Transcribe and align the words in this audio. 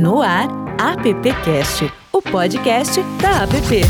No 0.00 0.22
ar, 0.22 0.48
AppCast, 0.78 1.92
o 2.10 2.22
podcast 2.22 3.02
da 3.20 3.42
App. 3.42 3.82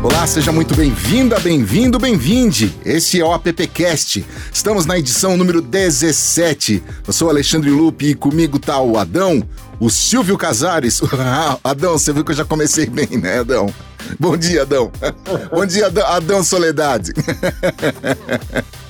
Olá, 0.00 0.28
seja 0.28 0.52
muito 0.52 0.76
bem-vinda, 0.76 1.40
bem-vindo, 1.40 1.98
bem-vinde. 1.98 2.72
Esse 2.84 3.20
é 3.20 3.24
o 3.24 3.32
AppCast. 3.32 4.24
Estamos 4.52 4.86
na 4.86 4.96
edição 4.96 5.36
número 5.36 5.60
17. 5.60 6.80
Eu 7.04 7.12
sou 7.12 7.28
Alexandre 7.28 7.68
Lupe 7.68 8.10
e 8.10 8.14
comigo 8.14 8.60
tá 8.60 8.80
o 8.80 8.96
Adão, 8.96 9.42
o 9.80 9.90
Silvio 9.90 10.38
Casares. 10.38 11.00
Adão, 11.64 11.98
você 11.98 12.12
viu 12.12 12.24
que 12.24 12.30
eu 12.30 12.36
já 12.36 12.44
comecei 12.44 12.86
bem, 12.86 13.18
né, 13.18 13.40
Adão? 13.40 13.74
Bom 14.20 14.36
dia, 14.36 14.62
Adão. 14.62 14.92
Bom 15.50 15.66
dia, 15.66 15.88
Adão 15.88 16.44
Soledade. 16.44 17.12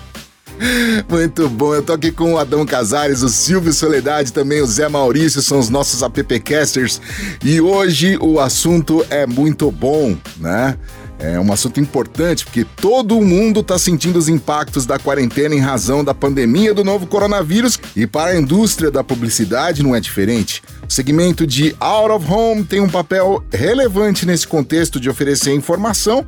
Muito 1.09 1.49
bom, 1.49 1.75
eu 1.75 1.83
tô 1.83 1.93
aqui 1.93 2.11
com 2.11 2.35
o 2.35 2.39
Adão 2.39 2.67
Casares, 2.67 3.23
o 3.23 3.29
Silvio 3.29 3.73
Soledade, 3.73 4.33
também 4.33 4.61
o 4.61 4.67
Zé 4.67 4.89
Maurício, 4.89 5.41
são 5.41 5.59
os 5.59 5.69
nossos 5.69 6.03
appcasters. 6.03 7.01
E 7.45 7.61
hoje 7.61 8.19
o 8.21 8.41
assunto 8.41 9.05
é 9.09 9.27
muito 9.27 9.71
bom, 9.71 10.17
né? 10.39 10.77
É 11.21 11.39
um 11.39 11.53
assunto 11.53 11.81
importante 11.81 12.45
porque 12.45 12.65
todo 12.65 13.21
mundo 13.21 13.61
está 13.61 13.77
sentindo 13.77 14.19
os 14.19 14.29
impactos 14.29 14.87
da 14.87 15.01
quarentena 15.01 15.53
em 15.53 15.59
razão 15.59 16.05
da 16.05 16.15
pandemia 16.15 16.73
do 16.73 16.85
novo 16.85 17.09
coronavírus 17.09 17.79
e 17.97 18.07
para 18.07 18.31
a 18.31 18.39
indústria 18.39 18.89
da 18.89 19.03
publicidade 19.03 19.83
não 19.83 19.97
é 19.97 20.01
diferente. 20.01 20.63
O 20.89 20.93
segmento 20.93 21.45
de 21.45 21.75
out 21.81 22.13
of 22.13 22.33
home 22.33 22.65
tem 22.65 22.81
um 22.81 22.89
papel 22.89 23.45
relevante 23.53 24.25
nesse 24.25 24.47
contexto 24.47 25.01
de 25.01 25.11
oferecer 25.11 25.53
informação 25.53 26.25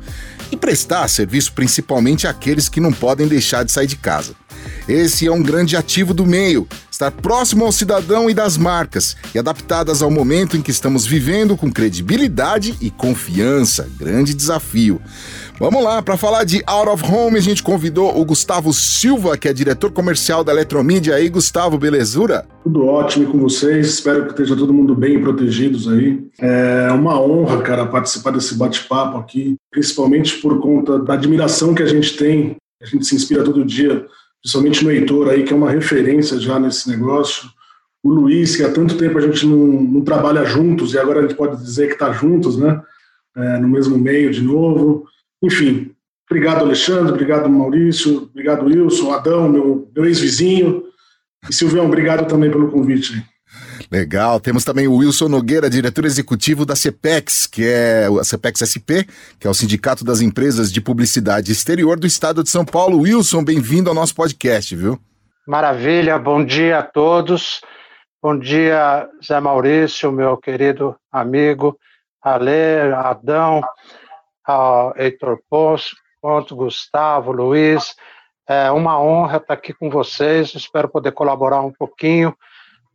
e 0.50 0.56
prestar 0.56 1.06
serviço 1.06 1.52
principalmente 1.52 2.26
àqueles 2.26 2.68
que 2.68 2.80
não 2.80 2.92
podem 2.92 3.28
deixar 3.28 3.64
de 3.64 3.70
sair 3.70 3.86
de 3.86 3.96
casa. 3.96 4.34
Esse 4.88 5.26
é 5.26 5.32
um 5.32 5.42
grande 5.42 5.76
ativo 5.76 6.12
do 6.12 6.26
meio, 6.26 6.66
estar 7.00 7.10
próximo 7.10 7.64
ao 7.64 7.72
cidadão 7.72 8.28
e 8.28 8.34
das 8.34 8.58
marcas 8.58 9.16
e 9.34 9.38
adaptadas 9.38 10.02
ao 10.02 10.10
momento 10.10 10.54
em 10.54 10.60
que 10.60 10.70
estamos 10.70 11.06
vivendo 11.06 11.56
com 11.56 11.72
credibilidade 11.72 12.76
e 12.78 12.90
confiança. 12.90 13.88
Grande 13.98 14.34
desafio. 14.34 15.00
Vamos 15.58 15.82
lá, 15.82 16.02
para 16.02 16.16
falar 16.18 16.44
de 16.44 16.62
Out 16.66 16.88
of 16.90 17.04
Home, 17.04 17.38
a 17.38 17.40
gente 17.40 17.62
convidou 17.62 18.18
o 18.18 18.24
Gustavo 18.24 18.72
Silva, 18.72 19.36
que 19.36 19.48
é 19.48 19.52
diretor 19.52 19.90
comercial 19.92 20.44
da 20.44 20.52
Eletromídia. 20.52 21.14
Aí, 21.14 21.28
Gustavo, 21.28 21.78
belezura? 21.78 22.46
Tudo 22.64 22.86
ótimo 22.86 23.30
com 23.30 23.38
vocês, 23.38 23.86
espero 23.86 24.24
que 24.24 24.30
esteja 24.30 24.56
todo 24.56 24.72
mundo 24.72 24.94
bem 24.94 25.20
protegidos 25.20 25.88
aí. 25.88 26.22
É 26.38 26.90
uma 26.92 27.20
honra, 27.20 27.62
cara, 27.62 27.86
participar 27.86 28.30
desse 28.30 28.54
bate-papo 28.54 29.18
aqui, 29.18 29.56
principalmente 29.70 30.36
por 30.38 30.60
conta 30.60 30.98
da 30.98 31.14
admiração 31.14 31.74
que 31.74 31.82
a 31.82 31.86
gente 31.86 32.16
tem, 32.16 32.56
a 32.82 32.86
gente 32.86 33.06
se 33.06 33.14
inspira 33.14 33.44
todo 33.44 33.64
dia 33.64 34.06
principalmente 34.42 34.84
no 34.84 34.90
Heitor 34.90 35.28
aí, 35.28 35.44
que 35.44 35.52
é 35.52 35.56
uma 35.56 35.70
referência 35.70 36.38
já 36.38 36.58
nesse 36.58 36.88
negócio. 36.88 37.48
O 38.02 38.10
Luiz, 38.10 38.56
que 38.56 38.62
há 38.62 38.72
tanto 38.72 38.96
tempo 38.96 39.18
a 39.18 39.20
gente 39.20 39.46
não, 39.46 39.56
não 39.56 40.00
trabalha 40.02 40.44
juntos, 40.44 40.94
e 40.94 40.98
agora 40.98 41.20
a 41.20 41.22
gente 41.22 41.34
pode 41.34 41.62
dizer 41.62 41.88
que 41.88 41.92
está 41.94 42.10
juntos, 42.12 42.56
né? 42.56 42.80
É, 43.36 43.58
no 43.58 43.68
mesmo 43.68 43.98
meio 43.98 44.30
de 44.30 44.42
novo. 44.42 45.04
Enfim, 45.42 45.94
obrigado, 46.28 46.60
Alexandre, 46.60 47.12
obrigado, 47.12 47.48
Maurício, 47.48 48.28
obrigado, 48.30 48.64
Wilson, 48.64 49.12
Adão, 49.12 49.48
meu, 49.48 49.90
meu 49.94 50.06
ex-vizinho. 50.06 50.84
E 51.48 51.54
Silvião, 51.54 51.86
obrigado 51.86 52.26
também 52.26 52.50
pelo 52.50 52.70
convite. 52.70 53.22
Legal. 53.90 54.40
Temos 54.40 54.64
também 54.64 54.88
o 54.88 54.96
Wilson 54.96 55.28
Nogueira, 55.28 55.70
diretor 55.70 56.04
executivo 56.04 56.66
da 56.66 56.74
CEPEX, 56.74 57.46
que 57.46 57.64
é 57.66 58.08
a 58.20 58.24
CEPEX 58.24 58.60
SP, 58.66 59.06
que 59.38 59.46
é 59.46 59.50
o 59.50 59.54
Sindicato 59.54 60.04
das 60.04 60.20
Empresas 60.20 60.72
de 60.72 60.80
Publicidade 60.80 61.52
Exterior 61.52 61.98
do 61.98 62.06
Estado 62.06 62.42
de 62.42 62.50
São 62.50 62.64
Paulo. 62.64 63.00
Wilson, 63.00 63.44
bem-vindo 63.44 63.88
ao 63.88 63.94
nosso 63.94 64.14
podcast, 64.14 64.74
viu? 64.74 64.98
Maravilha. 65.46 66.18
Bom 66.18 66.44
dia 66.44 66.78
a 66.78 66.82
todos. 66.82 67.60
Bom 68.22 68.38
dia, 68.38 69.08
Zé 69.24 69.40
Maurício, 69.40 70.12
meu 70.12 70.36
querido 70.36 70.94
amigo, 71.10 71.78
Ale, 72.22 72.92
Adão, 72.94 73.62
Heitor 74.96 75.38
Ponto, 75.48 76.54
Gustavo, 76.54 77.32
Luiz. 77.32 77.94
É 78.46 78.70
uma 78.70 79.00
honra 79.00 79.38
estar 79.38 79.54
aqui 79.54 79.72
com 79.72 79.88
vocês. 79.88 80.54
Espero 80.54 80.88
poder 80.88 81.12
colaborar 81.12 81.62
um 81.62 81.72
pouquinho 81.72 82.36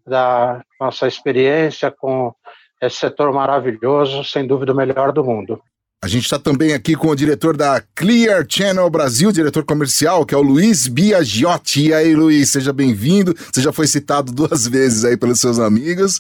da 0.06 0.62
nossa 0.80 1.08
experiência 1.08 1.92
com 1.92 2.34
esse 2.82 2.98
setor 2.98 3.34
maravilhoso, 3.34 4.24
sem 4.24 4.46
dúvida 4.46 4.74
o 4.74 4.76
melhor 4.76 5.12
do 5.12 5.24
mundo. 5.24 5.60
A 6.04 6.08
gente 6.08 6.26
está 6.26 6.38
também 6.38 6.74
aqui 6.74 6.96
com 6.96 7.08
o 7.08 7.16
diretor 7.16 7.58
da 7.58 7.82
Clear 7.96 8.46
Channel 8.48 8.88
Brasil, 8.90 9.32
diretor 9.32 9.66
comercial, 9.66 10.24
que 10.24 10.36
é 10.36 10.38
o 10.38 10.42
Luiz 10.42 10.88
Biagiotti. 10.88 11.88
E 11.88 11.94
aí, 11.94 12.16
Luiz, 12.16 12.52
seja 12.52 12.72
bem-vindo. 12.72 13.34
Você 13.52 13.60
já 13.60 13.72
foi 13.72 13.88
citado 13.88 14.32
duas 14.32 14.68
vezes 14.70 15.04
aí 15.04 15.18
pelos 15.18 15.40
seus 15.40 15.58
amigos. 15.58 16.20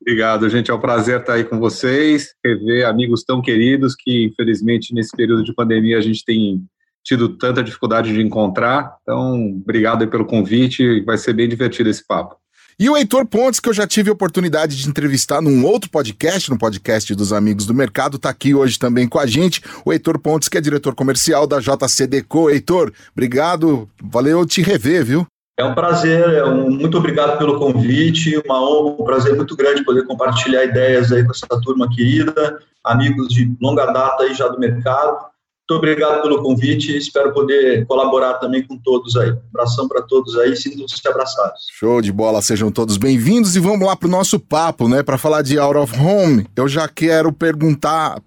Obrigado, 0.00 0.48
gente. 0.48 0.70
É 0.70 0.74
um 0.74 0.80
prazer 0.80 1.20
estar 1.20 1.32
aí 1.32 1.44
com 1.44 1.58
vocês, 1.58 2.34
rever 2.44 2.86
amigos 2.86 3.24
tão 3.24 3.42
queridos 3.42 3.96
que, 3.98 4.26
infelizmente, 4.26 4.94
nesse 4.94 5.16
período 5.16 5.42
de 5.42 5.54
pandemia 5.54 5.98
a 5.98 6.02
gente 6.02 6.22
tem 6.24 6.62
tido 7.02 7.36
tanta 7.36 7.64
dificuldade 7.64 8.12
de 8.12 8.22
encontrar. 8.22 8.96
Então, 9.02 9.56
obrigado 9.56 10.02
aí 10.02 10.08
pelo 10.08 10.26
convite. 10.26 11.00
Vai 11.00 11.18
ser 11.18 11.32
bem 11.32 11.48
divertido 11.48 11.90
esse 11.90 12.06
papo. 12.06 12.36
E 12.76 12.90
o 12.90 12.96
Heitor 12.96 13.24
Pontes, 13.24 13.60
que 13.60 13.68
eu 13.68 13.72
já 13.72 13.86
tive 13.86 14.10
a 14.10 14.12
oportunidade 14.12 14.76
de 14.76 14.88
entrevistar 14.88 15.40
num 15.40 15.64
outro 15.64 15.88
podcast, 15.88 16.50
no 16.50 16.58
podcast 16.58 17.14
dos 17.14 17.32
Amigos 17.32 17.66
do 17.66 17.74
Mercado, 17.74 18.16
está 18.16 18.30
aqui 18.30 18.52
hoje 18.52 18.80
também 18.80 19.06
com 19.06 19.20
a 19.20 19.26
gente. 19.26 19.62
O 19.84 19.92
Heitor 19.92 20.18
Pontes, 20.18 20.48
que 20.48 20.58
é 20.58 20.60
diretor 20.60 20.92
comercial 20.92 21.46
da 21.46 21.60
JCDecO. 21.60 22.50
Heitor, 22.50 22.92
obrigado, 23.12 23.88
valeu 24.02 24.44
te 24.44 24.60
rever, 24.60 25.04
viu? 25.04 25.24
É 25.56 25.64
um 25.64 25.72
prazer, 25.72 26.28
é 26.30 26.44
um, 26.44 26.68
muito 26.68 26.98
obrigado 26.98 27.38
pelo 27.38 27.60
convite, 27.60 28.36
uma 28.44 28.60
honra, 28.60 28.96
um 29.00 29.04
prazer 29.04 29.36
muito 29.36 29.54
grande 29.54 29.84
poder 29.84 30.04
compartilhar 30.04 30.64
ideias 30.64 31.12
aí 31.12 31.24
com 31.24 31.30
essa 31.30 31.46
turma 31.62 31.88
querida, 31.88 32.58
amigos 32.82 33.28
de 33.28 33.56
longa 33.62 33.86
data 33.86 34.24
aí 34.24 34.34
já 34.34 34.48
do 34.48 34.58
mercado. 34.58 35.26
Muito 35.66 35.78
obrigado 35.78 36.20
pelo 36.20 36.42
convite 36.42 36.94
espero 36.94 37.32
poder 37.32 37.86
colaborar 37.86 38.34
também 38.34 38.62
com 38.62 38.76
todos 38.76 39.16
aí. 39.16 39.30
Um 39.32 39.40
abração 39.48 39.88
para 39.88 40.02
todos 40.02 40.36
aí, 40.36 40.54
sintam-se 40.54 41.08
abraçados. 41.08 41.62
Show 41.72 42.02
de 42.02 42.12
bola, 42.12 42.42
sejam 42.42 42.70
todos 42.70 42.98
bem-vindos 42.98 43.56
e 43.56 43.60
vamos 43.60 43.86
lá 43.86 43.96
para 43.96 44.06
o 44.06 44.10
nosso 44.10 44.38
papo, 44.38 44.86
né? 44.90 45.02
Para 45.02 45.16
falar 45.16 45.40
de 45.40 45.58
Out 45.58 45.78
of 45.78 45.98
Home, 45.98 46.46
eu 46.54 46.68
já 46.68 46.86
quero 46.86 47.32
perguntar 47.32 48.20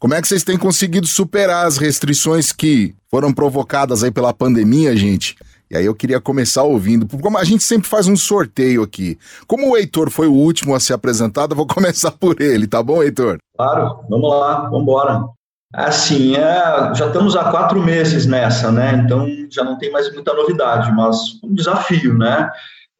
como 0.00 0.14
é 0.14 0.20
que 0.20 0.26
vocês 0.26 0.42
têm 0.42 0.58
conseguido 0.58 1.06
superar 1.06 1.64
as 1.64 1.76
restrições 1.76 2.50
que 2.50 2.92
foram 3.08 3.32
provocadas 3.32 4.02
aí 4.02 4.10
pela 4.10 4.34
pandemia, 4.34 4.96
gente? 4.96 5.36
E 5.70 5.76
aí 5.76 5.86
eu 5.86 5.94
queria 5.94 6.20
começar 6.20 6.64
ouvindo, 6.64 7.06
como 7.18 7.38
a 7.38 7.44
gente 7.44 7.62
sempre 7.62 7.88
faz 7.88 8.08
um 8.08 8.16
sorteio 8.16 8.82
aqui. 8.82 9.16
Como 9.46 9.70
o 9.70 9.76
Heitor 9.76 10.10
foi 10.10 10.26
o 10.26 10.34
último 10.34 10.74
a 10.74 10.80
ser 10.80 10.94
apresentado, 10.94 11.52
eu 11.52 11.56
vou 11.56 11.66
começar 11.72 12.10
por 12.10 12.40
ele, 12.40 12.66
tá 12.66 12.82
bom, 12.82 13.00
Heitor? 13.00 13.38
Claro, 13.56 14.00
vamos 14.10 14.28
lá, 14.28 14.62
vamos 14.62 14.82
embora. 14.82 15.39
Assim, 15.72 16.34
é, 16.34 16.94
já 16.94 17.06
estamos 17.06 17.36
há 17.36 17.50
quatro 17.50 17.80
meses 17.80 18.26
nessa, 18.26 18.72
né? 18.72 19.02
Então 19.04 19.26
já 19.50 19.62
não 19.62 19.78
tem 19.78 19.90
mais 19.90 20.12
muita 20.12 20.34
novidade, 20.34 20.90
mas 20.92 21.40
um 21.44 21.54
desafio, 21.54 22.18
né? 22.18 22.50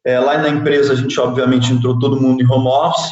É, 0.05 0.19
lá 0.19 0.37
na 0.37 0.49
empresa 0.49 0.93
a 0.93 0.95
gente 0.95 1.19
obviamente 1.19 1.71
entrou 1.71 1.99
todo 1.99 2.19
mundo 2.19 2.41
em 2.41 2.49
home 2.49 2.67
office. 2.67 3.11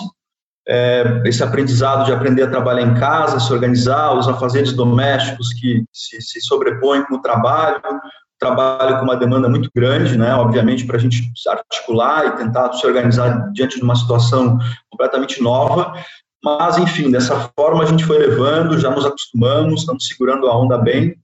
É, 0.67 1.21
esse 1.25 1.43
aprendizado 1.43 2.05
de 2.05 2.13
aprender 2.13 2.43
a 2.43 2.49
trabalhar 2.49 2.83
em 2.83 2.93
casa, 2.93 3.39
se 3.39 3.51
organizar, 3.51 4.13
os 4.13 4.27
afazeres 4.27 4.71
domésticos 4.71 5.51
que 5.53 5.83
se, 5.91 6.21
se 6.21 6.41
sobrepõem 6.41 7.03
com 7.05 7.15
o 7.15 7.21
trabalho, 7.21 7.81
trabalho 8.39 8.97
com 8.97 9.03
uma 9.03 9.17
demanda 9.17 9.49
muito 9.49 9.69
grande, 9.75 10.17
né? 10.17 10.33
Obviamente 10.35 10.85
para 10.85 10.95
a 10.95 10.99
gente 10.99 11.29
articular 11.47 12.27
e 12.27 12.37
tentar 12.37 12.71
se 12.73 12.85
organizar 12.87 13.51
diante 13.51 13.77
de 13.77 13.83
uma 13.83 13.95
situação 13.95 14.57
completamente 14.89 15.43
nova. 15.43 15.93
Mas, 16.43 16.77
enfim, 16.77 17.11
dessa 17.11 17.51
forma 17.55 17.83
a 17.83 17.85
gente 17.85 18.05
foi 18.05 18.17
levando, 18.17 18.79
já 18.79 18.89
nos 18.89 19.05
acostumamos, 19.05 19.81
estamos 19.81 20.07
segurando 20.07 20.47
a 20.47 20.57
onda 20.57 20.77
bem. 20.77 21.15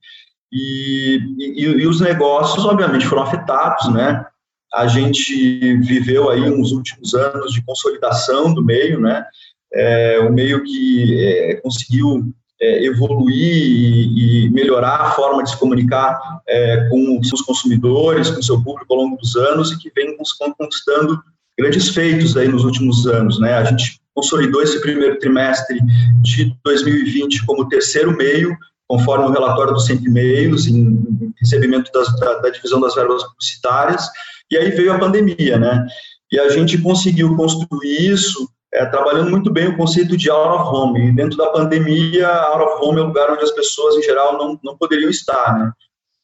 E, 0.51 1.19
e, 1.37 1.61
e 1.61 1.87
os 1.87 2.01
negócios, 2.01 2.65
obviamente, 2.65 3.07
foram 3.07 3.23
afetados, 3.23 3.91
né? 3.93 4.25
A 4.73 4.87
gente 4.87 5.77
viveu 5.77 6.29
aí 6.29 6.41
uns 6.49 6.71
últimos 6.71 7.13
anos 7.13 7.53
de 7.53 7.63
consolidação 7.63 8.53
do 8.53 8.63
meio, 8.63 8.99
né? 8.99 9.25
É, 9.73 10.19
o 10.19 10.31
meio 10.31 10.63
que 10.63 11.17
é, 11.17 11.55
conseguiu 11.55 12.33
é, 12.61 12.85
evoluir 12.85 13.35
e, 13.35 14.45
e, 14.45 14.49
melhorar 14.49 14.95
a 14.95 15.11
forma 15.11 15.43
de 15.43 15.49
se 15.49 15.57
comunicar 15.57 16.41
é, 16.47 16.87
com 16.89 17.19
os 17.19 17.27
seus 17.27 17.41
consumidores, 17.41 18.29
com 18.29 18.39
o 18.39 18.43
seu 18.43 18.61
público 18.61 18.93
ao 18.93 19.01
longo 19.01 19.17
dos 19.17 19.35
anos 19.35 19.71
e 19.71 19.77
que 19.77 19.91
vem 19.93 20.15
conquistando 20.17 21.21
grandes 21.57 21.89
feitos 21.89 22.35
aí 22.37 22.47
nos 22.47 22.63
últimos 22.63 23.05
anos, 23.07 23.39
né? 23.39 23.55
A 23.55 23.63
gente 23.63 23.99
consolidou 24.15 24.63
esse 24.63 24.79
primeiro 24.79 25.19
trimestre 25.19 25.79
de 26.21 26.55
2020 26.63 27.45
como 27.45 27.67
terceiro 27.67 28.15
meio, 28.15 28.57
conforme 28.87 29.25
o 29.25 29.31
relatório 29.31 29.73
dos 29.73 29.85
100 29.85 30.05
e-mails, 30.05 30.67
em 30.67 31.33
recebimento 31.39 31.91
das, 31.91 32.17
da, 32.19 32.35
da, 32.35 32.49
divisão 32.49 32.79
das 32.79 32.95
verbas 32.95 33.23
publicitárias, 33.23 34.07
e 34.49 34.57
aí 34.57 34.71
veio 34.71 34.93
a 34.93 34.99
pandemia, 34.99 35.57
né? 35.57 35.85
E 36.31 36.39
a 36.39 36.49
gente 36.49 36.77
conseguiu 36.77 37.35
construir 37.35 38.11
isso 38.11 38.49
é, 38.73 38.85
trabalhando 38.85 39.31
muito 39.31 39.51
bem 39.51 39.67
o 39.67 39.77
conceito 39.77 40.15
de 40.15 40.29
out 40.29 40.61
of 40.61 40.75
home. 40.75 41.09
E 41.09 41.15
dentro 41.15 41.37
da 41.37 41.47
pandemia, 41.47 42.27
out 42.27 42.63
of 42.63 42.85
home 42.85 42.99
é 42.99 43.03
o 43.03 43.07
lugar 43.07 43.31
onde 43.31 43.43
as 43.43 43.51
pessoas, 43.51 43.95
em 43.95 44.01
geral, 44.01 44.37
não, 44.37 44.59
não 44.63 44.77
poderiam 44.77 45.09
estar, 45.09 45.57
né? 45.57 45.71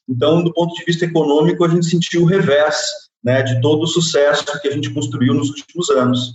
Então, 0.08 0.44
do 0.44 0.54
ponto 0.54 0.74
de 0.76 0.84
vista 0.84 1.06
econômico, 1.06 1.64
a 1.64 1.68
gente 1.68 1.86
sentiu 1.86 2.24
o 2.24 2.26
revés 2.26 2.76
né, 3.24 3.42
de 3.44 3.62
todo 3.62 3.84
o 3.84 3.88
sucesso 3.88 4.60
que 4.62 4.68
a 4.68 4.72
gente 4.72 4.90
construiu 4.90 5.34
nos 5.34 5.50
últimos 5.50 5.90
anos. 5.90 6.34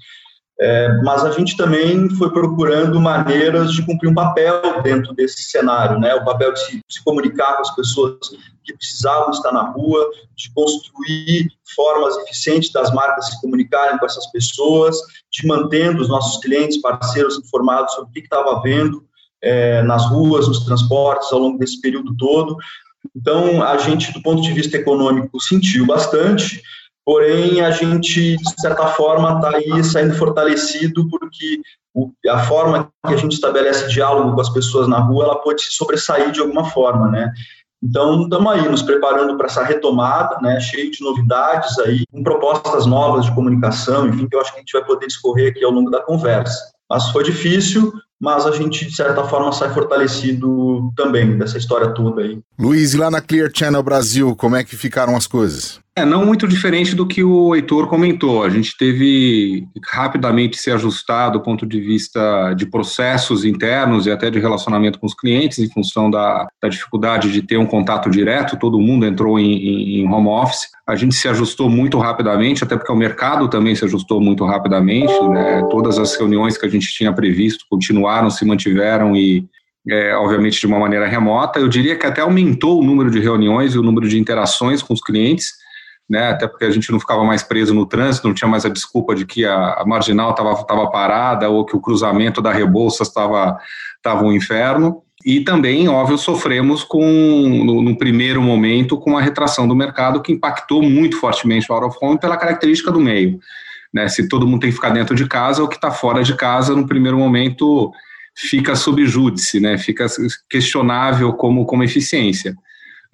É, 0.58 1.02
mas 1.02 1.22
a 1.22 1.30
gente 1.32 1.54
também 1.56 2.08
foi 2.16 2.30
procurando 2.32 2.98
maneiras 2.98 3.72
de 3.72 3.84
cumprir 3.84 4.08
um 4.08 4.14
papel 4.14 4.80
dentro 4.82 5.12
desse 5.12 5.42
cenário, 5.42 5.98
né? 6.00 6.14
O 6.14 6.24
papel 6.24 6.52
de 6.52 6.60
se, 6.60 6.80
se, 6.88 7.04
comunicar 7.04 7.56
com 7.56 7.62
as 7.62 7.74
pessoas 7.74 8.16
que 8.64 8.72
precisavam 8.74 9.30
estar 9.30 9.52
na 9.52 9.70
rua, 9.70 10.10
de 10.34 10.50
construir 10.54 11.50
formas 11.74 12.16
eficientes 12.18 12.72
das 12.72 12.90
marcas 12.92 13.26
se 13.26 13.40
comunicarem 13.40 13.98
com 13.98 14.06
essas 14.06 14.26
pessoas, 14.32 14.96
de 15.30 15.46
mantendo 15.46 16.00
os 16.00 16.08
nossos 16.08 16.42
clientes, 16.42 16.80
parceiros 16.80 17.38
informados 17.38 17.92
sobre 17.92 18.10
o 18.10 18.12
que 18.14 18.20
estava 18.20 18.56
havendo 18.56 19.04
é, 19.42 19.82
nas 19.82 20.08
ruas, 20.08 20.48
nos 20.48 20.64
transportes 20.64 21.30
ao 21.32 21.38
longo 21.38 21.58
desse 21.58 21.80
período 21.82 22.16
todo. 22.16 22.56
Então, 23.14 23.62
a 23.62 23.76
gente, 23.76 24.10
do 24.12 24.22
ponto 24.22 24.40
de 24.40 24.52
vista 24.52 24.78
econômico, 24.78 25.38
sentiu 25.38 25.86
bastante, 25.86 26.62
porém 27.06 27.60
a 27.60 27.70
gente, 27.70 28.36
de 28.36 28.60
certa 28.60 28.88
forma, 28.88 29.36
está 29.36 29.56
aí 29.56 29.84
saindo 29.84 30.16
fortalecido 30.16 31.08
porque 31.08 31.60
a 32.28 32.40
forma 32.40 32.90
que 33.06 33.14
a 33.14 33.16
gente 33.16 33.32
estabelece 33.32 33.88
diálogo 33.88 34.34
com 34.34 34.40
as 34.40 34.50
pessoas 34.50 34.88
na 34.88 34.98
rua, 34.98 35.24
ela 35.24 35.38
pode 35.38 35.62
se 35.62 35.70
sobressair 35.70 36.32
de 36.32 36.40
alguma 36.40 36.68
forma, 36.70 37.08
né? 37.08 37.32
Então, 37.82 38.22
estamos 38.22 38.52
aí 38.52 38.68
nos 38.68 38.82
preparando 38.82 39.36
para 39.36 39.46
essa 39.46 39.62
retomada, 39.62 40.38
né, 40.40 40.58
cheio 40.58 40.90
de 40.90 41.02
novidades 41.04 41.78
aí, 41.78 42.04
com 42.10 42.22
propostas 42.22 42.86
novas 42.86 43.26
de 43.26 43.34
comunicação, 43.34 44.08
enfim, 44.08 44.26
que 44.28 44.34
eu 44.34 44.40
acho 44.40 44.50
que 44.50 44.58
a 44.58 44.60
gente 44.60 44.72
vai 44.72 44.84
poder 44.84 45.06
discorrer 45.06 45.50
aqui 45.50 45.64
ao 45.64 45.70
longo 45.70 45.90
da 45.90 46.02
conversa. 46.02 46.72
Mas 46.90 47.08
foi 47.10 47.22
difícil, 47.22 47.92
mas 48.20 48.46
a 48.46 48.50
gente, 48.50 48.86
de 48.86 48.96
certa 48.96 49.22
forma, 49.24 49.52
sai 49.52 49.72
fortalecido 49.72 50.90
também 50.96 51.38
dessa 51.38 51.58
história 51.58 51.94
toda 51.94 52.22
aí. 52.22 52.40
Luiz, 52.58 52.94
e 52.94 52.96
lá 52.96 53.10
na 53.10 53.20
Clear 53.20 53.50
Channel 53.54 53.82
Brasil, 53.82 54.34
como 54.34 54.56
é 54.56 54.64
que 54.64 54.76
ficaram 54.76 55.14
as 55.14 55.26
coisas? 55.26 55.78
É, 55.98 56.04
não 56.04 56.26
muito 56.26 56.46
diferente 56.46 56.94
do 56.94 57.06
que 57.06 57.24
o 57.24 57.54
Heitor 57.54 57.86
comentou. 57.86 58.44
A 58.44 58.50
gente 58.50 58.76
teve 58.76 59.66
rapidamente 59.82 60.58
se 60.58 60.70
ajustar 60.70 61.30
do 61.30 61.40
ponto 61.40 61.64
de 61.64 61.80
vista 61.80 62.52
de 62.52 62.66
processos 62.66 63.46
internos 63.46 64.06
e 64.06 64.10
até 64.10 64.30
de 64.30 64.38
relacionamento 64.38 64.98
com 64.98 65.06
os 65.06 65.14
clientes, 65.14 65.58
em 65.58 65.70
função 65.70 66.10
da, 66.10 66.46
da 66.62 66.68
dificuldade 66.68 67.32
de 67.32 67.40
ter 67.40 67.56
um 67.56 67.64
contato 67.64 68.10
direto. 68.10 68.58
Todo 68.58 68.78
mundo 68.78 69.06
entrou 69.06 69.40
em, 69.40 70.00
em, 70.00 70.06
home 70.06 70.28
office. 70.28 70.68
A 70.86 70.94
gente 70.94 71.14
se 71.14 71.28
ajustou 71.28 71.70
muito 71.70 71.96
rapidamente, 71.96 72.62
até 72.62 72.76
porque 72.76 72.92
o 72.92 72.96
mercado 72.96 73.48
também 73.48 73.74
se 73.74 73.86
ajustou 73.86 74.20
muito 74.20 74.44
rapidamente. 74.44 75.18
Né? 75.30 75.66
Todas 75.70 75.98
as 75.98 76.14
reuniões 76.14 76.58
que 76.58 76.66
a 76.66 76.68
gente 76.68 76.88
tinha 76.92 77.10
previsto 77.10 77.64
continuaram, 77.70 78.28
se 78.28 78.44
mantiveram 78.44 79.16
e, 79.16 79.46
é, 79.88 80.14
obviamente, 80.14 80.60
de 80.60 80.66
uma 80.66 80.78
maneira 80.78 81.06
remota. 81.06 81.58
Eu 81.58 81.68
diria 81.68 81.96
que 81.96 82.04
até 82.04 82.20
aumentou 82.20 82.82
o 82.82 82.84
número 82.84 83.10
de 83.10 83.18
reuniões 83.18 83.74
e 83.74 83.78
o 83.78 83.82
número 83.82 84.06
de 84.06 84.18
interações 84.18 84.82
com 84.82 84.92
os 84.92 85.00
clientes 85.00 85.64
né, 86.08 86.30
até 86.30 86.46
porque 86.46 86.64
a 86.64 86.70
gente 86.70 86.90
não 86.92 87.00
ficava 87.00 87.24
mais 87.24 87.42
preso 87.42 87.74
no 87.74 87.84
trânsito, 87.84 88.28
não 88.28 88.34
tinha 88.34 88.48
mais 88.48 88.64
a 88.64 88.68
desculpa 88.68 89.14
de 89.14 89.26
que 89.26 89.44
a, 89.44 89.74
a 89.74 89.84
marginal 89.84 90.30
estava 90.30 90.90
parada 90.90 91.50
ou 91.50 91.64
que 91.64 91.76
o 91.76 91.80
cruzamento 91.80 92.40
da 92.40 92.52
Rebouças 92.52 93.08
estava 93.08 93.58
tava 94.02 94.22
um 94.22 94.32
inferno. 94.32 95.02
E 95.24 95.40
também, 95.40 95.88
óbvio, 95.88 96.16
sofremos 96.16 96.84
com, 96.84 97.04
no, 97.64 97.82
no, 97.82 97.98
primeiro 97.98 98.40
momento, 98.40 98.96
com 98.96 99.18
a 99.18 99.20
retração 99.20 99.66
do 99.66 99.74
mercado 99.74 100.22
que 100.22 100.30
impactou 100.30 100.80
muito 100.80 101.18
fortemente 101.18 101.66
o 101.68 101.74
out 101.74 101.86
of 101.86 101.98
home 102.00 102.20
pela 102.20 102.36
característica 102.36 102.92
do 102.92 103.00
meio. 103.00 103.40
Né? 103.92 104.08
Se 104.08 104.28
todo 104.28 104.46
mundo 104.46 104.60
tem 104.60 104.70
que 104.70 104.76
ficar 104.76 104.90
dentro 104.90 105.16
de 105.16 105.26
casa, 105.26 105.64
o 105.64 105.68
que 105.68 105.74
está 105.74 105.90
fora 105.90 106.22
de 106.22 106.36
casa, 106.36 106.76
no 106.76 106.86
primeiro 106.86 107.18
momento, 107.18 107.90
fica 108.36 108.76
sob 108.76 109.04
júdice, 109.04 109.58
né? 109.58 109.76
fica 109.76 110.06
questionável 110.48 111.32
como, 111.32 111.66
como 111.66 111.82
eficiência. 111.82 112.54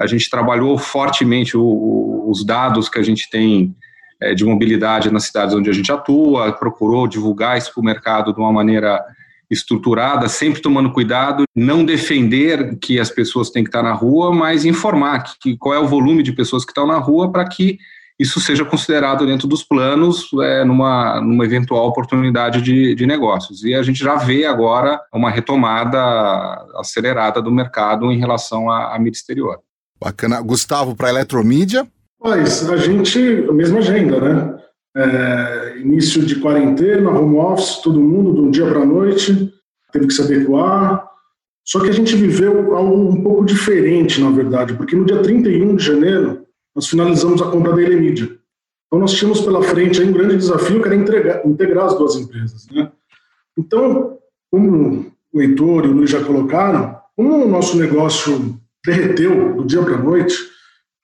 A 0.03 0.07
gente 0.07 0.29
trabalhou 0.29 0.77
fortemente 0.77 1.57
o, 1.57 2.25
os 2.29 2.45
dados 2.45 2.89
que 2.89 2.99
a 2.99 3.03
gente 3.03 3.31
tem 3.31 3.75
é, 4.21 4.35
de 4.35 4.45
mobilidade 4.45 5.13
nas 5.13 5.25
cidades 5.25 5.55
onde 5.55 5.71
a 5.71 5.73
gente 5.73 5.91
atua, 5.91 6.53
procurou 6.53 7.07
divulgar 7.07 7.57
isso 7.57 7.73
para 7.73 7.81
o 7.81 7.85
mercado 7.85 8.33
de 8.33 8.41
uma 8.41 8.53
maneira 8.53 9.01
estruturada, 9.51 10.29
sempre 10.29 10.63
tomando 10.63 10.91
cuidado, 10.91 11.45
não 11.55 11.85
defender 11.85 12.79
que 12.79 12.99
as 12.99 13.11
pessoas 13.11 13.51
têm 13.51 13.63
que 13.63 13.69
estar 13.69 13.83
na 13.83 13.93
rua, 13.93 14.33
mas 14.33 14.65
informar 14.65 15.25
que, 15.41 15.57
qual 15.57 15.75
é 15.75 15.79
o 15.79 15.87
volume 15.87 16.23
de 16.23 16.33
pessoas 16.33 16.65
que 16.65 16.71
estão 16.71 16.87
na 16.87 16.99
rua 16.99 17.31
para 17.31 17.47
que 17.47 17.79
isso 18.19 18.41
seja 18.41 18.65
considerado 18.65 19.27
dentro 19.27 19.49
dos 19.49 19.63
planos 19.63 20.31
é, 20.41 20.65
numa, 20.65 21.21
numa 21.21 21.45
eventual 21.45 21.89
oportunidade 21.89 22.63
de, 22.63 22.95
de 22.95 23.07
negócios. 23.07 23.65
E 23.65 23.75
a 23.75 23.83
gente 23.83 23.99
já 23.99 24.17
vê 24.17 24.47
agora 24.47 25.01
uma 25.13 25.31
retomada 25.31 25.99
acelerada 26.77 27.43
do 27.43 27.51
mercado 27.51 28.11
em 28.13 28.19
relação 28.19 28.71
à 28.71 28.99
mídia 28.99 29.19
exterior. 29.19 29.61
Bacana. 30.03 30.41
Gustavo, 30.41 30.97
para 30.97 31.09
a 31.09 31.11
Eletromídia? 31.11 31.87
Mas 32.21 32.69
a 32.69 32.77
gente, 32.77 33.19
a 33.49 33.53
mesma 33.53 33.79
agenda, 33.79 34.21
né? 34.21 34.59
É, 34.95 35.79
início 35.79 36.25
de 36.25 36.37
quarentena, 36.41 37.11
home 37.11 37.37
office, 37.39 37.81
todo 37.83 38.01
mundo, 38.01 38.35
de 38.35 38.41
um 38.41 38.51
dia 38.51 38.67
para 38.67 38.81
a 38.81 38.87
noite, 38.87 39.53
teve 39.93 40.07
que 40.07 40.13
se 40.13 40.23
adequar. 40.23 41.09
Só 41.65 41.81
que 41.81 41.89
a 41.89 41.93
gente 41.93 42.17
viveu 42.17 42.75
algo 42.77 43.11
um 43.11 43.23
pouco 43.23 43.45
diferente, 43.45 44.21
na 44.21 44.31
verdade, 44.31 44.75
porque 44.75 44.97
no 44.97 45.05
dia 45.05 45.23
31 45.23 45.77
de 45.77 45.85
janeiro, 45.85 46.45
nós 46.75 46.89
finalizamos 46.89 47.41
a 47.41 47.51
compra 47.51 47.73
da 47.73 47.83
Elemídia. 47.83 48.29
Então, 48.87 48.99
nós 48.99 49.13
tínhamos 49.13 49.41
pela 49.41 49.63
frente 49.63 50.03
um 50.03 50.13
grande 50.13 50.37
desafio, 50.37 50.83
que 50.83 50.89
era 50.89 50.97
entregar, 50.97 51.47
integrar 51.47 51.87
as 51.87 51.97
duas 51.97 52.17
empresas. 52.17 52.67
Né? 52.71 52.91
Então, 53.57 54.19
como 54.51 55.13
o 55.33 55.41
Heitor 55.41 55.87
e 55.87 55.89
o 55.89 55.93
Luiz 55.93 56.11
já 56.11 56.23
colocaram, 56.23 56.99
como 57.17 57.45
o 57.45 57.49
nosso 57.49 57.79
negócio 57.79 58.61
derreteu 58.85 59.55
do 59.55 59.65
dia 59.65 59.83
para 59.83 59.95
a 59.95 60.03
noite, 60.03 60.35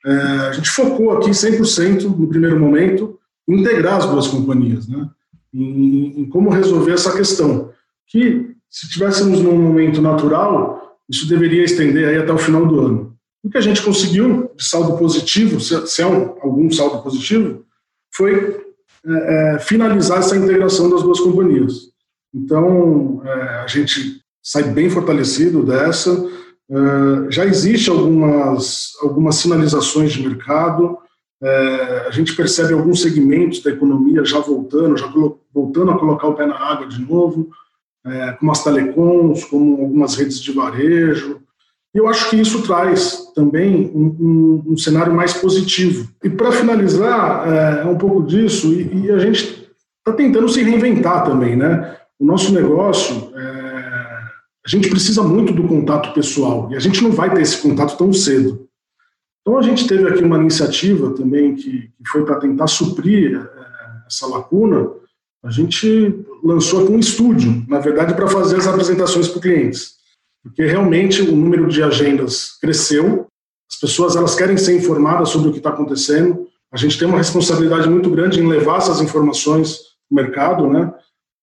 é, 0.04 0.10
a 0.10 0.52
gente 0.52 0.70
focou 0.70 1.12
aqui 1.12 1.30
100% 1.30 2.04
no 2.04 2.28
primeiro 2.28 2.58
momento 2.58 3.18
em 3.48 3.60
integrar 3.60 3.96
as 3.96 4.06
duas 4.06 4.26
companhias, 4.26 4.86
né? 4.86 5.08
Em, 5.52 6.20
em, 6.20 6.28
como 6.28 6.50
resolver 6.50 6.92
essa 6.92 7.16
questão. 7.16 7.72
Que, 8.06 8.54
se 8.70 8.88
tivéssemos 8.88 9.40
num 9.40 9.56
momento 9.56 10.00
natural, 10.00 10.98
isso 11.08 11.28
deveria 11.28 11.64
estender 11.64 12.08
aí 12.08 12.18
até 12.18 12.32
o 12.32 12.38
final 12.38 12.66
do 12.66 12.80
ano. 12.80 13.16
O 13.42 13.50
que 13.50 13.58
a 13.58 13.62
gente 13.62 13.82
conseguiu 13.82 14.50
de 14.56 14.64
saldo 14.64 14.98
positivo, 14.98 15.60
se, 15.60 15.86
se 15.86 16.02
é 16.02 16.06
um, 16.06 16.36
algum 16.42 16.70
saldo 16.70 17.02
positivo, 17.02 17.64
foi 18.14 18.60
é, 19.06 19.54
é, 19.54 19.58
finalizar 19.58 20.18
essa 20.18 20.36
integração 20.36 20.90
das 20.90 21.02
duas 21.02 21.20
companhias. 21.20 21.88
Então, 22.34 23.22
é, 23.24 23.30
a 23.60 23.66
gente 23.66 24.20
sai 24.42 24.64
bem 24.64 24.90
fortalecido 24.90 25.64
dessa, 25.64 26.12
já 27.30 27.46
existe 27.46 27.88
algumas, 27.88 28.92
algumas 29.00 29.36
sinalizações 29.36 30.12
de 30.12 30.26
mercado, 30.26 30.98
uh, 31.42 32.06
a 32.06 32.10
gente 32.10 32.36
percebe 32.36 32.74
alguns 32.74 33.00
segmentos 33.00 33.62
da 33.62 33.70
economia 33.70 34.24
já 34.24 34.38
voltando, 34.38 34.96
já 34.96 35.10
voltando 35.52 35.90
a 35.90 35.98
colocar 35.98 36.28
o 36.28 36.34
pé 36.34 36.46
na 36.46 36.56
água 36.56 36.86
de 36.86 37.00
novo, 37.00 37.50
uh, 38.06 38.38
como 38.38 38.52
as 38.52 38.62
telecoms, 38.62 39.44
como 39.44 39.80
algumas 39.80 40.14
redes 40.14 40.40
de 40.40 40.52
varejo. 40.52 41.40
E 41.94 41.98
eu 41.98 42.06
acho 42.06 42.28
que 42.28 42.36
isso 42.36 42.62
traz 42.62 43.32
também 43.34 43.90
um, 43.94 44.16
um, 44.20 44.72
um 44.72 44.76
cenário 44.76 45.14
mais 45.14 45.32
positivo. 45.32 46.06
E 46.22 46.28
para 46.28 46.52
finalizar, 46.52 47.48
é 47.80 47.84
um 47.86 47.96
pouco 47.96 48.22
disso, 48.24 48.74
e, 48.74 49.06
e 49.06 49.10
a 49.10 49.18
gente 49.18 49.72
está 49.98 50.12
tentando 50.14 50.50
se 50.50 50.62
reinventar 50.62 51.24
também, 51.24 51.56
né? 51.56 51.96
O 52.18 52.26
nosso 52.26 52.52
negócio, 52.52 53.32
a 54.68 54.70
gente 54.70 54.90
precisa 54.90 55.22
muito 55.22 55.50
do 55.50 55.66
contato 55.66 56.12
pessoal 56.12 56.68
e 56.70 56.76
a 56.76 56.78
gente 56.78 57.02
não 57.02 57.10
vai 57.10 57.32
ter 57.32 57.40
esse 57.40 57.56
contato 57.56 57.96
tão 57.96 58.12
cedo. 58.12 58.68
Então 59.40 59.56
a 59.56 59.62
gente 59.62 59.88
teve 59.88 60.06
aqui 60.06 60.22
uma 60.22 60.36
iniciativa 60.36 61.14
também 61.14 61.54
que, 61.54 61.88
que 61.88 62.08
foi 62.10 62.22
para 62.22 62.38
tentar 62.38 62.66
suprir 62.66 63.34
é, 63.34 64.06
essa 64.06 64.26
lacuna. 64.26 64.90
A 65.42 65.50
gente 65.50 66.22
lançou 66.44 66.82
aqui 66.82 66.92
um 66.92 66.98
estúdio, 66.98 67.64
na 67.66 67.78
verdade, 67.78 68.12
para 68.12 68.28
fazer 68.28 68.56
as 68.56 68.66
apresentações 68.66 69.26
para 69.26 69.40
clientes, 69.40 69.94
porque 70.42 70.66
realmente 70.66 71.22
o 71.22 71.34
número 71.34 71.66
de 71.66 71.82
agendas 71.82 72.58
cresceu. 72.60 73.26
As 73.70 73.80
pessoas 73.80 74.16
elas 74.16 74.34
querem 74.34 74.58
ser 74.58 74.76
informadas 74.76 75.30
sobre 75.30 75.48
o 75.48 75.52
que 75.52 75.58
está 75.58 75.70
acontecendo. 75.70 76.46
A 76.70 76.76
gente 76.76 76.98
tem 76.98 77.08
uma 77.08 77.16
responsabilidade 77.16 77.88
muito 77.88 78.10
grande 78.10 78.38
em 78.38 78.46
levar 78.46 78.76
essas 78.76 79.00
informações 79.00 79.78
para 79.78 80.12
o 80.12 80.14
mercado, 80.14 80.68
né? 80.68 80.92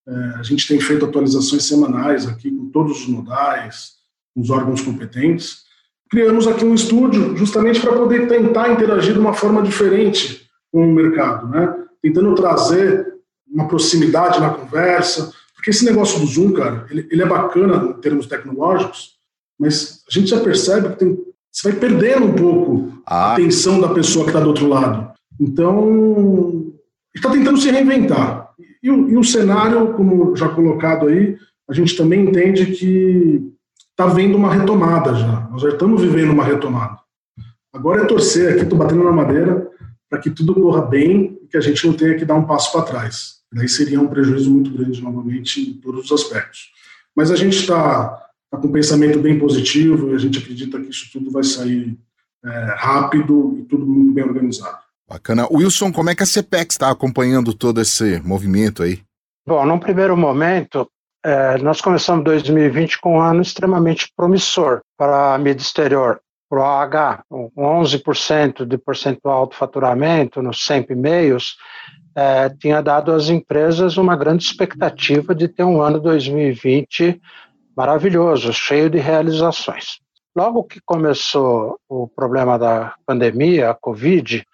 É, 0.07 0.13
a 0.39 0.43
gente 0.43 0.67
tem 0.67 0.79
feito 0.79 1.05
atualizações 1.05 1.63
semanais 1.63 2.27
aqui 2.27 2.51
com 2.51 2.69
todos 2.69 3.01
os 3.01 3.07
modais, 3.07 3.93
com 4.33 4.41
os 4.41 4.49
órgãos 4.49 4.81
competentes. 4.81 5.63
Criamos 6.09 6.47
aqui 6.47 6.63
um 6.63 6.75
estúdio 6.75 7.35
justamente 7.35 7.79
para 7.79 7.93
poder 7.93 8.27
tentar 8.27 8.71
interagir 8.71 9.13
de 9.13 9.19
uma 9.19 9.33
forma 9.33 9.61
diferente 9.61 10.47
com 10.71 10.87
o 10.87 10.93
mercado, 10.93 11.47
né? 11.47 11.73
tentando 12.01 12.35
trazer 12.35 13.15
uma 13.47 13.67
proximidade 13.67 14.39
na 14.39 14.51
conversa, 14.51 15.31
porque 15.55 15.71
esse 15.71 15.85
negócio 15.85 16.19
do 16.19 16.27
Zoom, 16.27 16.53
cara, 16.53 16.85
ele, 16.91 17.07
ele 17.09 17.23
é 17.23 17.25
bacana 17.25 17.95
em 17.97 18.01
termos 18.01 18.27
tecnológicos, 18.27 19.15
mas 19.59 20.03
a 20.07 20.11
gente 20.11 20.29
já 20.29 20.39
percebe 20.39 20.89
que 20.89 20.95
tem, 20.97 21.17
você 21.51 21.71
vai 21.71 21.79
perdendo 21.79 22.25
um 22.25 22.33
pouco 22.33 23.01
ah. 23.05 23.31
a 23.31 23.33
atenção 23.33 23.81
da 23.81 23.87
pessoa 23.89 24.25
que 24.25 24.29
está 24.29 24.39
do 24.39 24.49
outro 24.49 24.67
lado. 24.67 25.13
Então, 25.39 26.71
está 27.15 27.31
tentando 27.31 27.57
se 27.57 27.71
reinventar. 27.71 28.44
E 28.81 28.89
o, 28.89 29.09
e 29.09 29.17
o 29.17 29.23
cenário, 29.23 29.93
como 29.93 30.35
já 30.35 30.49
colocado 30.49 31.07
aí, 31.07 31.37
a 31.67 31.73
gente 31.73 31.95
também 31.95 32.21
entende 32.21 32.67
que 32.67 33.51
está 33.91 34.07
vendo 34.07 34.37
uma 34.37 34.53
retomada 34.53 35.15
já. 35.15 35.47
Nós 35.51 35.61
já 35.61 35.69
estamos 35.69 36.01
vivendo 36.01 36.31
uma 36.31 36.43
retomada. 36.43 36.99
Agora 37.73 38.03
é 38.03 38.05
torcer 38.05 38.53
aqui, 38.53 38.63
estou 38.63 38.77
batendo 38.77 39.03
na 39.03 39.11
madeira, 39.11 39.69
para 40.09 40.19
que 40.19 40.29
tudo 40.29 40.53
corra 40.53 40.81
bem 40.81 41.39
e 41.43 41.47
que 41.47 41.57
a 41.57 41.61
gente 41.61 41.85
não 41.85 41.93
tenha 41.93 42.15
que 42.15 42.25
dar 42.25 42.35
um 42.35 42.45
passo 42.45 42.71
para 42.71 42.83
trás. 42.83 43.35
Daí 43.51 43.67
seria 43.67 43.99
um 43.99 44.07
prejuízo 44.07 44.51
muito 44.51 44.71
grande 44.71 45.01
novamente 45.01 45.61
em 45.61 45.73
todos 45.73 46.05
os 46.05 46.11
aspectos. 46.11 46.71
Mas 47.15 47.31
a 47.31 47.35
gente 47.35 47.57
está 47.57 48.09
tá 48.51 48.57
com 48.57 48.67
um 48.67 48.71
pensamento 48.71 49.19
bem 49.19 49.39
positivo 49.39 50.11
e 50.11 50.15
a 50.15 50.17
gente 50.17 50.39
acredita 50.39 50.79
que 50.79 50.89
isso 50.89 51.09
tudo 51.11 51.31
vai 51.31 51.43
sair 51.43 51.97
é, 52.43 52.75
rápido 52.77 53.57
e 53.57 53.63
tudo 53.63 53.85
muito 53.85 54.13
bem 54.13 54.23
organizado. 54.23 54.84
Bacana. 55.07 55.47
Wilson, 55.51 55.91
como 55.91 56.09
é 56.09 56.15
que 56.15 56.23
a 56.23 56.25
CPEX 56.25 56.75
está 56.75 56.89
acompanhando 56.89 57.53
todo 57.53 57.79
esse 57.79 58.19
movimento 58.21 58.83
aí? 58.83 59.01
Bom, 59.47 59.63
num 59.65 59.77
primeiro 59.77 60.17
momento, 60.17 60.89
é, 61.23 61.57
nós 61.59 61.79
começamos 61.79 62.23
2020 62.23 62.99
com 62.99 63.17
um 63.17 63.21
ano 63.21 63.41
extremamente 63.41 64.11
promissor 64.15 64.81
para 64.97 65.35
a 65.35 65.37
mídia 65.37 65.61
exterior. 65.61 66.19
Para 66.49 66.59
o 66.59 66.63
AH, 66.63 67.23
11% 67.31 68.65
de 68.65 68.77
percentual 68.77 69.47
de 69.47 69.55
faturamento 69.55 70.41
nos 70.41 70.63
100 70.65 70.87
e-mails, 70.91 71.55
é, 72.15 72.49
tinha 72.49 72.81
dado 72.81 73.11
às 73.11 73.29
empresas 73.29 73.97
uma 73.97 74.15
grande 74.15 74.43
expectativa 74.43 75.35
de 75.35 75.47
ter 75.47 75.63
um 75.63 75.81
ano 75.81 75.99
2020 75.99 77.19
maravilhoso, 77.75 78.53
cheio 78.53 78.89
de 78.89 78.99
realizações. 78.99 79.99
Logo 80.35 80.63
que 80.63 80.79
começou 80.85 81.77
o 81.89 82.07
problema 82.07 82.57
da 82.57 82.93
pandemia, 83.05 83.71
a 83.71 83.73
Covid, 83.73 84.45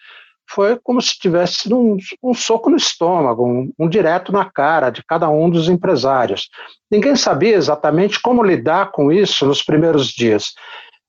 foi 0.53 0.77
como 0.84 1.01
se 1.01 1.17
tivesse 1.17 1.74
um, 1.74 1.98
um 2.22 2.34
soco 2.34 2.70
no 2.70 2.75
estômago, 2.75 3.46
um, 3.46 3.72
um, 3.79 3.88
direto 3.88 4.31
na 4.31 4.46
cara 4.46 4.89
de 4.89 5.03
cada 5.03 5.29
um 5.29 5.50
dos 5.50 5.70
empresários. 5.70 6.50
Ninguém 6.89 7.15
sabia 7.15 7.55
exatamente 7.55 8.22
como 8.22 8.43
lidar 8.43 8.91
com 8.91 9.12
isso 9.12 9.46
nos 9.46 9.63
primeiros 9.63 10.08
dias. 10.08 10.53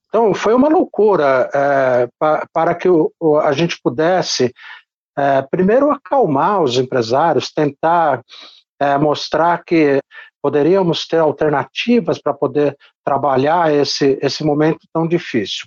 Então, 0.09 0.33
foi 0.35 0.55
uma 0.55 0.69
loucura 0.69 1.51
é, 1.53 2.09
pa, 2.19 2.47
para 2.53 2.75
que 2.75 2.89
o, 2.89 3.11
a 3.43 3.53
gente 3.53 3.79
pudesse, 3.83 4.53
é, 5.17 5.43
primeiro, 5.43 5.91
acalmar 5.91 6.63
os 6.63 6.79
empresários, 6.79 7.51
tentar 7.51 8.23
é, 8.79 8.97
mostrar 8.99 9.65
que 9.65 10.01
poderíamos 10.43 11.07
ter 11.07 11.19
alternativas 11.19 12.21
para 12.21 12.35
poder 12.35 12.77
trabalhar 13.05 13.73
esse, 13.73 14.19
esse 14.21 14.45
momento 14.45 14.81
tão 14.93 15.09
difícil. 15.09 15.67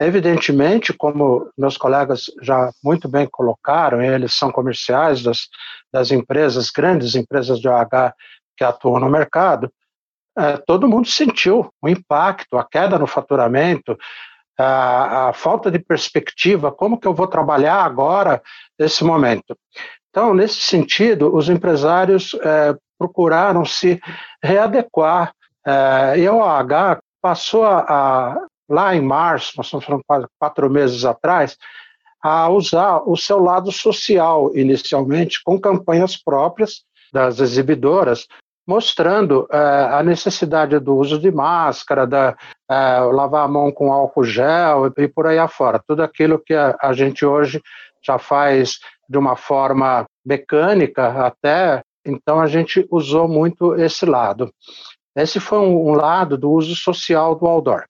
Evidentemente, 0.00 0.94
como 0.94 1.50
meus 1.58 1.76
colegas 1.76 2.24
já 2.40 2.70
muito 2.82 3.06
bem 3.06 3.28
colocaram, 3.30 4.00
eles 4.00 4.34
são 4.34 4.50
comerciais 4.50 5.22
das, 5.22 5.48
das 5.92 6.10
empresas, 6.10 6.70
grandes 6.70 7.14
empresas 7.14 7.60
de 7.60 7.68
OH 7.68 8.14
que 8.56 8.64
atuam 8.64 8.98
no 8.98 9.10
mercado, 9.10 9.70
é, 10.38 10.56
todo 10.56 10.88
mundo 10.88 11.06
sentiu 11.06 11.70
o 11.82 11.88
impacto, 11.88 12.56
a 12.56 12.64
queda 12.64 12.98
no 12.98 13.06
faturamento, 13.06 13.98
a, 14.58 15.28
a, 15.28 15.32
falta 15.32 15.70
de 15.70 15.78
perspectiva, 15.78 16.72
como 16.72 16.98
que 16.98 17.06
eu 17.06 17.14
vou 17.14 17.26
trabalhar 17.26 17.82
agora 17.82 18.42
nesse 18.78 19.04
momento. 19.04 19.56
Então, 20.08 20.34
nesse 20.34 20.60
sentido, 20.62 21.34
os 21.34 21.48
empresários 21.48 22.34
é, 22.42 22.74
procuraram 22.98 23.64
se 23.64 24.00
readequar, 24.42 25.32
é, 25.66 26.18
e 26.18 26.26
a 26.26 26.32
OH 26.32 27.00
passou 27.20 27.64
a, 27.64 27.80
a 27.80 28.46
lá 28.70 28.94
em 28.94 29.00
março, 29.00 29.54
nós 29.56 29.66
estamos 29.66 29.84
falando 29.84 30.04
quase 30.06 30.26
quatro 30.38 30.70
meses 30.70 31.04
atrás, 31.04 31.58
a 32.22 32.48
usar 32.48 33.02
o 33.06 33.16
seu 33.16 33.38
lado 33.38 33.72
social 33.72 34.54
inicialmente, 34.54 35.42
com 35.42 35.60
campanhas 35.60 36.16
próprias 36.16 36.82
das 37.12 37.40
exibidoras, 37.40 38.26
mostrando 38.66 39.48
uh, 39.50 39.94
a 39.94 40.02
necessidade 40.02 40.78
do 40.78 40.94
uso 40.96 41.18
de 41.18 41.30
máscara, 41.32 42.06
da 42.06 42.36
uh, 42.70 43.10
lavar 43.10 43.44
a 43.44 43.48
mão 43.48 43.72
com 43.72 43.92
álcool 43.92 44.22
gel 44.22 44.86
e, 44.86 45.02
e 45.02 45.08
por 45.08 45.26
aí 45.26 45.38
afora. 45.38 45.82
Tudo 45.84 46.02
aquilo 46.02 46.38
que 46.38 46.54
a, 46.54 46.76
a, 46.80 46.92
gente 46.92 47.26
hoje 47.26 47.60
já 48.00 48.18
faz 48.18 48.78
de 49.08 49.18
uma 49.18 49.34
forma 49.34 50.04
mecânica 50.24 51.26
até, 51.26 51.82
então 52.06 52.40
a 52.40 52.46
gente 52.46 52.86
usou 52.90 53.26
muito 53.26 53.74
esse 53.74 54.06
lado. 54.06 54.52
Esse 55.16 55.40
foi 55.40 55.58
um, 55.58 55.88
um 55.88 55.92
lado 55.92 56.38
do 56.38 56.50
uso 56.52 56.76
social 56.76 57.34
do 57.34 57.46
outdoor. 57.46 57.84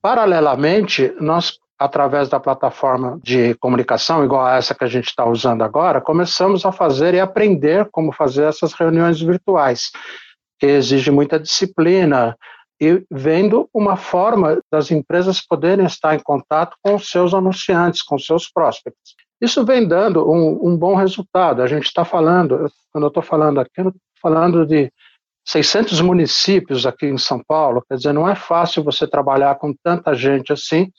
Paralelamente, 0.00 1.14
nós, 1.20 1.58
através 1.78 2.28
da 2.28 2.38
plataforma 2.38 3.18
de 3.22 3.54
comunicação, 3.54 4.24
igual 4.24 4.46
a 4.46 4.56
essa 4.56 4.74
que 4.74 4.84
a 4.84 4.88
gente 4.88 5.06
está 5.06 5.24
usando 5.24 5.62
agora, 5.62 6.00
começamos 6.00 6.64
a 6.64 6.72
fazer 6.72 7.14
e 7.14 7.20
aprender 7.20 7.88
como 7.90 8.12
fazer 8.12 8.44
essas 8.44 8.72
reuniões 8.72 9.20
virtuais, 9.20 9.90
que 10.58 10.66
exige 10.66 11.10
muita 11.10 11.38
disciplina, 11.38 12.36
e 12.80 13.04
vendo 13.10 13.68
uma 13.74 13.96
forma 13.96 14.60
das 14.70 14.90
empresas 14.90 15.44
poderem 15.44 15.84
estar 15.84 16.14
em 16.14 16.20
contato 16.20 16.76
com 16.80 16.98
seus 16.98 17.34
anunciantes, 17.34 18.02
com 18.02 18.16
seus 18.18 18.48
prospects. 18.48 19.16
Isso 19.40 19.64
vem 19.64 19.86
dando 19.86 20.28
um, 20.30 20.68
um 20.68 20.76
bom 20.76 20.94
resultado. 20.94 21.62
A 21.62 21.66
gente 21.66 21.86
está 21.86 22.04
falando, 22.04 22.70
quando 22.92 23.04
eu 23.04 23.08
estou 23.08 23.22
falando 23.22 23.60
aqui, 23.60 23.72
eu 23.78 23.88
estou 23.88 24.00
falando 24.22 24.64
de 24.64 24.92
600 25.48 26.02
municípios 26.02 26.84
aqui 26.84 27.06
em 27.06 27.16
São 27.16 27.42
Paulo, 27.42 27.82
quer 27.88 27.96
dizer, 27.96 28.12
não 28.12 28.28
é 28.28 28.34
fácil 28.34 28.84
você 28.84 29.06
trabalhar 29.06 29.54
com 29.54 29.72
tanta 29.82 30.14
gente 30.14 30.52
assim, 30.52 30.92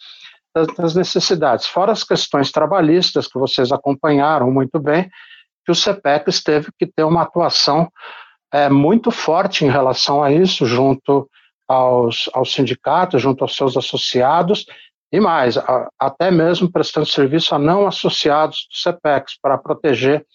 tantas 0.52 0.96
necessidades. 0.96 1.68
Fora 1.68 1.92
as 1.92 2.04
questões 2.04 2.52
trabalhistas 2.52 3.28
que 3.28 3.38
vocês 3.38 3.72
acompanharam 3.72 4.50
muito 4.50 4.80
bem, 4.80 5.08
que 5.64 5.72
o 5.72 5.76
CPEX 5.76 6.42
teve 6.42 6.70
que 6.80 6.88
ter 6.88 7.04
uma 7.04 7.22
atuação 7.22 7.92
é, 8.52 8.68
muito 8.70 9.12
forte 9.12 9.66
em 9.66 9.70
relação 9.70 10.24
a 10.24 10.32
isso, 10.32 10.66
junto 10.66 11.30
aos, 11.68 12.28
aos 12.34 12.52
sindicatos, 12.52 13.22
junto 13.22 13.44
aos 13.44 13.56
seus 13.56 13.78
associados, 13.78 14.66
e 15.12 15.20
mais, 15.20 15.60
a, 15.60 15.88
até 16.00 16.32
mesmo 16.32 16.72
prestando 16.72 17.06
serviço 17.06 17.54
a 17.54 17.60
não 17.60 17.86
associados 17.86 18.68
do 18.72 18.76
CPEX, 18.76 19.38
para 19.40 19.60
proteger 19.60 20.26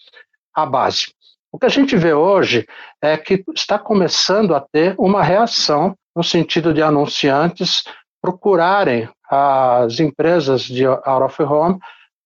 a 0.53 0.65
base. 0.65 1.13
O 1.55 1.57
que 1.57 1.67
a 1.67 1.69
gente 1.69 1.95
vê 1.95 2.13
hoje 2.13 2.67
é 3.01 3.15
que 3.15 3.41
está 3.55 3.79
começando 3.79 4.53
a 4.53 4.59
ter 4.59 4.93
uma 4.99 5.23
reação 5.23 5.95
no 6.13 6.21
sentido 6.21 6.73
de 6.73 6.81
anunciantes 6.81 7.85
procurarem 8.21 9.07
as 9.29 10.01
empresas 10.01 10.63
de 10.63 10.85
out 10.85 11.07
of 11.07 11.41
home 11.41 11.79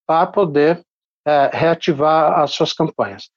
para 0.08 0.26
poder 0.26 0.84
é, 1.28 1.52
reativar 1.54 2.40
as 2.40 2.50
suas 2.54 2.74
campanhas. 2.74 3.30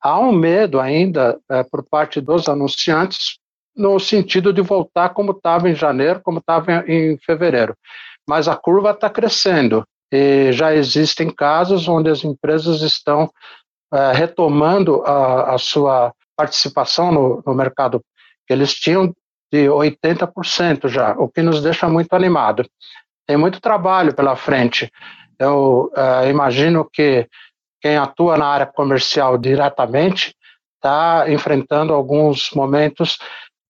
Há 0.00 0.20
um 0.20 0.30
medo 0.30 0.78
ainda 0.78 1.36
é, 1.50 1.64
por 1.64 1.82
parte 1.82 2.20
dos 2.20 2.48
anunciantes 2.48 3.40
no 3.74 3.98
sentido 3.98 4.52
de 4.52 4.62
voltar 4.62 5.08
como 5.08 5.32
estava 5.32 5.68
em 5.68 5.74
janeiro, 5.74 6.20
como 6.22 6.38
estava 6.38 6.84
em 6.86 7.18
fevereiro. 7.26 7.74
Mas 8.24 8.46
a 8.46 8.54
curva 8.54 8.92
está 8.92 9.10
crescendo 9.10 9.84
e 10.12 10.52
já 10.52 10.72
existem 10.72 11.28
casos 11.28 11.88
onde 11.88 12.08
as 12.08 12.22
empresas 12.22 12.82
estão 12.82 13.28
é, 13.92 14.12
retomando 14.12 15.02
a, 15.02 15.54
a, 15.54 15.58
sua 15.58 16.14
participação 16.36 17.10
no, 17.10 17.42
no 17.44 17.54
mercado 17.54 18.00
que 18.46 18.52
eles 18.52 18.72
tinham 18.72 19.12
de 19.52 19.66
80% 19.66 20.88
já, 20.88 21.12
o 21.18 21.28
que 21.28 21.42
nos 21.42 21.60
deixa 21.60 21.88
muito 21.88 22.12
animado. 22.14 22.64
Tem 23.26 23.36
muito 23.36 23.60
trabalho 23.60 24.14
pela 24.14 24.36
frente. 24.36 24.90
Eu 25.38 25.90
é, 25.96 26.28
imagino 26.30 26.88
que 26.88 27.28
quem 27.80 27.96
atua 27.96 28.36
na 28.36 28.46
área 28.46 28.66
comercial 28.66 29.36
diretamente 29.36 30.36
está 30.76 31.28
enfrentando 31.28 31.92
alguns 31.92 32.50
momentos 32.54 33.18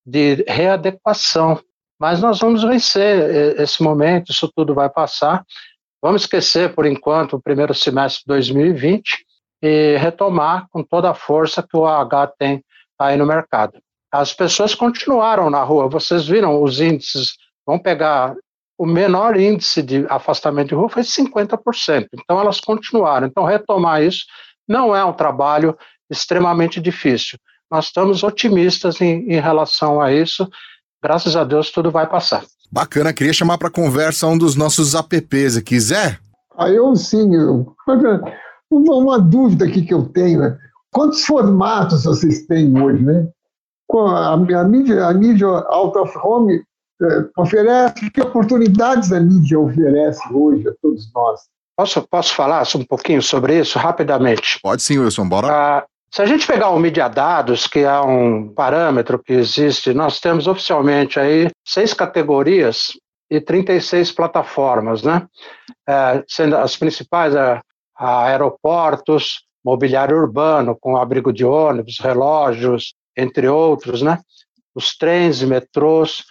de 0.04 0.44
readequação, 0.46 1.58
mas 1.98 2.20
nós 2.20 2.38
vamos 2.40 2.62
vencer 2.62 3.58
esse 3.58 3.82
momento, 3.82 4.32
isso 4.32 4.50
tudo 4.54 4.74
vai 4.74 4.90
passar. 4.90 5.44
Vamos 6.02 6.22
esquecer, 6.22 6.74
por 6.74 6.86
enquanto, 6.86 7.36
o 7.36 7.42
primeiro 7.42 7.74
semestre 7.74 8.20
de 8.20 8.26
2020 8.26 9.29
e 9.62 9.96
retomar 9.96 10.66
com 10.70 10.82
toda 10.82 11.10
a 11.10 11.14
força 11.14 11.62
que 11.62 11.76
o 11.76 11.86
AH 11.86 12.28
tem 12.38 12.64
aí 12.98 13.16
no 13.16 13.26
mercado. 13.26 13.78
As 14.12 14.32
pessoas 14.32 14.74
continuaram 14.74 15.48
na 15.50 15.62
rua, 15.62 15.88
vocês 15.88 16.26
viram 16.26 16.62
os 16.62 16.80
índices, 16.80 17.34
vamos 17.66 17.82
pegar 17.82 18.34
o 18.80 18.86
menor 18.86 19.38
índice 19.38 19.82
de 19.82 20.06
afastamento 20.08 20.68
de 20.68 20.74
rua 20.74 20.88
foi 20.88 21.02
50%. 21.02 22.06
Então 22.14 22.40
elas 22.40 22.60
continuaram. 22.60 23.26
Então 23.26 23.44
retomar 23.44 24.02
isso 24.02 24.24
não 24.66 24.96
é 24.96 25.04
um 25.04 25.12
trabalho 25.12 25.76
extremamente 26.10 26.80
difícil. 26.80 27.38
Nós 27.70 27.86
estamos 27.86 28.22
otimistas 28.22 28.98
em, 29.00 29.30
em 29.30 29.38
relação 29.38 30.00
a 30.00 30.10
isso. 30.10 30.48
Graças 31.02 31.36
a 31.36 31.44
Deus 31.44 31.70
tudo 31.70 31.90
vai 31.90 32.06
passar. 32.06 32.42
Bacana, 32.72 33.12
queria 33.12 33.34
chamar 33.34 33.58
para 33.58 33.70
conversa 33.70 34.26
um 34.26 34.38
dos 34.38 34.56
nossos 34.56 34.94
apps 34.94 35.58
aqui, 35.58 35.78
Zé. 35.78 36.18
Ah, 36.56 36.70
eu 36.70 36.96
sim. 36.96 37.34
Eu... 37.34 37.76
Uma, 38.70 38.94
uma 38.96 39.18
dúvida 39.18 39.64
aqui 39.64 39.82
que 39.82 39.94
eu 39.94 40.06
tenho 40.06 40.42
é 40.44 40.56
quantos 40.92 41.24
formatos 41.24 42.04
vocês 42.04 42.46
têm 42.46 42.80
hoje, 42.80 43.02
né? 43.02 43.28
A, 43.92 44.34
a, 44.34 44.64
mídia, 44.64 45.06
a 45.06 45.12
mídia 45.12 45.46
out 45.46 45.98
of 45.98 46.16
home 46.18 46.62
é, 47.02 47.06
oferece, 47.36 48.10
que 48.10 48.20
oportunidades 48.20 49.12
a 49.12 49.20
mídia 49.20 49.58
oferece 49.58 50.20
hoje 50.32 50.68
a 50.68 50.72
todos 50.80 51.10
nós? 51.12 51.40
Posso, 51.76 52.02
posso 52.08 52.34
falar 52.34 52.62
um 52.76 52.84
pouquinho 52.84 53.22
sobre 53.22 53.58
isso 53.58 53.78
rapidamente? 53.78 54.60
Pode 54.62 54.82
sim, 54.82 54.98
Wilson, 54.98 55.28
bora. 55.28 55.48
Ah, 55.50 55.86
se 56.12 56.22
a 56.22 56.26
gente 56.26 56.46
pegar 56.46 56.70
o 56.70 56.78
Media 56.78 57.08
Dados, 57.08 57.66
que 57.66 57.80
é 57.80 58.00
um 58.00 58.52
parâmetro 58.52 59.18
que 59.18 59.32
existe, 59.32 59.94
nós 59.94 60.20
temos 60.20 60.46
oficialmente 60.46 61.18
aí 61.18 61.48
seis 61.66 61.94
categorias 61.94 62.92
e 63.30 63.40
36 63.40 64.12
plataformas, 64.12 65.02
né? 65.02 65.26
É, 65.88 66.22
sendo 66.28 66.56
as 66.56 66.76
principais 66.76 67.34
a 67.34 67.62
aeroportos, 68.08 69.44
mobiliário 69.64 70.16
urbano, 70.16 70.76
com 70.78 70.96
abrigo 70.96 71.32
de 71.32 71.44
ônibus, 71.44 71.98
relógios, 71.98 72.94
entre 73.16 73.48
outros, 73.48 74.00
né? 74.00 74.18
Os 74.74 74.96
trens 74.96 75.42
metrôs, 75.42 76.24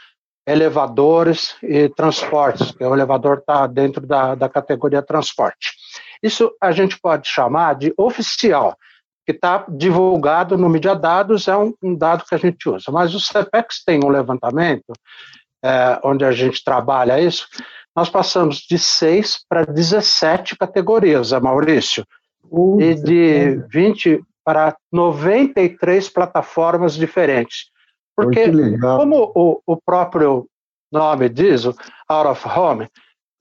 elevadores 0.47 1.55
e 1.61 1.89
transportes, 1.89 2.71
que 2.71 2.83
o 2.83 2.93
elevador 2.95 3.37
está 3.37 3.67
dentro 3.67 4.05
da, 4.05 4.33
da 4.33 4.49
categoria 4.49 5.01
transporte. 5.01 5.73
Isso 6.23 6.51
a 6.59 6.71
gente 6.71 6.99
pode 6.99 7.27
chamar 7.27 7.75
de 7.75 7.93
oficial, 7.95 8.75
que 9.25 9.31
está 9.31 9.63
divulgado 9.69 10.57
no 10.57 10.67
Media 10.67 10.95
Dados, 10.95 11.47
é 11.47 11.55
um, 11.55 11.71
um, 11.83 11.95
dado 11.95 12.25
que 12.25 12.33
a 12.33 12.39
gente 12.39 12.67
usa. 12.67 12.91
Mas 12.91 13.13
o 13.13 13.19
CEPEX 13.19 13.83
tem 13.85 13.99
um 14.03 14.09
levantamento, 14.09 14.91
é, 15.63 15.99
onde 16.03 16.23
a 16.25 16.31
gente 16.31 16.63
trabalha 16.63 17.19
isso, 17.19 17.47
nós 17.95 18.09
passamos 18.09 18.57
de 18.57 18.77
6 18.77 19.45
para 19.47 19.65
17 19.65 20.57
categorias, 20.57 21.31
Maurício, 21.31 22.05
uh, 22.49 22.79
e 22.81 22.95
de 22.95 23.55
20 23.69 24.21
para 24.43 24.75
93 24.91 26.09
plataformas 26.09 26.93
diferentes. 26.95 27.69
Porque, 28.15 28.51
como 28.79 29.31
o, 29.35 29.61
o 29.65 29.77
próprio 29.77 30.47
nome 30.91 31.29
diz, 31.29 31.65
o 31.65 31.75
Out 32.07 32.29
of 32.29 32.47
Home, 32.47 32.89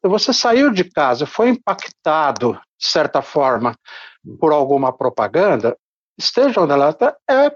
você 0.02 0.32
saiu 0.32 0.70
de 0.70 0.84
casa, 0.84 1.26
foi 1.26 1.48
impactado, 1.48 2.52
de 2.78 2.86
certa 2.86 3.20
forma, 3.20 3.74
por 4.38 4.52
alguma 4.52 4.92
propaganda, 4.92 5.76
esteja 6.16 6.60
onde 6.60 6.72
ela 6.72 6.90
está, 6.90 7.16
é 7.28 7.52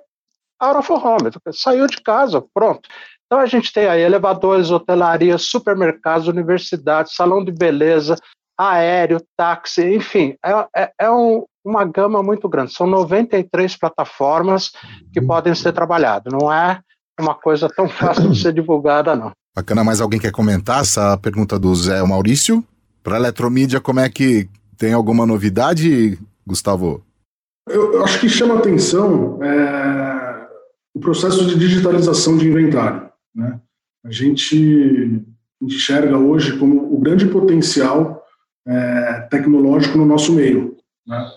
out 0.61 0.79
of 0.79 0.93
home, 0.93 1.31
saiu 1.53 1.87
de 1.87 2.01
casa, 2.01 2.43
pronto. 2.55 2.89
Então 3.33 3.41
a 3.41 3.47
gente 3.47 3.73
tem 3.73 3.87
aí 3.87 4.03
elevadores, 4.03 4.71
hotelaria, 4.71 5.39
supermercados, 5.39 6.29
universidades, 6.29 7.15
salão 7.15 7.43
de 7.43 7.51
beleza, 7.51 8.15
aéreo, 8.59 9.23
táxi, 9.35 9.95
enfim, 9.95 10.35
é, 10.45 10.67
é, 10.77 10.93
é 10.99 11.11
um, 11.11 11.43
uma 11.65 11.83
gama 11.83 12.23
muito 12.23 12.47
grande. 12.47 12.75
São 12.75 12.87
93 12.87 13.75
plataformas 13.79 14.73
que 15.11 15.21
uhum. 15.21 15.27
podem 15.27 15.55
ser 15.55 15.73
trabalhadas. 15.73 16.31
Não 16.31 16.53
é 16.53 16.79
uma 17.19 17.35
coisa 17.35 17.71
tão 17.75 17.89
fácil 17.89 18.31
de 18.31 18.39
ser 18.39 18.53
divulgada, 18.53 19.17
não. 19.17 19.33
Bacana, 19.57 19.83
mais 19.83 20.03
alguém 20.03 20.21
quer 20.21 20.31
comentar 20.31 20.83
essa 20.83 21.17
pergunta 21.17 21.59
do 21.59 21.75
Zé 21.75 22.03
Maurício? 22.03 22.63
Para 23.03 23.17
a 23.17 23.19
Eletromídia, 23.19 23.81
como 23.81 24.01
é 24.01 24.11
que 24.11 24.47
tem 24.77 24.93
alguma 24.93 25.25
novidade, 25.25 26.19
Gustavo? 26.47 27.03
Eu, 27.67 27.95
eu 27.95 28.05
acho 28.05 28.21
que 28.21 28.29
chama 28.29 28.59
atenção 28.59 29.43
é, 29.43 30.49
o 30.95 31.01
processo 31.01 31.47
de 31.47 31.59
digitalização 31.59 32.37
de 32.37 32.47
inventário. 32.47 33.11
Né? 33.35 33.61
A 34.05 34.11
gente 34.11 35.25
enxerga 35.61 36.19
hoje 36.19 36.59
como 36.59 36.95
o 36.95 36.99
grande 37.01 37.27
potencial 37.27 38.23
é, 38.67 39.27
tecnológico 39.31 39.99
no 39.99 40.07
nosso 40.07 40.33
meio. 40.33 40.77
Né? 41.07 41.31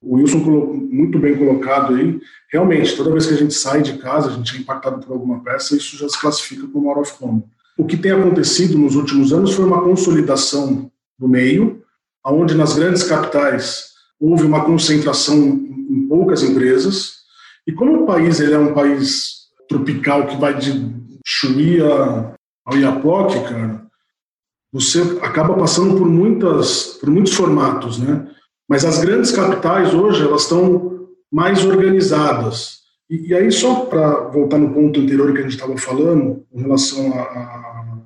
O 0.00 0.16
Wilson 0.16 0.42
colocou, 0.42 0.74
muito 0.74 1.18
bem 1.18 1.36
colocado 1.36 1.94
aí. 1.94 2.20
Realmente, 2.50 2.96
toda 2.96 3.12
vez 3.12 3.26
que 3.26 3.34
a 3.34 3.36
gente 3.36 3.54
sai 3.54 3.82
de 3.82 3.98
casa, 3.98 4.30
a 4.30 4.32
gente 4.32 4.56
é 4.56 4.60
impactado 4.60 5.04
por 5.04 5.12
alguma 5.12 5.42
peça, 5.42 5.76
isso 5.76 5.96
já 5.96 6.08
se 6.08 6.20
classifica 6.20 6.66
como 6.66 6.88
out 6.90 7.00
of 7.00 7.24
home. 7.24 7.44
O 7.78 7.86
que 7.86 7.96
tem 7.96 8.12
acontecido 8.12 8.76
nos 8.76 8.96
últimos 8.96 9.32
anos 9.32 9.54
foi 9.54 9.64
uma 9.64 9.82
consolidação 9.82 10.90
do 11.18 11.28
meio, 11.28 11.82
onde 12.24 12.54
nas 12.54 12.74
grandes 12.74 13.04
capitais 13.04 13.92
houve 14.20 14.44
uma 14.44 14.64
concentração 14.64 15.36
em 15.38 16.06
poucas 16.08 16.42
empresas. 16.42 17.22
E 17.66 17.72
como 17.72 18.02
o 18.02 18.06
país 18.06 18.40
ele 18.40 18.54
é 18.54 18.58
um 18.58 18.74
país 18.74 19.42
tropical 19.68 20.26
que 20.26 20.36
vai 20.36 20.58
de 20.58 21.01
Chuí 21.24 21.80
ao 21.80 22.76
Iapoque, 22.76 23.40
cara, 23.44 23.86
você 24.72 25.00
acaba 25.20 25.54
passando 25.54 25.96
por 25.96 26.08
muitas, 26.08 26.98
por 27.00 27.10
muitos 27.10 27.34
formatos, 27.34 27.98
né? 27.98 28.26
Mas 28.68 28.84
as 28.84 28.98
grandes 29.00 29.30
capitais 29.30 29.92
hoje 29.92 30.22
elas 30.22 30.42
estão 30.42 31.08
mais 31.30 31.64
organizadas. 31.64 32.80
E, 33.10 33.28
e 33.28 33.34
aí 33.34 33.52
só 33.52 33.84
para 33.84 34.28
voltar 34.28 34.58
no 34.58 34.72
ponto 34.72 34.98
anterior 34.98 35.32
que 35.32 35.38
a 35.38 35.42
gente 35.42 35.52
estava 35.54 35.76
falando 35.76 36.44
em 36.52 36.62
relação 36.62 37.12
à 37.12 38.02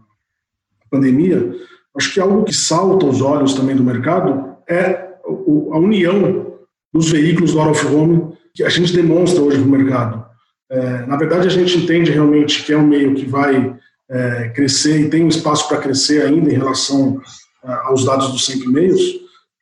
pandemia, 0.91 1.55
acho 1.97 2.13
que 2.13 2.21
algo 2.21 2.45
que 2.45 2.53
salta 2.53 3.07
aos 3.07 3.21
olhos 3.21 3.55
também 3.55 3.77
do 3.77 3.85
mercado 3.85 4.57
é 4.69 5.07
a 5.25 5.79
união 5.79 6.59
dos 6.93 7.11
veículos 7.11 7.53
do 7.53 7.61
out 7.61 7.71
of 7.71 7.95
home 7.95 8.37
que 8.55 8.65
a 8.65 8.69
gente 8.69 8.93
demonstra 8.93 9.43
hoje 9.43 9.59
no 9.59 9.67
mercado. 9.67 10.26
É, 10.71 11.07
na 11.07 11.17
verdade, 11.17 11.47
a 11.47 11.51
gente 11.51 11.79
entende 11.79 12.11
realmente 12.11 12.65
que 12.65 12.73
é 12.73 12.77
um 12.77 12.87
meio 12.87 13.15
que 13.15 13.25
vai 13.25 13.77
é, 14.09 14.49
crescer 14.51 15.01
e 15.01 15.11
tem 15.11 15.25
um 15.25 15.29
espaço 15.29 15.69
para 15.69 15.79
crescer 15.79 16.23
ainda 16.23 16.51
em 16.51 16.57
relação 16.57 17.21
é, 17.65 17.73
aos 17.85 18.05
dados 18.05 18.31
dos 18.33 18.45
100 18.47 18.63
e-mails, 18.65 19.01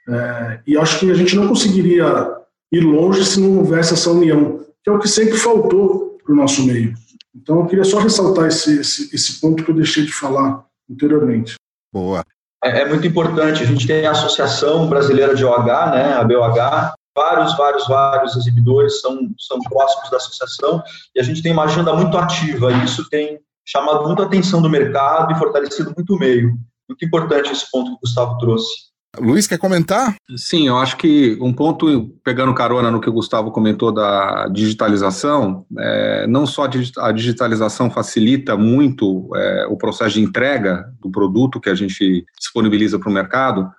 é, 0.08 0.60
e 0.66 0.76
acho 0.76 0.98
que 1.00 1.10
a 1.10 1.14
gente 1.14 1.34
não 1.36 1.48
conseguiria 1.48 2.30
ir 2.70 2.80
longe 2.80 3.24
se 3.24 3.40
não 3.40 3.58
houvesse 3.58 3.94
essa 3.94 4.10
união, 4.10 4.64
que 4.82 4.90
é 4.90 4.92
o 4.92 4.98
que 4.98 5.08
sempre 5.08 5.36
faltou 5.36 6.18
para 6.22 6.32
o 6.32 6.36
nosso 6.36 6.64
meio. 6.66 6.94
Então, 7.34 7.60
eu 7.60 7.66
queria 7.66 7.84
só 7.84 7.98
ressaltar 7.98 8.46
esse, 8.46 8.80
esse, 8.80 9.14
esse 9.14 9.40
ponto 9.40 9.64
que 9.64 9.70
eu 9.70 9.74
deixei 9.74 10.04
de 10.04 10.12
falar 10.12 10.64
anteriormente. 10.90 11.54
Boa. 11.92 12.24
É, 12.62 12.80
é, 12.80 12.88
muito 12.88 13.06
importante. 13.06 13.62
A 13.62 13.66
gente 13.66 13.86
tem 13.86 14.06
a 14.06 14.12
Associação 14.12 14.88
Brasileira 14.88 15.34
de 15.34 15.44
OH, 15.44 15.90
né, 15.90 16.14
a 16.14 16.24
BOH, 16.24 16.94
vários, 17.14 17.56
vários, 17.56 17.86
vários 17.86 18.36
exibidores 18.36 19.00
são, 19.00 19.30
são 19.38 19.58
próximos 19.60 20.10
da 20.10 20.16
associação 20.16 20.82
e 21.14 21.20
a 21.20 21.22
gente 21.22 21.42
tem 21.42 21.52
uma 21.52 21.64
agenda 21.64 21.94
muito 21.94 22.16
ativa. 22.18 22.72
E 22.72 22.84
isso 22.84 23.08
tem 23.08 23.38
chamado 23.64 24.06
muito 24.06 24.22
a 24.22 24.26
atenção 24.26 24.60
do 24.60 24.68
mercado 24.68 25.32
e 25.32 25.38
fortalecido 25.38 25.92
muito 25.96 26.14
o 26.14 26.18
meio. 26.18 26.54
Muito 26.88 27.04
importante 27.04 27.50
esse 27.50 27.70
ponto 27.70 27.90
que 27.90 27.96
o 27.96 28.00
Gustavo 28.00 28.38
trouxe. 28.38 28.94
Luiz, 29.18 29.46
quer 29.46 29.58
comentar? 29.58 30.16
Sim, 30.36 30.66
eu 30.66 30.76
acho 30.76 30.96
que 30.96 31.38
um 31.40 31.52
ponto, 31.52 32.10
pegando 32.24 32.52
carona 32.52 32.90
no 32.90 33.00
que 33.00 33.08
o 33.08 33.12
Gustavo 33.12 33.52
comentou 33.52 33.92
da 33.92 34.48
digitalização, 34.48 35.64
é, 35.78 36.26
não 36.26 36.46
só 36.46 36.68
a 36.98 37.12
digitalização 37.12 37.90
facilita 37.90 38.56
muito 38.56 39.30
é, 39.36 39.66
o 39.70 39.76
processo 39.76 40.14
de 40.14 40.20
entrega 40.20 40.84
do 41.00 41.10
produto 41.10 41.60
que 41.60 41.70
a 41.70 41.74
gente 41.74 42.24
disponibiliza 42.38 42.98
para 42.98 43.08
o 43.08 43.12
mercado, 43.12 43.70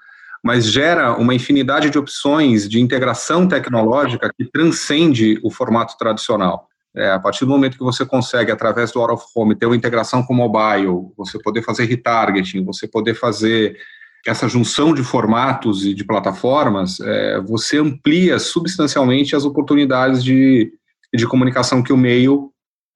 mas 0.45 0.67
gera 0.67 1.17
uma 1.17 1.33
infinidade 1.33 1.89
de 1.89 1.97
opções 1.97 2.69
de 2.69 2.79
integração 2.79 3.47
tecnológica 3.47 4.31
que 4.37 4.45
transcende 4.45 5.39
o 5.43 5.49
formato 5.49 5.97
tradicional. 5.97 6.67
É, 6.95 7.09
a 7.09 7.19
partir 7.19 7.45
do 7.45 7.49
momento 7.49 7.79
que 7.79 7.83
você 7.83 8.05
consegue, 8.05 8.51
através 8.51 8.91
do 8.91 9.01
Out 9.01 9.13
of 9.13 9.25
Home, 9.35 9.55
ter 9.55 9.65
uma 9.65 9.75
integração 9.75 10.21
com 10.21 10.35
mobile, 10.35 11.07
você 11.17 11.39
poder 11.39 11.63
fazer 11.63 11.85
retargeting, 11.85 12.63
você 12.63 12.87
poder 12.87 13.15
fazer 13.15 13.75
essa 14.23 14.47
junção 14.47 14.93
de 14.93 15.03
formatos 15.03 15.83
e 15.83 15.95
de 15.95 16.03
plataformas, 16.03 16.99
é, 16.99 17.41
você 17.41 17.79
amplia 17.79 18.37
substancialmente 18.37 19.35
as 19.35 19.45
oportunidades 19.45 20.23
de, 20.23 20.71
de 21.11 21.25
comunicação 21.25 21.81
que 21.81 21.91
o 21.91 21.97
meio 21.97 22.51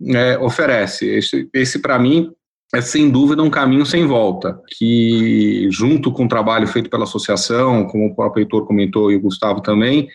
é, 0.05 0.37
oferece. 0.37 1.07
Esse, 1.07 1.49
esse 1.51 1.79
para 1.79 1.97
mim, 1.97 2.31
é 2.73 2.81
sem 2.81 3.09
dúvida 3.09 3.41
um 3.41 3.49
caminho 3.49 3.85
sem 3.85 4.05
volta, 4.05 4.59
que 4.77 5.67
junto 5.71 6.11
com 6.11 6.25
o 6.25 6.29
trabalho 6.29 6.67
feito 6.67 6.89
pela 6.89 7.03
associação, 7.03 7.85
como 7.85 8.07
o 8.07 8.15
próprio 8.15 8.43
Heitor 8.43 8.65
comentou 8.65 9.11
e 9.11 9.15
o 9.15 9.21
Gustavo 9.21 9.61
também, 9.61 10.07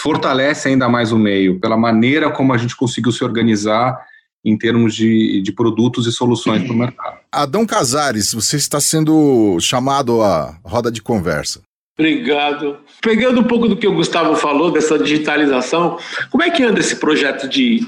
fortalece 0.00 0.68
ainda 0.68 0.88
mais 0.88 1.12
o 1.12 1.18
meio, 1.18 1.58
pela 1.58 1.76
maneira 1.76 2.30
como 2.30 2.52
a 2.52 2.58
gente 2.58 2.76
conseguiu 2.76 3.10
se 3.10 3.24
organizar 3.24 3.98
em 4.44 4.56
termos 4.56 4.94
de, 4.94 5.42
de 5.42 5.52
produtos 5.52 6.06
e 6.06 6.12
soluções 6.12 6.62
para 6.62 6.72
o 6.72 6.76
mercado. 6.76 7.18
Adão 7.32 7.66
Casares, 7.66 8.32
você 8.32 8.56
está 8.56 8.80
sendo 8.80 9.58
chamado 9.60 10.22
à 10.22 10.56
roda 10.64 10.92
de 10.92 11.02
conversa. 11.02 11.62
Obrigado. 11.98 12.78
Pegando 13.02 13.40
um 13.40 13.44
pouco 13.44 13.66
do 13.66 13.76
que 13.76 13.88
o 13.88 13.94
Gustavo 13.94 14.36
falou, 14.36 14.70
dessa 14.70 14.96
digitalização, 14.96 15.98
como 16.30 16.44
é 16.44 16.50
que 16.50 16.62
anda 16.62 16.78
esse 16.78 16.94
projeto 16.94 17.48
de 17.48 17.84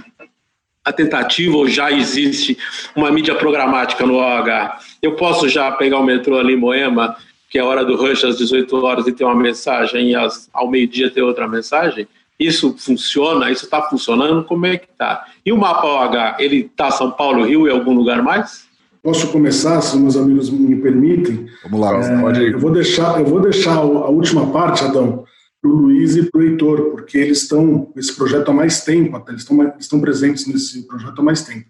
a 0.85 0.93
tentativa 0.93 1.57
ou 1.57 1.69
já 1.69 1.91
existe 1.91 2.57
uma 2.97 3.11
mídia 3.11 3.35
programática 3.35 4.07
no 4.07 4.17
OH? 4.17 4.79
Eu 5.03 5.17
posso 5.17 5.49
já 5.49 5.71
pegar 5.73 5.99
o 5.99 6.05
metrô 6.05 6.39
ali 6.39 6.55
em 6.55 6.57
Moema, 6.57 7.17
que 7.49 7.59
é 7.59 7.61
a 7.61 7.65
hora 7.67 7.85
do 7.85 7.97
rush 7.97 8.25
às 8.25 8.39
18 8.39 8.85
horas 8.85 9.07
e 9.07 9.13
ter 9.13 9.25
uma 9.25 9.35
mensagem 9.35 10.11
e 10.11 10.15
ao 10.53 10.71
meio-dia 10.71 11.11
ter 11.11 11.23
outra 11.23 11.49
mensagem? 11.49 12.07
Isso 12.39 12.75
funciona? 12.79 13.51
Isso 13.51 13.67
está 13.67 13.83
funcionando? 13.83 14.45
Como 14.45 14.65
é 14.65 14.79
que 14.79 14.89
está? 14.91 15.27
E 15.45 15.53
o 15.53 15.59
mapa 15.59 15.87
OH, 15.87 16.37
ele 16.39 16.71
está 16.73 16.91
São 16.91 17.11
Paulo, 17.11 17.45
Rio 17.45 17.67
e 17.67 17.71
algum 17.71 17.93
lugar 17.93 18.23
mais? 18.23 18.71
Posso 19.03 19.29
começar, 19.33 19.81
se 19.81 19.99
meus 19.99 20.17
amigos 20.17 20.51
me 20.51 20.77
permitem? 20.77 21.47
Vamos 21.65 21.81
lá, 21.81 21.97
é, 21.99 22.21
pode 22.21 22.41
ir. 22.41 22.53
Eu 22.53 22.59
vou 22.59 22.71
deixar, 22.71 23.19
eu 23.19 23.27
vou 23.27 23.41
deixar 23.41 23.77
a 23.77 23.81
última 23.83 24.47
parte, 24.53 24.85
Adão, 24.85 25.25
para 25.61 25.71
o 25.71 25.75
Luiz 25.75 26.17
e 26.17 26.31
para 26.31 26.41
o 26.41 26.43
Heitor, 26.43 26.91
porque 26.91 27.19
eles 27.19 27.43
estão 27.43 27.93
esse 27.97 28.15
projeto 28.15 28.51
há 28.51 28.55
mais 28.55 28.83
tempo, 28.83 29.23
eles 29.29 29.43
estão, 29.43 29.75
estão 29.79 30.01
presentes 30.01 30.47
nesse 30.47 30.87
projeto 30.87 31.19
há 31.19 31.23
mais 31.23 31.43
tempo. 31.43 31.67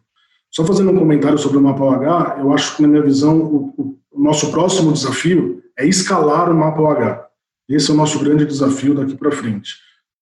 Só 0.50 0.64
fazendo 0.64 0.90
um 0.90 0.98
comentário 0.98 1.38
sobre 1.38 1.58
o 1.58 1.60
mapa 1.60 1.82
OH, 1.82 2.40
eu 2.40 2.52
acho 2.52 2.76
que, 2.76 2.82
na 2.82 2.88
minha 2.88 3.02
visão, 3.02 3.38
o, 3.40 3.98
o 4.10 4.22
nosso 4.22 4.50
próximo 4.50 4.92
desafio 4.92 5.62
é 5.78 5.86
escalar 5.86 6.50
o 6.50 6.54
mapa 6.54 6.80
OH. 6.80 7.26
Esse 7.68 7.90
é 7.90 7.94
o 7.94 7.96
nosso 7.96 8.18
grande 8.18 8.44
desafio 8.44 8.94
daqui 8.94 9.16
para 9.16 9.30
frente. 9.30 9.76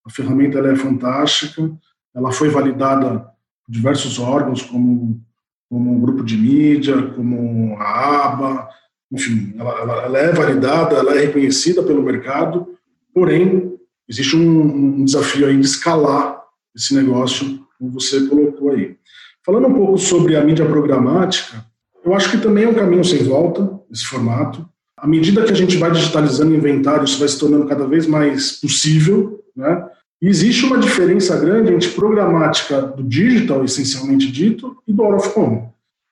A 0.05 0.11
ferramenta 0.11 0.59
é 0.59 0.77
fantástica, 0.77 1.71
ela 2.15 2.31
foi 2.31 2.49
validada 2.49 3.21
por 3.65 3.73
diversos 3.73 4.19
órgãos, 4.19 4.63
como, 4.63 5.21
como 5.69 5.97
o 5.97 6.01
grupo 6.01 6.23
de 6.23 6.37
mídia, 6.37 7.11
como 7.15 7.77
a 7.79 8.27
ABA, 8.27 8.69
enfim, 9.11 9.55
ela, 9.59 9.81
ela, 9.81 10.03
ela 10.05 10.19
é 10.19 10.33
validada, 10.33 10.97
ela 10.97 11.15
é 11.15 11.21
reconhecida 11.21 11.83
pelo 11.83 12.03
mercado, 12.03 12.78
porém, 13.13 13.75
existe 14.09 14.37
um, 14.37 15.01
um 15.01 15.05
desafio 15.05 15.47
aí 15.47 15.59
de 15.59 15.67
escalar 15.67 16.43
esse 16.75 16.95
negócio, 16.95 17.61
como 17.79 17.93
você 17.93 18.27
colocou 18.27 18.71
aí. 18.71 18.97
Falando 19.45 19.69
um 19.69 19.75
pouco 19.75 19.99
sobre 19.99 20.37
a 20.37 20.45
mídia 20.45 20.67
programática, 20.67 21.65
eu 22.05 22.15
acho 22.15 22.31
que 22.31 22.39
também 22.39 22.65
é 22.65 22.69
um 22.69 22.75
caminho 22.75 23.05
sem 23.05 23.23
volta 23.23 23.79
esse 23.91 24.05
formato. 24.05 24.69
À 24.97 25.07
medida 25.07 25.45
que 25.45 25.53
a 25.53 25.57
gente 25.57 25.77
vai 25.77 25.91
digitalizando 25.91 26.53
o 26.53 26.57
inventário, 26.57 27.05
isso 27.05 27.19
vai 27.19 27.29
se 27.29 27.39
tornando 27.39 27.67
cada 27.67 27.87
vez 27.87 28.07
mais 28.07 28.53
possível, 28.53 29.43
né? 29.57 29.89
E 30.21 30.27
existe 30.27 30.65
uma 30.65 30.79
diferença 30.79 31.39
grande 31.39 31.73
entre 31.73 31.91
programática 31.91 32.83
do 32.83 33.05
digital, 33.05 33.65
essencialmente 33.65 34.31
dito, 34.31 34.77
e 34.87 34.93
do 34.93 35.03
out 35.05 35.17
of 35.17 35.39
home. 35.39 35.69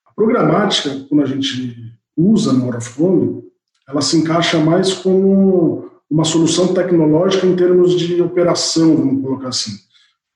A 0.06 0.12
programática, 0.14 1.04
quando 1.08 1.22
a 1.22 1.26
gente 1.26 1.92
usa 2.16 2.52
no 2.52 2.66
out 2.66 2.76
of 2.76 3.02
home, 3.02 3.42
ela 3.88 4.00
se 4.00 4.16
encaixa 4.16 4.58
mais 4.58 4.92
como 4.94 5.90
uma 6.10 6.24
solução 6.24 6.72
tecnológica 6.72 7.46
em 7.46 7.56
termos 7.56 7.98
de 7.98 8.20
operação, 8.22 8.96
vamos 8.96 9.22
colocar 9.22 9.48
assim. 9.48 9.72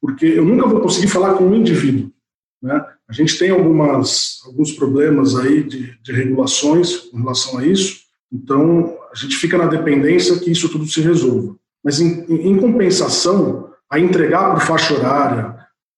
Porque 0.00 0.26
eu 0.26 0.44
nunca 0.44 0.66
vou 0.66 0.80
conseguir 0.80 1.08
falar 1.08 1.34
com 1.34 1.44
um 1.44 1.54
indivíduo. 1.54 2.10
Né? 2.62 2.84
A 3.08 3.12
gente 3.12 3.38
tem 3.38 3.50
algumas, 3.50 4.40
alguns 4.46 4.72
problemas 4.72 5.36
aí 5.36 5.62
de, 5.62 5.98
de 6.00 6.12
regulações 6.12 6.96
com 6.96 7.18
relação 7.18 7.58
a 7.58 7.66
isso, 7.66 8.00
então 8.32 8.96
a 9.10 9.14
gente 9.16 9.36
fica 9.36 9.58
na 9.58 9.66
dependência 9.66 10.38
que 10.38 10.50
isso 10.50 10.68
tudo 10.68 10.86
se 10.86 11.00
resolva. 11.00 11.56
Mas, 11.82 12.00
em, 12.00 12.24
em 12.28 12.56
compensação, 12.58 13.70
a 13.88 13.98
entregar 13.98 14.52
por 14.54 14.62
faixa 14.62 14.94
horária, 14.94 15.56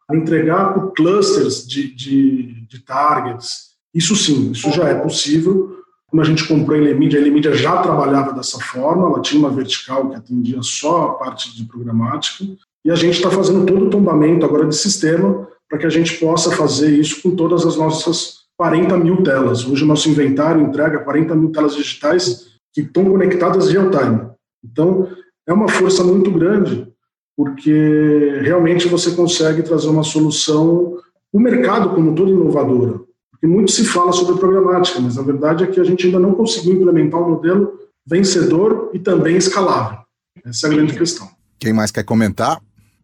a 0.09 0.17
entregar 0.17 0.73
por 0.73 0.93
clusters 0.93 1.67
de, 1.67 1.95
de, 1.95 2.67
de 2.67 2.79
targets, 2.81 3.73
isso 3.95 4.17
sim, 4.17 4.53
isso 4.53 4.71
já 4.71 4.89
é 4.89 4.95
possível. 4.95 5.82
Quando 6.12 6.25
a 6.25 6.27
gente 6.27 6.46
comprou 6.46 6.77
a 6.77 6.79
Elemídia, 6.79 7.18
a 7.18 7.22
Elemídia 7.22 7.55
já 7.55 7.79
trabalhava 7.79 8.35
dessa 8.35 8.59
forma, 8.61 9.09
ela 9.09 9.22
tinha 9.22 9.40
uma 9.40 9.48
vertical 9.48 10.11
que 10.11 10.16
atendia 10.16 10.59
só 10.61 11.05
a 11.07 11.14
parte 11.14 11.57
de 11.57 11.64
programática, 11.64 12.44
e 12.85 12.90
a 12.90 12.94
gente 12.94 13.14
está 13.14 13.31
fazendo 13.31 13.64
todo 13.64 13.87
o 13.87 13.88
tombamento 13.88 14.44
agora 14.44 14.66
de 14.66 14.77
sistema 14.77 15.48
para 15.66 15.79
que 15.79 15.87
a 15.87 15.88
gente 15.88 16.20
possa 16.20 16.55
fazer 16.55 16.90
isso 16.90 17.22
com 17.22 17.35
todas 17.35 17.64
as 17.64 17.79
nossas 17.79 18.42
40 18.59 18.94
mil 18.98 19.22
telas. 19.22 19.66
Hoje 19.66 19.85
o 19.85 19.87
nosso 19.87 20.07
inventário 20.11 20.61
entrega 20.61 20.98
40 20.98 21.35
mil 21.35 21.51
telas 21.51 21.75
digitais 21.75 22.59
que 22.75 22.83
estão 22.83 23.07
conectadas 23.07 23.70
real 23.70 23.90
time. 23.90 24.20
Então, 24.62 25.09
é 25.46 25.53
uma 25.55 25.66
força 25.66 26.05
muito 26.05 26.31
grande, 26.31 26.88
porque 27.35 28.38
realmente 28.42 28.87
você 28.87 29.12
consegue 29.12 29.62
trazer 29.62 29.88
uma 29.88 30.03
solução, 30.03 30.98
o 31.33 31.40
mercado 31.40 31.94
como 31.94 32.14
todo 32.14 32.31
inovadora. 32.31 33.01
Porque 33.42 33.52
muito 33.52 33.72
se 33.72 33.85
fala 33.85 34.12
sobre 34.12 34.38
programática, 34.38 35.00
mas 35.00 35.18
a 35.18 35.22
verdade 35.22 35.64
é 35.64 35.66
que 35.66 35.81
a 35.81 35.85
gente 35.85 36.07
ainda 36.07 36.20
não 36.20 36.33
conseguiu 36.33 36.74
implementar 36.74 37.20
um 37.20 37.31
modelo 37.31 37.72
vencedor 38.07 38.90
e 38.94 39.00
também 39.00 39.37
escalável. 39.37 39.98
Essa 40.44 40.68
é 40.68 40.70
a 40.70 40.72
grande 40.72 40.96
questão. 40.96 41.28
Quem 41.59 41.72
mais 41.72 41.90
quer 41.90 42.05
comentar? 42.05 42.62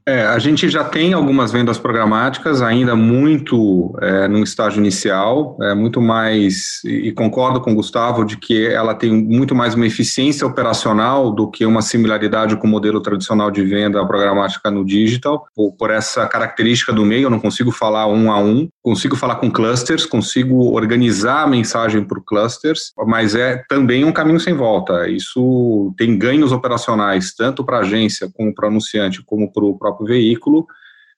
É, 0.09 0.23
a 0.23 0.39
gente 0.39 0.71
já 0.71 0.83
tem 0.83 1.13
algumas 1.13 1.53
vendas 1.53 1.77
programáticas, 1.77 2.63
ainda 2.63 2.97
muito 2.97 3.95
é, 4.01 4.27
no 4.27 4.43
estágio 4.43 4.81
inicial, 4.81 5.55
é, 5.61 5.75
muito 5.75 6.01
mais, 6.01 6.83
e, 6.83 7.13
concordo 7.13 7.61
com 7.61 7.73
o 7.73 7.75
Gustavo, 7.75 8.25
de 8.25 8.39
que 8.39 8.69
ela 8.69 8.95
tem 8.95 9.13
muito 9.13 9.55
mais 9.55 9.75
uma 9.75 9.87
eficiência 9.87 10.47
operacional 10.47 11.31
do 11.31 11.51
que 11.51 11.67
uma 11.67 11.83
similaridade 11.83 12.57
com 12.57 12.67
o 12.67 12.71
modelo 12.71 13.03
tradicional 13.03 13.51
de 13.51 13.63
venda 13.63 14.03
programática 14.07 14.71
no 14.71 14.83
digital, 14.83 15.45
por, 15.55 15.73
por 15.73 15.91
essa 15.91 16.27
característica 16.27 16.91
do 16.91 17.05
meio, 17.05 17.25
eu 17.25 17.31
não 17.31 17.39
consigo 17.39 17.71
falar 17.71 18.07
um 18.07 18.33
a 18.33 18.39
um, 18.39 18.67
consigo 18.83 19.15
falar 19.15 19.35
com 19.35 19.51
clusters, 19.51 20.07
consigo 20.07 20.73
organizar 20.75 21.43
a 21.43 21.47
mensagem 21.47 22.03
por 22.03 22.25
clusters, 22.25 22.93
mas 23.07 23.35
é 23.35 23.63
também 23.69 24.07
um 24.07 24.13
caminho 24.13 24.41
sem 24.41 24.55
volta. 24.55 25.07
Isso 25.07 25.93
tem 25.99 26.17
ganhos 26.17 26.51
operacionais, 26.51 27.35
tanto 27.35 27.63
para 27.63 27.77
a 27.77 27.81
agência, 27.81 28.31
como 28.35 28.55
para 28.55 28.65
o 28.65 28.71
anunciante, 28.71 29.23
como 29.23 29.53
para 29.53 29.65
o 29.67 29.79
próprio 29.79 29.98
próprio 29.99 30.07
veículo, 30.07 30.67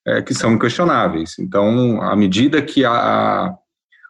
é, 0.06 0.22
que 0.22 0.34
são 0.34 0.52
inquestionáveis. 0.52 1.38
Então, 1.38 2.00
à 2.02 2.16
medida 2.16 2.62
que 2.62 2.84
a, 2.84 2.92
a, 2.92 3.54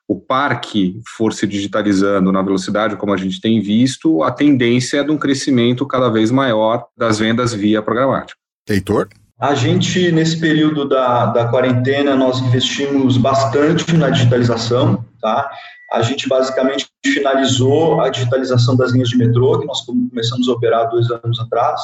o 0.09 0.19
parque 0.21 1.01
for 1.17 1.33
se 1.33 1.47
digitalizando 1.47 2.31
na 2.31 2.43
velocidade 2.43 2.97
como 2.97 3.13
a 3.13 3.17
gente 3.17 3.41
tem 3.41 3.61
visto, 3.61 4.23
a 4.23 4.31
tendência 4.31 4.99
é 4.99 5.05
de 5.05 5.11
um 5.11 5.19
crescimento 5.19 5.87
cada 5.87 6.09
vez 6.09 6.31
maior 6.31 6.87
das 6.97 7.19
vendas 7.19 7.53
via 7.53 7.83
programática. 7.83 8.39
Heitor? 8.69 9.09
A 9.39 9.55
gente, 9.55 10.13
nesse 10.13 10.39
período 10.39 10.87
da, 10.87 11.27
da 11.27 11.49
quarentena, 11.49 12.15
nós 12.15 12.41
investimos 12.41 13.17
bastante 13.17 13.97
na 13.97 14.11
digitalização, 14.11 15.03
tá? 15.21 15.51
A 15.91 16.03
gente 16.03 16.29
basicamente 16.29 16.87
finalizou 17.05 18.01
a 18.01 18.11
digitalização 18.11 18.77
das 18.77 18.93
linhas 18.93 19.09
de 19.09 19.17
metrô, 19.17 19.59
que 19.59 19.67
nós 19.67 19.81
começamos 19.81 20.47
a 20.47 20.53
operar 20.53 20.91
dois 20.91 21.11
anos 21.11 21.41
atrás 21.41 21.81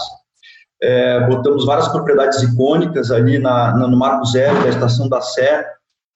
é, 0.86 1.26
botamos 1.26 1.66
várias 1.66 1.88
propriedades 1.88 2.40
icônicas 2.42 3.10
ali 3.10 3.40
na, 3.40 3.76
na, 3.76 3.88
no 3.88 3.96
Marco 3.96 4.24
Zero, 4.24 4.62
da 4.62 4.68
Estação 4.68 5.08
da 5.08 5.20
Sé, 5.20 5.66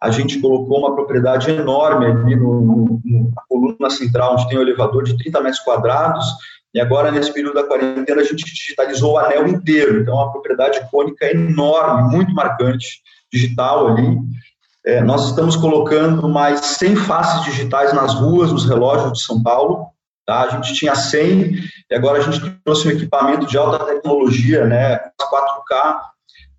a 0.00 0.11
gente 0.11 0.38
colocou 0.38 0.78
uma 0.78 0.94
propriedade 0.94 1.50
enorme 1.50 2.06
ali 2.06 2.37
no, 2.37 2.61
no, 2.61 3.00
na 3.35 3.42
coluna 3.48 3.90
central, 3.90 4.35
onde 4.35 4.48
tem 4.48 4.56
o 4.56 4.61
um 4.61 4.62
elevador 4.62 5.02
de 5.02 5.16
30 5.18 5.40
metros 5.40 5.61
quadrados, 5.62 6.24
e 6.72 6.80
agora, 6.80 7.11
nesse 7.11 7.33
período 7.33 7.54
da 7.54 7.64
quarentena, 7.64 8.20
a 8.20 8.24
gente 8.24 8.44
digitalizou 8.44 9.14
o 9.14 9.18
anel 9.18 9.48
inteiro, 9.48 10.00
então, 10.00 10.14
é 10.14 10.22
uma 10.22 10.30
propriedade 10.30 10.78
icônica 10.78 11.26
enorme, 11.26 12.16
muito 12.16 12.33
marcante, 12.33 13.02
digital 13.33 13.88
ali. 13.88 14.16
É, 14.87 15.02
nós 15.02 15.26
estamos 15.26 15.56
colocando 15.56 16.28
mais 16.28 16.61
100 16.61 16.94
faces 16.94 17.44
digitais 17.44 17.92
nas 17.92 18.14
ruas, 18.14 18.52
nos 18.52 18.68
relógios 18.68 19.14
de 19.14 19.22
São 19.24 19.42
Paulo, 19.42 19.88
Tá? 20.30 20.42
A 20.42 20.48
gente 20.50 20.74
tinha 20.74 20.94
100 20.94 21.56
e 21.90 21.94
agora 21.96 22.20
a 22.20 22.22
gente 22.22 22.38
trouxe 22.64 22.86
um 22.86 22.92
equipamento 22.92 23.46
de 23.46 23.58
alta 23.58 23.84
tecnologia, 23.84 24.64
né, 24.64 24.96
4K, 25.20 25.98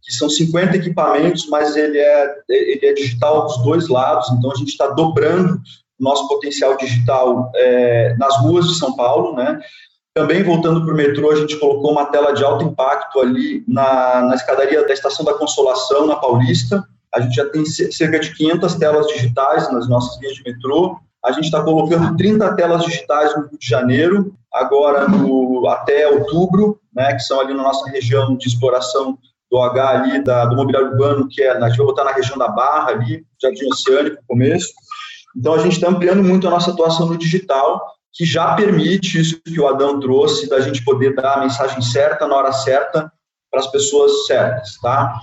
que 0.04 0.12
são 0.12 0.30
50 0.30 0.76
equipamentos, 0.76 1.48
mas 1.48 1.78
ele 1.78 1.98
é, 1.98 2.36
ele 2.50 2.86
é 2.86 2.92
digital 2.92 3.46
dos 3.46 3.64
dois 3.64 3.88
lados, 3.88 4.30
então 4.32 4.52
a 4.52 4.56
gente 4.56 4.72
está 4.72 4.88
dobrando 4.88 5.54
o 5.54 6.04
nosso 6.04 6.28
potencial 6.28 6.76
digital 6.76 7.50
é, 7.56 8.14
nas 8.20 8.42
ruas 8.42 8.68
de 8.68 8.78
São 8.78 8.94
Paulo, 8.94 9.38
né? 9.38 9.62
Também 10.14 10.44
voltando 10.44 10.84
para 10.84 10.94
o 10.94 10.98
metrô, 10.98 11.32
a 11.32 11.38
gente 11.38 11.56
colocou 11.56 11.94
uma 11.94 12.08
tela 12.08 12.34
de 12.34 12.44
alto 12.44 12.66
impacto 12.66 13.22
ali 13.22 13.64
na, 13.66 14.24
na 14.24 14.36
escadaria 14.36 14.86
da 14.86 14.94
Estação 14.94 15.24
da 15.24 15.36
Consolação, 15.36 16.08
na 16.08 16.18
Paulista. 16.18 16.84
A 17.16 17.22
gente 17.22 17.36
já 17.36 17.46
tem 17.46 17.64
cerca 17.66 18.20
de 18.20 18.36
500 18.36 18.76
telas 18.76 19.08
digitais 19.08 19.72
nas 19.72 19.88
nossas 19.88 20.20
linhas 20.20 20.36
de 20.36 20.44
metrô. 20.44 21.00
A 21.24 21.32
gente 21.32 21.46
está 21.46 21.64
colocando 21.64 22.16
30 22.18 22.56
telas 22.56 22.84
digitais 22.84 23.36
no 23.36 23.48
Rio 23.48 23.60
de 23.60 23.68
Janeiro, 23.68 24.36
agora 24.52 25.08
no, 25.08 25.68
até 25.68 26.08
outubro, 26.08 26.80
né, 26.94 27.14
que 27.14 27.22
são 27.22 27.40
ali 27.40 27.54
na 27.54 27.64
nossa 27.64 27.90
região 27.90 28.36
de 28.36 28.48
exploração 28.48 29.18
do 29.52 29.60
H 29.60 29.90
ali, 29.90 30.24
da, 30.24 30.46
do 30.46 30.56
mobiliário 30.56 30.92
urbano, 30.92 31.28
que 31.30 31.42
é, 31.42 31.52
a 31.52 31.68
gente 31.68 31.78
vai 31.78 31.86
botar 31.86 32.06
na 32.06 32.14
região 32.14 32.38
da 32.38 32.48
Barra 32.48 32.92
ali, 32.92 33.24
Jardim 33.42 33.68
Oceânico, 33.68 34.24
começo. 34.28 34.70
Então, 35.36 35.54
a 35.54 35.60
gente 35.60 35.74
está 35.74 35.90
ampliando 35.90 36.24
muito 36.24 36.48
a 36.48 36.52
nossa 36.52 36.72
atuação 36.72 37.08
no 37.08 37.18
digital, 37.18 37.86
que 38.14 38.26
já 38.26 38.54
permite 38.56 39.20
isso 39.20 39.42
que 39.44 39.60
o 39.60 39.68
Adão 39.68 40.00
trouxe, 40.00 40.50
da 40.50 40.60
gente 40.60 40.84
poder 40.84 41.16
dar 41.16 41.36
a 41.36 41.42
mensagem 41.42 41.82
certa, 41.82 42.28
na 42.28 42.36
hora 42.36 42.52
certa, 42.52 43.12
para 43.50 43.60
as 43.60 43.68
pessoas 43.68 44.26
certas, 44.26 44.78
tá? 44.82 45.14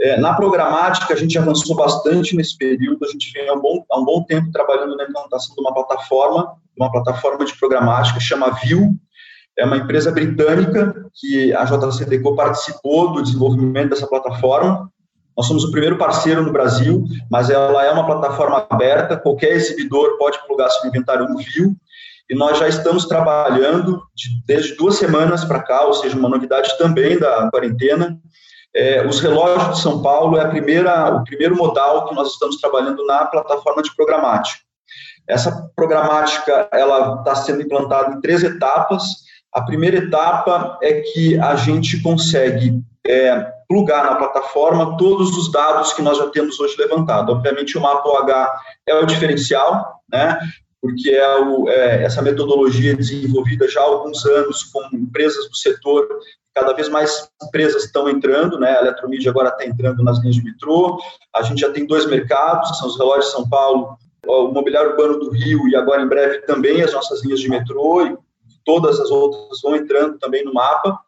É, 0.00 0.18
na 0.18 0.34
programática, 0.34 1.14
a 1.14 1.16
gente 1.16 1.38
avançou 1.38 1.76
bastante 1.76 2.34
nesse 2.34 2.58
período, 2.58 3.04
a 3.04 3.08
gente 3.08 3.30
vem 3.32 3.48
há 3.48 3.54
um, 3.54 3.60
bom, 3.60 3.84
há 3.90 4.00
um 4.00 4.04
bom 4.04 4.24
tempo 4.24 4.50
trabalhando 4.50 4.96
na 4.96 5.04
implantação 5.04 5.54
de 5.54 5.60
uma 5.60 5.72
plataforma, 5.72 6.56
uma 6.76 6.90
plataforma 6.90 7.44
de 7.44 7.56
programática, 7.56 8.18
chama 8.18 8.50
View, 8.62 8.92
é 9.56 9.64
uma 9.64 9.76
empresa 9.76 10.10
britânica 10.10 11.06
que 11.14 11.54
a 11.54 11.64
JCDecO 11.64 12.34
participou 12.34 13.12
do 13.12 13.22
desenvolvimento 13.22 13.90
dessa 13.90 14.06
plataforma. 14.06 14.90
Nós 15.36 15.46
somos 15.46 15.64
o 15.64 15.70
primeiro 15.70 15.96
parceiro 15.96 16.42
no 16.42 16.52
Brasil, 16.52 17.04
mas 17.30 17.50
ela 17.50 17.84
é 17.84 17.90
uma 17.92 18.04
plataforma 18.04 18.66
aberta, 18.68 19.16
qualquer 19.16 19.52
exibidor 19.52 20.18
pode 20.18 20.44
plugar 20.46 20.70
seu 20.70 20.88
inventário 20.88 21.28
no 21.28 21.38
View, 21.38 21.76
e 22.28 22.34
nós 22.34 22.58
já 22.58 22.66
estamos 22.66 23.04
trabalhando 23.04 24.02
de, 24.14 24.42
desde 24.46 24.74
duas 24.76 24.96
semanas 24.96 25.44
para 25.44 25.62
cá, 25.62 25.84
ou 25.84 25.92
seja, 25.92 26.16
uma 26.16 26.28
novidade 26.28 26.76
também 26.78 27.18
da 27.18 27.48
quarentena, 27.50 28.18
é, 28.74 29.06
os 29.06 29.20
relógios 29.20 29.76
de 29.76 29.82
São 29.82 30.02
Paulo 30.02 30.36
é 30.36 30.48
primeira, 30.48 31.14
o 31.14 31.24
primeiro 31.24 31.56
modal 31.56 32.08
que 32.08 32.14
nós 32.14 32.32
estamos 32.32 32.56
trabalhando 32.56 33.04
na 33.06 33.24
plataforma 33.26 33.82
de 33.82 33.94
programática. 33.94 34.60
Essa 35.28 35.70
programática 35.76 36.68
ela 36.72 37.18
está 37.18 37.34
sendo 37.34 37.62
implantada 37.62 38.14
em 38.14 38.20
três 38.20 38.42
etapas. 38.42 39.04
A 39.52 39.62
primeira 39.62 39.98
etapa 39.98 40.78
é 40.82 41.00
que 41.00 41.38
a 41.38 41.54
gente 41.54 42.02
consegue 42.02 42.82
é, 43.06 43.52
plugar 43.68 44.04
na 44.04 44.16
plataforma 44.16 44.96
todos 44.96 45.36
os 45.36 45.50
dados 45.50 45.92
que 45.92 46.02
nós 46.02 46.18
já 46.18 46.28
temos 46.28 46.58
hoje 46.58 46.74
levantado. 46.78 47.32
Obviamente, 47.32 47.78
o 47.78 47.80
mapa 47.80 48.08
OH 48.08 48.60
é 48.86 48.94
o 48.96 49.06
diferencial, 49.06 50.00
né? 50.10 50.38
porque 50.82 51.10
é, 51.10 51.38
o, 51.40 51.68
é, 51.68 52.04
essa 52.04 52.20
metodologia 52.20 52.94
desenvolvida 52.94 53.66
já 53.68 53.80
há 53.80 53.84
alguns 53.84 54.24
anos 54.26 54.64
com 54.64 54.82
empresas 54.92 55.48
do 55.48 55.56
setor 55.56 56.06
cada 56.54 56.72
vez 56.72 56.88
mais 56.88 57.28
empresas 57.42 57.84
estão 57.84 58.08
entrando, 58.08 58.58
né? 58.58 58.76
A 58.76 58.80
Eletromídia 58.82 59.30
agora 59.30 59.48
está 59.48 59.66
entrando 59.66 60.02
nas 60.02 60.20
linhas 60.20 60.36
de 60.36 60.44
metrô. 60.44 61.00
A 61.34 61.42
gente 61.42 61.60
já 61.60 61.70
tem 61.70 61.86
dois 61.86 62.06
mercados, 62.06 62.78
são 62.78 62.88
os 62.88 62.96
relógios 62.96 63.26
de 63.26 63.32
São 63.32 63.48
Paulo, 63.48 63.98
o 64.26 64.48
mobiliário 64.48 64.90
urbano 64.90 65.18
do 65.18 65.30
Rio 65.30 65.68
e 65.68 65.76
agora 65.76 66.02
em 66.02 66.08
breve 66.08 66.38
também 66.42 66.80
as 66.82 66.92
nossas 66.92 67.24
linhas 67.24 67.40
de 67.40 67.48
metrô 67.48 68.06
e 68.06 68.16
todas 68.64 69.00
as 69.00 69.10
outras 69.10 69.60
vão 69.60 69.76
entrando 69.76 70.18
também 70.18 70.44
no 70.44 70.54
mapa. 70.54 70.98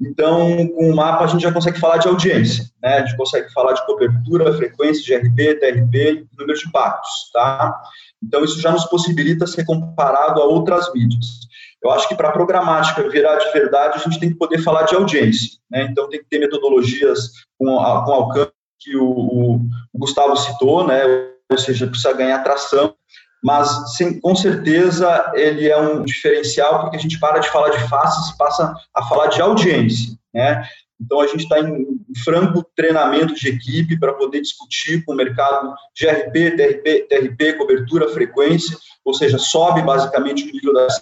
Então, 0.00 0.66
com 0.68 0.90
o 0.90 0.96
mapa, 0.96 1.24
a 1.24 1.26
gente 1.28 1.42
já 1.42 1.52
consegue 1.52 1.78
falar 1.78 1.98
de 1.98 2.08
audiência, 2.08 2.64
né? 2.82 2.98
A 2.98 3.06
gente 3.06 3.16
consegue 3.16 3.52
falar 3.52 3.72
de 3.72 3.86
cobertura, 3.86 4.52
frequência, 4.54 5.20
GRP, 5.20 5.54
TRP, 5.54 6.26
número 6.36 6.58
de 6.58 6.66
impactos, 6.66 7.30
tá? 7.32 7.80
Então, 8.20 8.42
isso 8.42 8.60
já 8.60 8.72
nos 8.72 8.84
possibilita 8.86 9.46
ser 9.46 9.64
comparado 9.64 10.42
a 10.42 10.44
outras 10.44 10.92
mídias. 10.92 11.42
Eu 11.82 11.90
acho 11.90 12.08
que 12.08 12.14
para 12.14 12.28
a 12.28 12.32
programática 12.32 13.08
virar 13.08 13.36
de 13.36 13.52
verdade, 13.52 13.96
a 13.96 13.98
gente 13.98 14.20
tem 14.20 14.30
que 14.30 14.38
poder 14.38 14.58
falar 14.58 14.84
de 14.84 14.94
audiência, 14.94 15.58
né? 15.70 15.88
Então, 15.90 16.08
tem 16.08 16.20
que 16.20 16.28
ter 16.28 16.38
metodologias 16.38 17.30
com, 17.58 17.66
com 17.66 18.12
alcance 18.12 18.52
que 18.78 18.96
o, 18.96 19.60
o, 19.92 19.98
Gustavo 19.98 20.36
citou, 20.36 20.86
né? 20.86 21.02
Ou 21.50 21.58
seja, 21.58 21.86
precisa 21.86 22.12
ganhar 22.12 22.42
tração 22.42 22.94
mas 23.42 23.96
sim, 23.96 24.20
com 24.20 24.36
certeza 24.36 25.32
ele 25.34 25.68
é 25.68 25.76
um 25.76 26.04
diferencial 26.04 26.80
porque 26.80 26.96
a 26.96 27.00
gente 27.00 27.18
para 27.18 27.40
de 27.40 27.48
falar 27.48 27.70
de 27.70 27.88
faces 27.88 28.32
e 28.32 28.38
passa 28.38 28.72
a 28.94 29.02
falar 29.06 29.26
de 29.26 29.42
audiência, 29.42 30.16
né? 30.32 30.64
Então 31.00 31.20
a 31.20 31.26
gente 31.26 31.42
está 31.42 31.58
em 31.58 31.84
franco 32.22 32.64
treinamento 32.76 33.34
de 33.34 33.48
equipe 33.48 33.98
para 33.98 34.12
poder 34.12 34.40
discutir 34.40 35.04
com 35.04 35.12
o 35.12 35.16
mercado 35.16 35.74
GRP, 36.00 36.52
TRP, 36.52 37.08
TRP, 37.08 37.52
cobertura, 37.54 38.08
frequência, 38.10 38.78
ou 39.04 39.12
seja, 39.12 39.36
sobe 39.36 39.82
basicamente 39.82 40.44
o 40.44 40.52
nível 40.52 40.72
dessa. 40.74 41.00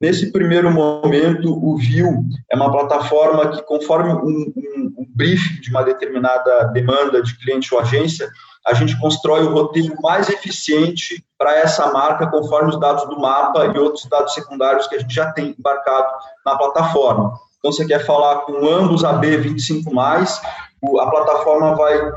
Nesse 0.00 0.32
primeiro 0.32 0.70
momento, 0.70 1.52
o 1.52 1.76
View 1.76 2.24
é 2.50 2.56
uma 2.56 2.72
plataforma 2.72 3.50
que, 3.50 3.62
conforme 3.62 4.12
um, 4.14 4.52
um, 4.56 4.94
um 4.98 5.06
brief 5.14 5.60
de 5.60 5.68
uma 5.68 5.82
determinada 5.82 6.64
demanda 6.72 7.22
de 7.22 7.36
cliente 7.38 7.74
ou 7.74 7.80
agência, 7.80 8.30
a 8.66 8.72
gente 8.72 8.98
constrói 8.98 9.42
o 9.42 9.52
roteiro 9.52 9.94
mais 10.00 10.30
eficiente 10.30 11.22
para 11.36 11.58
essa 11.58 11.92
marca, 11.92 12.26
conforme 12.28 12.70
os 12.70 12.80
dados 12.80 13.06
do 13.08 13.20
mapa 13.20 13.66
e 13.66 13.78
outros 13.78 14.06
dados 14.06 14.32
secundários 14.32 14.86
que 14.86 14.96
a 14.96 14.98
gente 14.98 15.14
já 15.14 15.32
tem 15.32 15.54
embarcado 15.58 16.08
na 16.46 16.56
plataforma. 16.56 17.34
Então, 17.58 17.70
você 17.70 17.86
quer 17.86 18.04
falar 18.06 18.40
com 18.40 18.66
ambos 18.66 19.02
AB25, 19.02 19.92
a 20.98 21.10
plataforma 21.10 21.74
vai, 21.74 22.12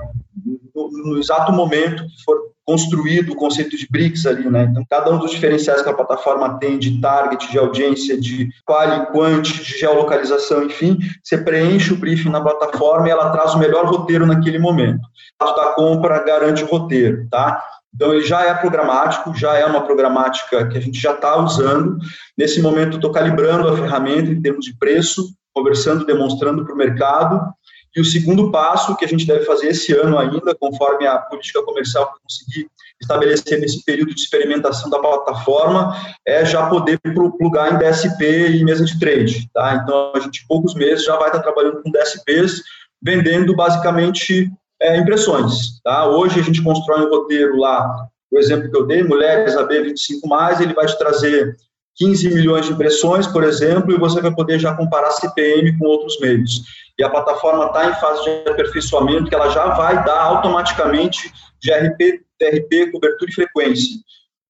no, 0.75 0.89
no 0.89 1.19
exato 1.19 1.51
momento 1.51 2.03
que 2.05 2.23
for 2.23 2.53
construído 2.65 3.33
o 3.33 3.35
conceito 3.35 3.77
de 3.77 3.87
BRICS 3.89 4.25
ali, 4.25 4.49
né? 4.49 4.67
Então, 4.71 4.85
cada 4.89 5.11
um 5.11 5.17
dos 5.17 5.31
diferenciais 5.31 5.81
que 5.81 5.89
a 5.89 5.93
plataforma 5.93 6.57
tem 6.59 6.79
de 6.79 6.99
target, 7.01 7.51
de 7.51 7.59
audiência, 7.59 8.19
de 8.19 8.49
quali, 8.65 9.05
quant, 9.07 9.41
de 9.41 9.77
geolocalização, 9.77 10.63
enfim, 10.63 10.97
você 11.21 11.37
preenche 11.37 11.93
o 11.93 11.97
briefing 11.97 12.29
na 12.29 12.41
plataforma 12.41 13.07
e 13.07 13.11
ela 13.11 13.31
traz 13.31 13.53
o 13.53 13.59
melhor 13.59 13.85
roteiro 13.85 14.25
naquele 14.25 14.59
momento. 14.59 15.01
O 15.41 15.45
da 15.45 15.73
compra 15.73 16.23
garante 16.23 16.63
o 16.63 16.67
roteiro, 16.67 17.27
tá? 17.29 17.61
Então, 17.93 18.13
ele 18.13 18.23
já 18.23 18.43
é 18.43 18.53
programático, 18.53 19.35
já 19.35 19.55
é 19.55 19.65
uma 19.65 19.81
programática 19.81 20.67
que 20.67 20.77
a 20.77 20.81
gente 20.81 20.99
já 20.99 21.13
está 21.13 21.37
usando. 21.37 21.97
Nesse 22.37 22.61
momento, 22.61 22.95
estou 22.95 23.11
calibrando 23.11 23.67
a 23.67 23.75
ferramenta 23.75 24.31
em 24.31 24.41
termos 24.41 24.65
de 24.65 24.75
preço, 24.77 25.27
conversando, 25.53 26.05
demonstrando 26.05 26.65
para 26.65 26.73
o 26.73 26.77
mercado, 26.77 27.53
e 27.95 28.01
o 28.01 28.05
segundo 28.05 28.51
passo 28.51 28.95
que 28.95 29.05
a 29.05 29.07
gente 29.07 29.25
deve 29.25 29.45
fazer 29.45 29.67
esse 29.67 29.93
ano 29.93 30.17
ainda, 30.17 30.55
conforme 30.55 31.05
a 31.05 31.17
política 31.19 31.61
comercial 31.63 32.11
que 32.13 32.21
conseguir 32.21 32.67
estabelecer 32.99 33.59
nesse 33.59 33.83
período 33.83 34.15
de 34.15 34.21
experimentação 34.21 34.89
da 34.89 34.99
plataforma, 34.99 35.95
é 36.25 36.43
já 36.43 36.67
poder 36.69 36.99
plugar 37.37 37.73
em 37.73 37.77
DSP 37.77 38.57
e 38.57 38.63
mesa 38.63 38.83
de 38.83 38.99
trade. 38.99 39.47
Tá? 39.53 39.75
Então, 39.75 40.11
a 40.15 40.19
gente, 40.19 40.43
em 40.43 40.47
poucos 40.47 40.73
meses, 40.73 41.05
já 41.05 41.15
vai 41.17 41.27
estar 41.27 41.41
trabalhando 41.41 41.83
com 41.83 41.91
DSPs, 41.91 42.63
vendendo 43.01 43.55
basicamente 43.55 44.51
é, 44.81 44.97
impressões. 44.97 45.79
Tá? 45.83 46.07
Hoje, 46.07 46.39
a 46.39 46.43
gente 46.43 46.63
constrói 46.63 47.05
um 47.05 47.09
roteiro 47.09 47.57
lá, 47.57 48.07
o 48.31 48.39
exemplo 48.39 48.71
que 48.71 48.77
eu 48.77 48.87
dei, 48.87 49.03
mulheres 49.03 49.55
AB25+, 49.55 50.61
ele 50.61 50.73
vai 50.73 50.87
te 50.87 50.97
trazer 50.97 51.55
15 51.95 52.33
milhões 52.33 52.65
de 52.65 52.73
impressões, 52.73 53.27
por 53.27 53.43
exemplo, 53.43 53.93
e 53.93 53.99
você 53.99 54.19
vai 54.21 54.33
poder 54.33 54.59
já 54.59 54.73
comparar 54.75 55.11
CPM 55.11 55.77
com 55.77 55.85
outros 55.85 56.19
meios. 56.19 56.61
E 56.97 57.03
a 57.03 57.09
plataforma 57.09 57.65
está 57.65 57.89
em 57.89 57.93
fase 57.95 58.23
de 58.23 58.49
aperfeiçoamento, 58.49 59.29
que 59.29 59.35
ela 59.35 59.49
já 59.49 59.73
vai 59.75 60.03
dar 60.03 60.21
automaticamente 60.21 61.31
GRP, 61.63 62.21
TRP, 62.39 62.91
cobertura 62.91 63.31
e 63.31 63.33
frequência. 63.33 63.99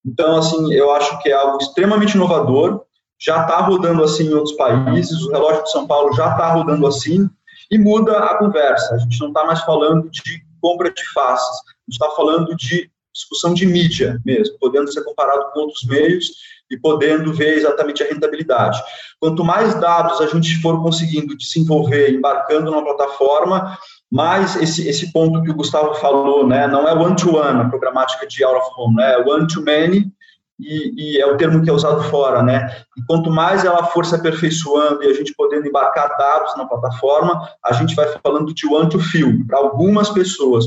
Então, 0.05 0.37
assim, 0.37 0.73
eu 0.73 0.91
acho 0.91 1.21
que 1.21 1.29
é 1.29 1.33
algo 1.33 1.57
extremamente 1.61 2.15
inovador, 2.15 2.83
já 3.19 3.41
está 3.41 3.61
rodando 3.61 4.03
assim 4.03 4.27
em 4.27 4.33
outros 4.33 4.55
países, 4.55 5.21
o 5.21 5.31
relógio 5.31 5.63
de 5.63 5.71
São 5.71 5.87
Paulo 5.87 6.13
já 6.13 6.31
está 6.31 6.51
rodando 6.51 6.85
assim, 6.85 7.29
e 7.71 7.77
muda 7.77 8.17
a 8.17 8.37
conversa. 8.37 8.95
A 8.95 8.97
gente 8.97 9.19
não 9.19 9.29
está 9.29 9.45
mais 9.45 9.61
falando 9.61 10.09
de 10.09 10.41
compra 10.61 10.91
de 10.91 11.03
faces, 11.13 11.47
a 11.47 11.91
gente 11.91 12.01
está 12.01 12.09
falando 12.15 12.55
de 12.55 12.89
discussão 13.13 13.53
de 13.53 13.65
mídia 13.65 14.19
mesmo, 14.25 14.57
podendo 14.59 14.91
ser 14.91 15.03
comparado 15.03 15.51
com 15.53 15.61
outros 15.61 15.83
meios 15.85 16.31
e 16.71 16.77
podendo 16.77 17.33
ver 17.33 17.57
exatamente 17.57 18.03
a 18.03 18.07
rentabilidade. 18.07 18.81
Quanto 19.19 19.43
mais 19.43 19.75
dados 19.79 20.21
a 20.21 20.27
gente 20.27 20.61
for 20.61 20.81
conseguindo 20.81 21.37
desenvolver, 21.37 22.11
embarcando 22.11 22.71
numa 22.71 22.83
plataforma, 22.83 23.77
mais 24.11 24.55
esse, 24.55 24.87
esse 24.87 25.11
ponto 25.11 25.41
que 25.41 25.51
o 25.51 25.55
Gustavo 25.55 25.95
falou, 25.95 26.47
né, 26.47 26.67
não 26.67 26.87
é 26.87 26.93
one-to-one 26.93 27.59
-one, 27.59 27.65
a 27.65 27.69
programática 27.69 28.27
de 28.27 28.43
out 28.43 28.57
of 28.57 28.69
home, 28.77 28.95
né, 28.95 29.13
é 29.13 29.17
one-to-many, 29.19 30.11
e, 30.59 31.15
e, 31.15 31.21
é 31.21 31.25
o 31.25 31.35
termo 31.35 31.63
que 31.63 31.69
é 31.69 31.73
usado 31.73 32.03
fora, 32.03 32.43
né? 32.43 32.83
E 32.95 33.01
quanto 33.07 33.29
mais 33.29 33.65
ela 33.65 33.85
for 33.85 34.05
se 34.05 34.15
aperfeiçoando 34.15 35.03
e 35.03 35.07
a 35.07 35.13
gente 35.13 35.33
podendo 35.35 35.67
embarcar 35.67 36.15
dados 36.15 36.55
na 36.55 36.65
plataforma, 36.65 37.49
a 37.65 37.73
gente 37.73 37.95
vai 37.95 38.07
falando 38.23 38.53
de 38.53 38.67
one 38.67 38.87
to 38.87 38.99
few 38.99 39.45
para 39.47 39.57
algumas 39.57 40.09
pessoas, 40.09 40.65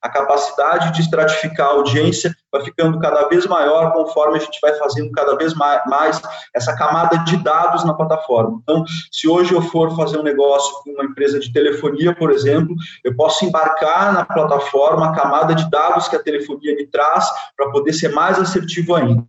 a 0.00 0.08
capacidade 0.08 0.92
de 0.92 1.00
estratificar 1.00 1.68
a 1.68 1.70
audiência 1.70 2.34
vai 2.50 2.64
ficando 2.64 2.98
cada 2.98 3.28
vez 3.28 3.46
maior 3.46 3.92
conforme 3.92 4.36
a 4.36 4.40
gente 4.40 4.58
vai 4.60 4.74
fazendo 4.74 5.10
cada 5.12 5.36
vez 5.36 5.54
mais, 5.54 6.20
essa 6.54 6.76
camada 6.76 7.18
de 7.24 7.36
dados 7.38 7.84
na 7.84 7.94
plataforma. 7.94 8.60
Então, 8.62 8.84
se 9.10 9.28
hoje 9.28 9.52
eu 9.54 9.62
for 9.62 9.94
fazer 9.96 10.18
um 10.18 10.22
negócio 10.22 10.74
com 10.82 10.90
uma 10.90 11.04
empresa 11.04 11.38
de 11.38 11.52
telefonia, 11.52 12.14
por 12.14 12.30
exemplo, 12.30 12.74
eu 13.04 13.14
posso 13.16 13.44
embarcar 13.44 14.12
na 14.12 14.24
plataforma 14.24 15.08
a 15.08 15.12
camada 15.12 15.54
de 15.54 15.68
dados 15.70 16.08
que 16.08 16.16
a 16.16 16.22
telefonia 16.22 16.74
me 16.74 16.86
traz 16.86 17.26
para 17.56 17.70
poder 17.70 17.92
ser 17.92 18.10
mais 18.10 18.38
assertivo 18.38 18.94
ainda. 18.94 19.24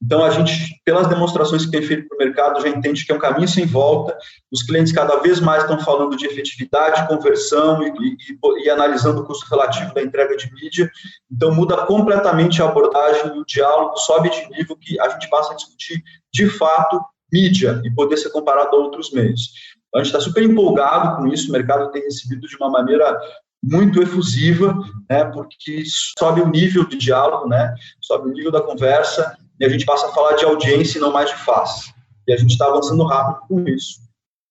Então, 0.00 0.24
a 0.24 0.30
gente, 0.30 0.80
pelas 0.84 1.08
demonstrações 1.08 1.64
que 1.64 1.72
tem 1.72 1.82
feito 1.82 2.08
para 2.08 2.14
o 2.14 2.18
mercado, 2.18 2.60
já 2.62 2.68
entende 2.68 3.04
que 3.04 3.10
é 3.10 3.14
um 3.14 3.18
caminho 3.18 3.48
sem 3.48 3.66
volta. 3.66 4.16
Os 4.50 4.62
clientes 4.62 4.92
cada 4.92 5.16
vez 5.16 5.40
mais 5.40 5.62
estão 5.62 5.78
falando 5.80 6.16
de 6.16 6.24
efetividade, 6.24 7.06
conversão 7.08 7.82
e, 7.82 7.88
e, 7.88 8.64
e, 8.64 8.70
analisando 8.70 9.22
o 9.22 9.26
custo 9.26 9.46
relativo 9.50 9.92
da 9.92 10.02
entrega 10.02 10.36
de 10.36 10.52
mídia. 10.54 10.88
Então, 11.30 11.52
muda 11.52 11.84
completamente 11.84 12.62
a 12.62 12.66
abordagem 12.66 13.36
e 13.36 13.40
o 13.40 13.44
diálogo, 13.44 13.96
sobe 13.98 14.30
de 14.30 14.48
nível 14.50 14.76
que 14.76 14.98
a 15.00 15.08
gente 15.08 15.28
passa 15.28 15.52
a 15.52 15.56
discutir, 15.56 16.00
de 16.32 16.48
fato, 16.48 17.00
mídia 17.32 17.82
e 17.84 17.90
poder 17.90 18.16
ser 18.16 18.30
comparado 18.30 18.76
a 18.76 18.78
outros 18.78 19.10
meios. 19.12 19.50
Então, 19.88 20.00
a 20.00 20.04
gente 20.04 20.14
está 20.14 20.20
super 20.20 20.44
empolgado 20.44 21.16
com 21.16 21.26
isso, 21.26 21.48
o 21.48 21.52
mercado 21.52 21.90
tem 21.90 22.02
recebido 22.02 22.46
de 22.46 22.56
uma 22.56 22.70
maneira 22.70 23.18
muito 23.60 24.00
efusiva, 24.00 24.78
né, 25.10 25.24
porque 25.24 25.82
sobe 26.16 26.40
o 26.40 26.48
nível 26.48 26.86
de 26.86 26.96
diálogo, 26.96 27.48
né, 27.48 27.74
sobe 28.00 28.28
o 28.28 28.32
nível 28.32 28.52
da 28.52 28.60
conversa, 28.60 29.36
e 29.60 29.64
a 29.64 29.68
gente 29.68 29.84
passa 29.84 30.06
a 30.06 30.12
falar 30.12 30.34
de 30.34 30.44
audiência 30.44 30.98
e 30.98 31.00
não 31.00 31.12
mais 31.12 31.30
de 31.30 31.36
face. 31.36 31.92
E 32.26 32.32
a 32.32 32.36
gente 32.36 32.50
está 32.50 32.66
avançando 32.66 33.04
rápido 33.04 33.46
com 33.48 33.68
isso. 33.68 34.07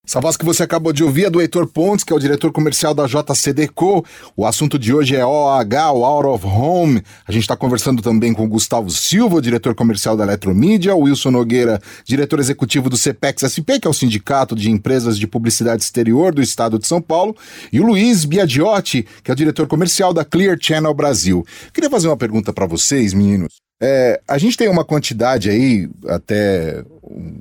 Essa 0.09 0.21
voz 0.21 0.37
que 0.37 0.45
você 0.45 0.63
acabou 0.63 0.93
de 0.93 1.03
ouvir 1.03 1.25
é 1.25 1.29
do 1.29 1.41
Heitor 1.41 1.67
Pontes, 1.67 2.05
que 2.05 2.13
é 2.13 2.15
o 2.15 2.19
diretor 2.19 2.49
comercial 2.53 2.93
da 2.93 3.05
JCDecO. 3.05 4.05
O 4.37 4.45
assunto 4.45 4.79
de 4.79 4.93
hoje 4.93 5.17
é 5.17 5.25
OH, 5.25 5.91
o 5.93 6.05
Out 6.05 6.27
of 6.27 6.45
Home. 6.45 7.03
A 7.27 7.31
gente 7.33 7.41
está 7.41 7.57
conversando 7.57 8.01
também 8.01 8.33
com 8.33 8.45
o 8.45 8.47
Gustavo 8.47 8.89
Silva, 8.89 9.41
diretor 9.41 9.75
comercial 9.75 10.15
da 10.15 10.23
Eletromídia, 10.23 10.95
o 10.95 11.01
Wilson 11.01 11.31
Nogueira, 11.31 11.81
diretor 12.05 12.39
executivo 12.39 12.89
do 12.89 12.97
CPEX 12.97 13.51
SP, 13.51 13.81
que 13.81 13.85
é 13.85 13.89
o 13.89 13.93
Sindicato 13.93 14.55
de 14.55 14.71
Empresas 14.71 15.19
de 15.19 15.27
Publicidade 15.27 15.83
Exterior 15.83 16.33
do 16.33 16.41
Estado 16.41 16.79
de 16.79 16.87
São 16.87 17.01
Paulo, 17.01 17.35
e 17.69 17.81
o 17.81 17.85
Luiz 17.85 18.23
Biagiotti, 18.23 19.05
que 19.21 19.29
é 19.29 19.33
o 19.33 19.35
diretor 19.35 19.67
comercial 19.67 20.13
da 20.13 20.23
Clear 20.23 20.57
Channel 20.57 20.93
Brasil. 20.93 21.45
Queria 21.73 21.89
fazer 21.89 22.07
uma 22.07 22.15
pergunta 22.15 22.53
para 22.53 22.65
vocês, 22.65 23.13
meninos. 23.13 23.55
É, 23.83 24.21
a 24.25 24.37
gente 24.37 24.55
tem 24.55 24.69
uma 24.69 24.85
quantidade 24.85 25.49
aí, 25.49 25.89
até 26.07 26.83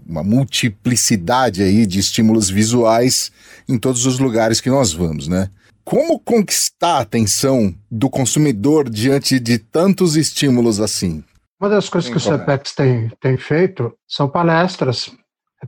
uma 0.06 0.22
multiplicidade 0.22 1.62
aí 1.62 1.86
de 1.86 1.98
estímulos 1.98 2.48
visuais 2.48 3.30
em 3.68 3.78
todos 3.78 4.06
os 4.06 4.18
lugares 4.18 4.60
que 4.60 4.70
nós 4.70 4.92
vamos, 4.92 5.28
né? 5.28 5.50
Como 5.84 6.18
conquistar 6.18 6.98
a 6.98 7.00
atenção 7.02 7.74
do 7.90 8.10
consumidor 8.10 8.90
diante 8.90 9.38
de 9.38 9.58
tantos 9.58 10.16
estímulos 10.16 10.80
assim? 10.80 11.22
Uma 11.60 11.70
das 11.70 11.88
coisas 11.88 12.10
que 12.10 12.16
o 12.16 12.20
CEPEX 12.20 12.74
tem, 12.74 13.10
tem 13.20 13.36
feito 13.36 13.96
são 14.06 14.28
palestras, 14.28 15.10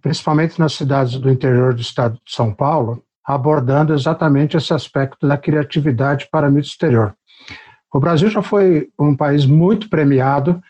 principalmente 0.03 0.59
nas 0.59 0.75
cidades 0.75 1.18
do 1.18 1.31
interior 1.31 1.73
do 1.73 1.81
estado 1.81 2.14
de 2.27 2.35
São 2.35 2.53
Paulo, 2.53 3.03
abordando 3.25 3.94
exatamente 3.94 4.57
esse 4.57 4.73
aspecto 4.75 5.27
da 5.27 5.38
criatividade 5.38 6.29
para 6.31 6.51
o 6.51 6.59
exterior. 6.59 7.14
O 7.92 8.01
Brasil 8.01 8.29
já 8.29 8.42
foi 8.42 8.88
um 8.99 9.16
país 9.16 9.47
muito 9.47 9.88
premiado, 9.88 10.61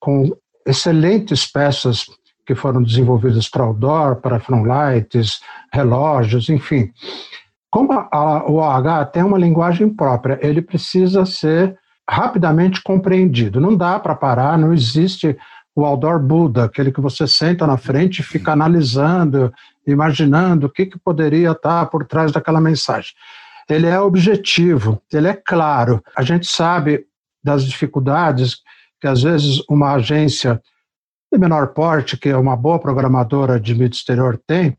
com 0.00 0.34
excelentes 0.66 1.46
peças 1.46 2.06
que 2.48 2.54
foram 2.54 2.82
desenvolvidas 2.82 3.46
para 3.46 3.62
outdoor, 3.62 4.16
para 4.22 4.40
lights, 4.48 5.38
relógios, 5.70 6.48
enfim. 6.48 6.90
Como 7.70 7.92
a, 7.92 8.50
o 8.50 8.54
OH 8.54 9.04
tem 9.12 9.22
uma 9.22 9.36
linguagem 9.36 9.90
própria, 9.90 10.38
ele 10.40 10.62
precisa 10.62 11.26
ser 11.26 11.76
rapidamente 12.08 12.82
compreendido. 12.82 13.60
Não 13.60 13.76
dá 13.76 14.00
para 14.00 14.14
parar, 14.14 14.56
não 14.56 14.72
existe 14.72 15.36
o 15.76 15.84
outdoor 15.84 16.18
Buda, 16.20 16.64
aquele 16.64 16.90
que 16.90 17.02
você 17.02 17.28
senta 17.28 17.66
na 17.66 17.76
frente 17.76 18.20
e 18.20 18.24
fica 18.24 18.52
analisando, 18.52 19.52
imaginando 19.86 20.68
o 20.68 20.70
que, 20.70 20.86
que 20.86 20.98
poderia 20.98 21.50
estar 21.50 21.84
por 21.90 22.06
trás 22.06 22.32
daquela 22.32 22.62
mensagem. 22.62 23.10
Ele 23.68 23.86
é 23.86 24.00
objetivo, 24.00 25.02
ele 25.12 25.28
é 25.28 25.34
claro. 25.34 26.02
A 26.16 26.22
gente 26.22 26.46
sabe 26.46 27.04
das 27.44 27.62
dificuldades 27.62 28.56
que 28.98 29.06
às 29.06 29.22
vezes 29.22 29.62
uma 29.68 29.92
agência 29.92 30.62
de 31.32 31.38
menor 31.38 31.68
porte, 31.68 32.16
que 32.16 32.32
uma 32.32 32.56
boa 32.56 32.78
programadora 32.78 33.60
de 33.60 33.74
mídia 33.74 33.96
exterior, 33.96 34.40
tem, 34.46 34.76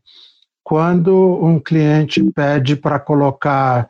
quando 0.62 1.38
um 1.42 1.58
cliente 1.58 2.22
pede 2.32 2.76
para 2.76 2.98
colocar 2.98 3.88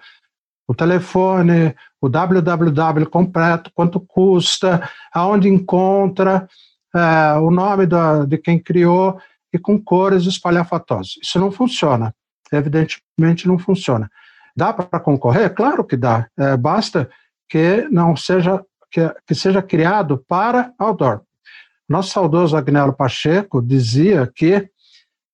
o 0.68 0.74
telefone, 0.74 1.74
o 2.00 2.08
www 2.08 3.06
completo, 3.06 3.70
quanto 3.74 3.98
custa, 4.00 4.88
aonde 5.12 5.48
encontra, 5.48 6.48
é, 6.94 7.38
o 7.38 7.50
nome 7.50 7.86
da, 7.86 8.24
de 8.24 8.38
quem 8.38 8.58
criou 8.58 9.18
e 9.52 9.58
com 9.58 9.82
cores 9.82 10.26
espalhafatosas. 10.26 11.14
Isso 11.22 11.38
não 11.38 11.50
funciona. 11.50 12.14
Evidentemente 12.52 13.46
não 13.46 13.58
funciona. 13.58 14.10
Dá 14.56 14.72
para 14.72 15.00
concorrer? 15.00 15.54
Claro 15.54 15.84
que 15.84 15.96
dá. 15.96 16.28
É, 16.38 16.56
basta 16.56 17.10
que 17.48 17.88
não 17.90 18.16
seja 18.16 18.64
que, 18.90 19.00
que 19.26 19.34
seja 19.34 19.62
criado 19.62 20.24
para 20.28 20.72
outdoor. 20.78 21.22
Nosso 21.90 22.10
saudoso 22.10 22.56
Agnello 22.56 22.92
Pacheco 22.92 23.60
dizia 23.60 24.24
que 24.32 24.70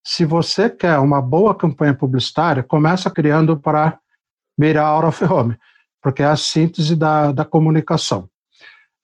se 0.03 0.25
você 0.25 0.71
quer 0.71 0.99
uma 0.99 1.21
boa 1.21 1.55
campanha 1.55 1.93
publicitária, 1.93 2.63
começa 2.63 3.11
criando 3.11 3.59
para 3.59 3.99
mirar 4.59 4.87
out 4.87 5.07
of 5.07 5.25
home, 5.25 5.59
porque 6.01 6.23
é 6.23 6.27
a 6.27 6.35
síntese 6.35 6.97
da, 6.97 7.31
da 7.31 7.45
comunicação. 7.45 8.27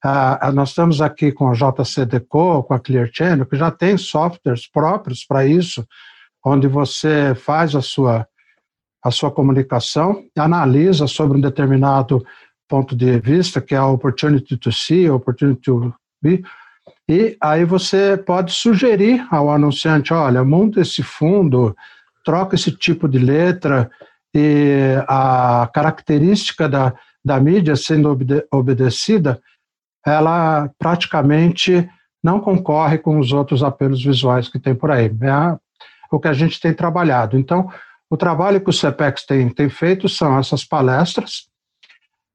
Ah, 0.03 0.51
nós 0.51 0.71
estamos 0.71 1.03
aqui 1.03 1.31
com 1.31 1.47
a 1.47 1.53
JCDeco, 1.53 2.63
com 2.63 2.73
a 2.73 2.81
Clear 2.81 3.11
Channel, 3.13 3.45
que 3.45 3.57
já 3.57 3.71
tem 3.71 3.99
softwares 3.99 4.67
próprios 4.67 5.23
para 5.23 5.45
isso, 5.45 5.87
onde 6.43 6.67
você 6.67 7.35
faz 7.35 7.77
a 7.77 7.83
sua, 7.83 8.27
a 9.05 9.11
sua 9.11 9.31
comunicação, 9.31 10.25
analisa 10.39 11.07
sobre 11.07 11.37
um 11.37 11.41
determinado 11.41 12.25
ponto 12.67 12.97
de 12.97 13.21
vista, 13.21 13.61
que 13.61 13.75
é 13.75 13.79
a 13.79 13.87
opportunity 13.87 14.57
to 14.57 14.73
see, 14.73 15.11
opportunity 15.11 15.61
to 15.61 15.95
be, 16.23 16.43
e 17.13 17.37
aí 17.43 17.63
você 17.67 18.17
pode 18.17 18.53
sugerir 18.53 19.27
ao 19.31 19.51
anunciante, 19.51 20.15
olha, 20.15 20.43
monta 20.43 20.81
esse 20.81 21.03
fundo, 21.03 21.77
troca 22.25 22.55
esse 22.55 22.73
tipo 22.73 23.07
de 23.07 23.19
letra, 23.19 23.91
e 24.35 24.97
a 25.07 25.69
característica 25.75 26.67
da, 26.67 26.95
da 27.23 27.39
mídia 27.39 27.77
sendo 27.77 28.11
obede 28.11 28.43
obedecida 28.51 29.39
ela 30.07 30.71
praticamente 30.79 31.89
não 32.25 32.41
concorre 32.41 32.97
com 32.97 33.19
os 33.19 33.31
outros 33.33 33.63
apelos 33.63 34.03
visuais 34.03 34.49
que 34.49 34.59
tem 34.59 34.75
por 34.75 34.91
aí. 34.91 35.05
É 35.05 35.59
o 36.11 36.19
que 36.19 36.29
a 36.29 36.33
gente 36.33 36.59
tem 36.61 36.73
trabalhado. 36.73 37.39
Então, 37.39 37.71
o 38.11 38.17
trabalho 38.17 38.61
que 38.61 38.71
o 38.71 38.73
CEPEX 38.73 39.25
tem, 39.25 39.49
tem 39.51 39.69
feito 39.69 40.09
são 40.09 40.39
essas 40.39 40.65
palestras, 40.65 41.47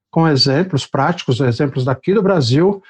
com 0.10 0.28
exemplos 0.28 0.86
práticos, 0.86 1.42
exemplos 1.42 1.84
daqui 1.84 2.14
do 2.14 2.24
Brasil, 2.24 2.82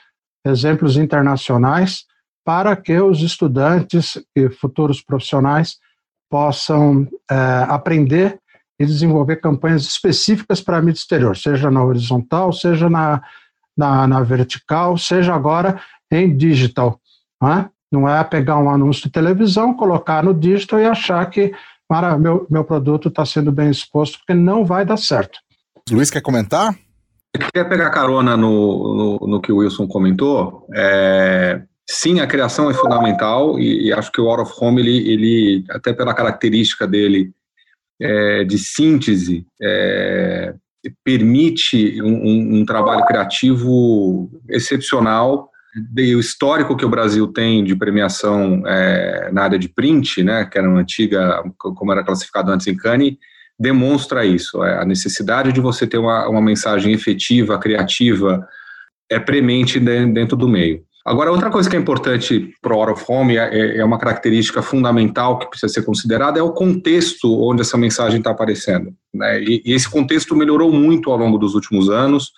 exemplos 0.48 0.98
internacionais, 0.98 2.06
para 2.46 2.76
que 2.76 3.00
os 3.00 3.22
estudantes 3.22 4.18
e 4.36 4.50
futuros 4.50 5.02
profissionais 5.02 5.78
possam 6.30 7.08
é, 7.30 7.36
aprender 7.68 8.40
e 8.80 8.86
desenvolver 8.86 9.38
campanhas 9.38 9.84
específicas 9.84 10.62
para 10.62 10.78
a 10.78 10.82
mídia 10.82 11.00
exterior, 11.00 11.36
seja 11.36 11.72
na 11.72 11.84
horizontal, 11.84 12.54
seja 12.54 12.90
na 12.90 13.22
na, 13.78 14.08
na 14.08 14.22
vertical, 14.22 14.98
seja 14.98 15.36
agora 15.36 15.80
em 16.12 16.36
digital. 16.36 17.00
Não 17.40 17.54
é? 17.54 17.70
não 17.92 18.10
é 18.10 18.24
pegar 18.24 18.58
um 18.58 18.70
anúncio 18.70 19.04
de 19.04 19.12
televisão, 19.12 19.74
colocar 19.74 20.24
no 20.24 20.34
digital 20.34 20.80
e 20.80 20.86
achar 20.86 21.24
que 21.30 21.54
para, 21.88 22.18
meu, 22.18 22.46
meu 22.50 22.64
produto 22.66 23.08
está 23.08 23.26
sendo 23.26 23.52
bem 23.52 23.70
exposto, 23.70 24.18
porque 24.18 24.34
não 24.34 24.66
vai 24.66 24.84
dar 24.84 24.98
certo. 24.98 25.40
Luiz, 25.90 26.10
quer 26.10 26.22
comentar? 26.22 26.76
Eu 27.34 27.42
queria 27.42 27.70
pegar 27.70 27.90
carona 27.90 28.36
no, 28.36 29.20
no, 29.20 29.28
no 29.28 29.42
que 29.42 29.52
o 29.52 29.58
Wilson 29.58 29.88
comentou. 29.88 30.68
É, 30.74 31.62
sim, 31.90 32.20
a 32.20 32.28
criação 32.28 32.70
é 32.70 32.74
fundamental 32.74 33.60
e, 33.60 33.88
e, 33.88 33.94
acho 33.94 34.12
que 34.12 34.22
o 34.22 34.30
out 34.30 34.42
of 34.42 34.54
home, 34.60 34.82
ele, 34.82 35.12
ele 35.12 35.66
até 35.70 35.94
pela 35.94 36.14
característica 36.14 36.88
dele 36.88 37.32
é, 38.00 38.44
de 38.44 38.58
síntese, 38.58 39.46
é, 39.62 40.54
permite 41.04 42.02
um, 42.02 42.08
um, 42.08 42.60
um 42.60 42.66
trabalho 42.66 43.06
criativo 43.06 44.30
excepcional. 44.50 45.50
O 45.96 46.20
histórico 46.20 46.76
que 46.76 46.86
o 46.86 46.90
Brasil 46.90 47.28
tem 47.28 47.64
de 47.64 47.76
premiação 47.76 48.64
é, 48.66 49.30
na 49.32 49.44
área 49.44 49.60
de 49.60 49.70
print, 49.70 50.24
né, 50.24 50.46
que 50.46 50.58
era 50.58 50.68
uma 50.68 50.80
antiga, 50.80 51.44
como 51.58 51.92
era 51.92 52.04
classificado 52.04 52.52
antes 52.52 52.66
em 52.68 52.76
Cannes, 52.76 53.16
demonstra 53.60 54.26
isso. 54.26 54.64
É, 54.64 54.82
a 54.82 54.86
necessidade 54.86 55.52
de 55.52 55.62
você 55.62 55.88
ter 55.88 55.98
uma, 55.98 56.28
uma 56.30 56.42
mensagem 56.42 56.94
efetiva, 56.94 57.58
criativa, 57.58 58.48
é 59.10 59.20
premente 59.20 59.80
dentro 59.80 60.36
do 60.36 60.48
meio. 60.48 60.86
Agora, 61.08 61.32
outra 61.32 61.50
coisa 61.50 61.70
que 61.70 61.76
é 61.78 61.80
importante 61.80 62.54
para 62.62 62.76
o 62.76 62.82
out 62.82 62.92
of 62.92 63.06
home, 63.08 63.38
é, 63.38 63.78
é, 63.78 63.86
uma 63.86 63.98
característica 63.98 64.62
fundamental 64.62 65.40
que 65.40 65.50
precisa 65.50 65.72
ser 65.72 65.86
considerada, 65.86 66.38
é 66.38 66.44
o 66.44 66.52
contexto 66.52 67.34
onde 67.50 67.62
essa 67.62 67.78
mensagem 67.78 68.18
está 68.18 68.32
aparecendo. 68.32 68.94
Né? 69.14 69.42
E, 69.42 69.62
e, 69.66 69.74
esse 69.74 69.90
contexto 69.90 70.36
melhorou 70.36 70.70
muito 70.70 71.10
ao 71.10 71.18
longo 71.18 71.38
dos 71.38 71.56
últimos 71.56 71.90
anos, 71.90 72.34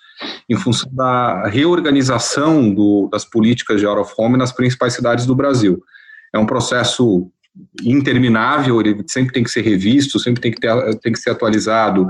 em 0.48 0.54
função 0.54 0.88
da 0.92 1.48
reorganização 1.48 2.72
do, 2.72 3.08
das 3.10 3.24
políticas 3.24 3.80
de 3.80 3.86
out 3.86 4.02
of 4.02 4.14
home 4.16 4.38
nas 4.38 4.52
principais 4.52 4.92
cidades 4.92 5.26
do 5.26 5.34
Brasil. 5.34 5.82
É 6.32 6.38
um 6.38 6.46
processo 6.46 7.28
interminável, 7.82 8.80
ele 8.80 9.02
sempre 9.06 9.32
tem 9.32 9.42
que 9.42 9.50
ser 9.50 9.62
revisto, 9.62 10.18
sempre 10.18 10.40
tem 10.40 10.52
que, 10.52 10.60
ter, 10.60 10.98
tem 11.00 11.12
que 11.12 11.18
ser 11.18 11.30
atualizado 11.30 12.08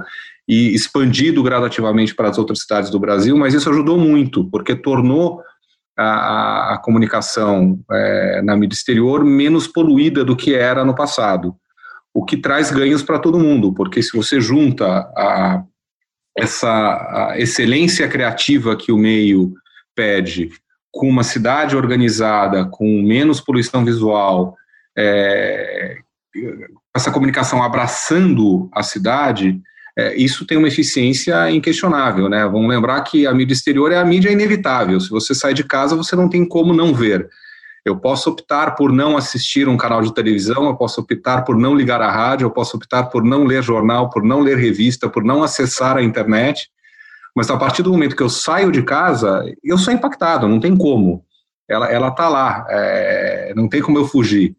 e 0.48 0.74
expandido 0.74 1.42
gradativamente 1.42 2.14
para 2.14 2.28
as 2.28 2.38
outras 2.38 2.60
cidades 2.62 2.90
do 2.90 2.98
Brasil, 2.98 3.36
mas 3.36 3.54
isso 3.54 3.70
ajudou 3.70 3.98
muito, 3.98 4.44
porque 4.50 4.74
tornou 4.74 5.40
a, 5.96 6.74
a 6.74 6.78
comunicação 6.78 7.78
é, 7.90 8.42
na 8.42 8.56
mídia 8.56 8.74
exterior 8.74 9.24
menos 9.24 9.66
poluída 9.66 10.24
do 10.24 10.36
que 10.36 10.54
era 10.54 10.84
no 10.84 10.94
passado, 10.94 11.54
o 12.12 12.24
que 12.24 12.36
traz 12.36 12.70
ganhos 12.70 13.02
para 13.02 13.18
todo 13.18 13.38
mundo, 13.38 13.72
porque 13.72 14.02
se 14.02 14.16
você 14.16 14.40
junta 14.40 14.86
a, 15.16 15.62
essa 16.36 16.68
a 16.68 17.38
excelência 17.38 18.08
criativa 18.08 18.76
que 18.76 18.90
o 18.90 18.98
meio 18.98 19.54
pede 19.94 20.50
com 20.92 21.08
uma 21.08 21.22
cidade 21.22 21.76
organizada, 21.76 22.64
com 22.64 23.02
menos 23.02 23.40
poluição 23.40 23.84
visual, 23.84 24.56
é, 25.00 25.96
essa 26.94 27.10
comunicação 27.10 27.62
abraçando 27.62 28.68
a 28.72 28.82
cidade, 28.82 29.60
é, 29.98 30.14
isso 30.16 30.46
tem 30.46 30.58
uma 30.58 30.68
eficiência 30.68 31.50
inquestionável, 31.50 32.28
né? 32.28 32.44
Vamos 32.44 32.68
lembrar 32.68 33.00
que 33.02 33.26
a 33.26 33.34
mídia 33.34 33.54
exterior 33.54 33.90
é 33.90 33.98
a 33.98 34.04
mídia 34.04 34.30
inevitável. 34.30 35.00
Se 35.00 35.10
você 35.10 35.34
sai 35.34 35.54
de 35.54 35.64
casa, 35.64 35.96
você 35.96 36.14
não 36.14 36.28
tem 36.28 36.46
como 36.46 36.74
não 36.74 36.94
ver. 36.94 37.28
Eu 37.84 37.96
posso 37.96 38.28
optar 38.28 38.72
por 38.72 38.92
não 38.92 39.16
assistir 39.16 39.66
um 39.66 39.76
canal 39.76 40.02
de 40.02 40.12
televisão, 40.12 40.66
eu 40.66 40.76
posso 40.76 41.00
optar 41.00 41.42
por 41.42 41.56
não 41.56 41.74
ligar 41.74 42.02
a 42.02 42.10
rádio, 42.10 42.44
eu 42.44 42.50
posso 42.50 42.76
optar 42.76 43.04
por 43.04 43.24
não 43.24 43.44
ler 43.44 43.62
jornal, 43.62 44.10
por 44.10 44.22
não 44.22 44.40
ler 44.40 44.58
revista, 44.58 45.08
por 45.08 45.24
não 45.24 45.42
acessar 45.42 45.96
a 45.96 46.02
internet. 46.02 46.68
Mas 47.34 47.48
a 47.48 47.56
partir 47.56 47.82
do 47.82 47.90
momento 47.90 48.14
que 48.14 48.22
eu 48.22 48.28
saio 48.28 48.70
de 48.70 48.82
casa, 48.82 49.42
eu 49.64 49.78
sou 49.78 49.94
impactado, 49.94 50.46
não 50.46 50.60
tem 50.60 50.76
como. 50.76 51.24
Ela 51.68 52.08
está 52.08 52.28
lá, 52.28 52.66
é, 52.68 53.52
não 53.56 53.68
tem 53.68 53.80
como 53.80 53.96
eu 53.96 54.06
fugir 54.06 54.56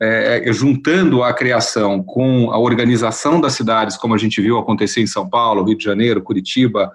é, 0.00 0.48
é, 0.48 0.52
juntando 0.52 1.22
a 1.22 1.32
criação 1.32 2.02
com 2.02 2.50
a 2.52 2.58
organização 2.58 3.40
das 3.40 3.54
cidades, 3.54 3.96
como 3.96 4.14
a 4.14 4.18
gente 4.18 4.40
viu 4.40 4.58
acontecer 4.58 5.00
em 5.00 5.06
São 5.06 5.28
Paulo, 5.28 5.64
Rio 5.64 5.76
de 5.76 5.84
Janeiro, 5.84 6.22
Curitiba, 6.22 6.92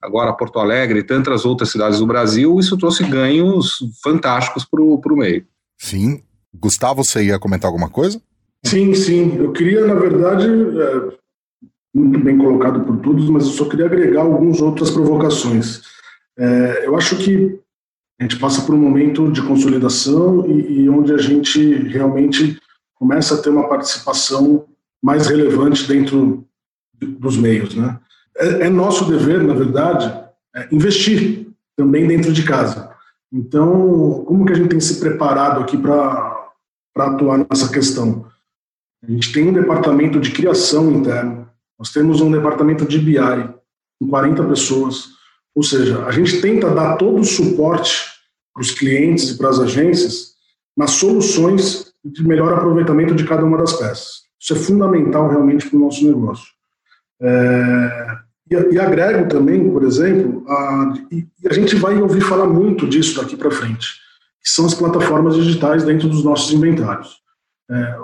agora 0.00 0.32
Porto 0.32 0.58
Alegre 0.58 1.00
e 1.00 1.02
tantas 1.02 1.44
outras 1.44 1.70
cidades 1.70 1.98
do 1.98 2.06
Brasil, 2.06 2.58
isso 2.58 2.78
trouxe 2.78 3.04
ganhos 3.04 3.78
fantásticos 4.02 4.64
para 4.64 4.80
o 4.82 5.16
meio. 5.16 5.44
Sim. 5.78 6.22
Gustavo, 6.54 7.04
você 7.04 7.24
ia 7.24 7.38
comentar 7.38 7.68
alguma 7.68 7.90
coisa? 7.90 8.20
Sim, 8.64 8.94
sim. 8.94 9.36
Eu 9.36 9.52
queria, 9.52 9.86
na 9.86 9.94
verdade, 9.94 10.46
é, 10.46 11.16
muito 11.94 12.18
bem 12.18 12.38
colocado 12.38 12.80
por 12.80 12.96
todos, 12.98 13.28
mas 13.28 13.44
eu 13.44 13.50
só 13.50 13.66
queria 13.66 13.86
agregar 13.86 14.22
algumas 14.22 14.60
outras 14.60 14.90
provocações. 14.90 15.82
É, 16.38 16.86
eu 16.86 16.96
acho 16.96 17.16
que 17.16 17.58
a 18.18 18.22
gente 18.22 18.38
passa 18.38 18.62
por 18.62 18.74
um 18.74 18.78
momento 18.78 19.30
de 19.30 19.42
consolidação 19.42 20.46
e, 20.46 20.82
e, 20.82 20.88
onde 20.88 21.12
a 21.12 21.18
gente 21.18 21.74
realmente 21.88 22.58
começa 22.94 23.34
a 23.34 23.42
ter 23.42 23.50
uma 23.50 23.68
participação 23.68 24.66
mais 25.02 25.26
relevante 25.26 25.86
dentro 25.86 26.46
dos 26.94 27.36
meios, 27.36 27.74
né? 27.74 27.98
É, 28.36 28.66
é 28.66 28.70
nosso 28.70 29.04
dever, 29.04 29.42
na 29.42 29.52
verdade, 29.52 30.06
é 30.54 30.68
investir 30.72 31.46
também 31.76 32.06
dentro 32.06 32.32
de 32.32 32.42
casa. 32.42 32.90
Então, 33.30 34.24
como 34.26 34.46
que 34.46 34.52
a 34.52 34.56
gente 34.56 34.68
tem 34.68 34.80
se 34.80 34.98
preparado 34.98 35.60
aqui 35.60 35.76
para 35.76 36.48
atuar 36.96 37.38
nessa 37.38 37.70
questão? 37.70 38.26
A 39.06 39.10
gente 39.10 39.30
tem 39.32 39.48
um 39.48 39.52
departamento 39.52 40.18
de 40.18 40.30
criação 40.30 40.90
interno, 40.90 41.46
nós 41.78 41.92
temos 41.92 42.22
um 42.22 42.30
departamento 42.30 42.86
de 42.86 42.98
BI 42.98 43.18
com 44.00 44.08
40 44.08 44.42
pessoas, 44.44 45.15
ou 45.56 45.62
seja, 45.62 46.04
a 46.04 46.10
gente 46.10 46.42
tenta 46.42 46.68
dar 46.68 46.96
todo 46.96 47.18
o 47.18 47.24
suporte 47.24 48.04
para 48.52 48.60
os 48.60 48.72
clientes 48.72 49.30
e 49.30 49.38
para 49.38 49.48
as 49.48 49.58
agências 49.58 50.34
nas 50.76 50.90
soluções 50.90 51.92
de 52.04 52.22
melhor 52.22 52.52
aproveitamento 52.52 53.14
de 53.14 53.24
cada 53.24 53.42
uma 53.42 53.56
das 53.56 53.72
peças. 53.72 54.26
Isso 54.38 54.52
é 54.52 54.56
fundamental 54.56 55.30
realmente 55.30 55.66
para 55.66 55.78
o 55.78 55.80
nosso 55.80 56.06
negócio. 56.06 56.44
É, 57.22 58.16
e, 58.50 58.74
e, 58.74 58.78
agrego 58.78 59.28
também, 59.30 59.70
por 59.70 59.82
exemplo, 59.82 60.44
a, 60.46 60.94
e, 61.10 61.26
a 61.48 61.54
gente 61.54 61.74
vai 61.76 61.96
ouvir 62.00 62.20
falar 62.20 62.46
muito 62.46 62.86
disso 62.86 63.18
daqui 63.18 63.34
para 63.34 63.50
frente, 63.50 63.86
que 64.42 64.50
são 64.50 64.66
as 64.66 64.74
plataformas 64.74 65.36
digitais 65.36 65.84
dentro 65.84 66.06
dos 66.06 66.22
nossos 66.22 66.52
inventários. 66.52 67.16
É, 67.70 67.96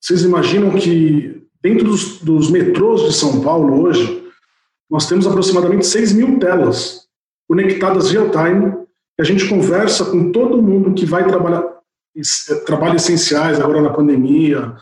vocês 0.00 0.24
imaginam 0.24 0.72
que 0.72 1.46
dentro 1.62 1.84
dos, 1.84 2.18
dos 2.18 2.50
metrôs 2.50 3.02
de 3.02 3.12
São 3.12 3.40
Paulo 3.40 3.82
hoje, 3.82 4.21
nós 4.92 5.06
temos 5.06 5.26
aproximadamente 5.26 5.86
6 5.86 6.12
mil 6.12 6.38
telas 6.38 7.06
conectadas 7.48 8.10
real-time, 8.10 8.72
que 9.16 9.22
a 9.22 9.24
gente 9.24 9.48
conversa 9.48 10.04
com 10.04 10.30
todo 10.30 10.62
mundo 10.62 10.92
que 10.92 11.06
vai 11.06 11.26
trabalhar 11.26 11.64
trabalhos 12.66 13.02
essenciais 13.02 13.58
agora 13.58 13.80
na 13.80 13.88
pandemia, 13.88 14.76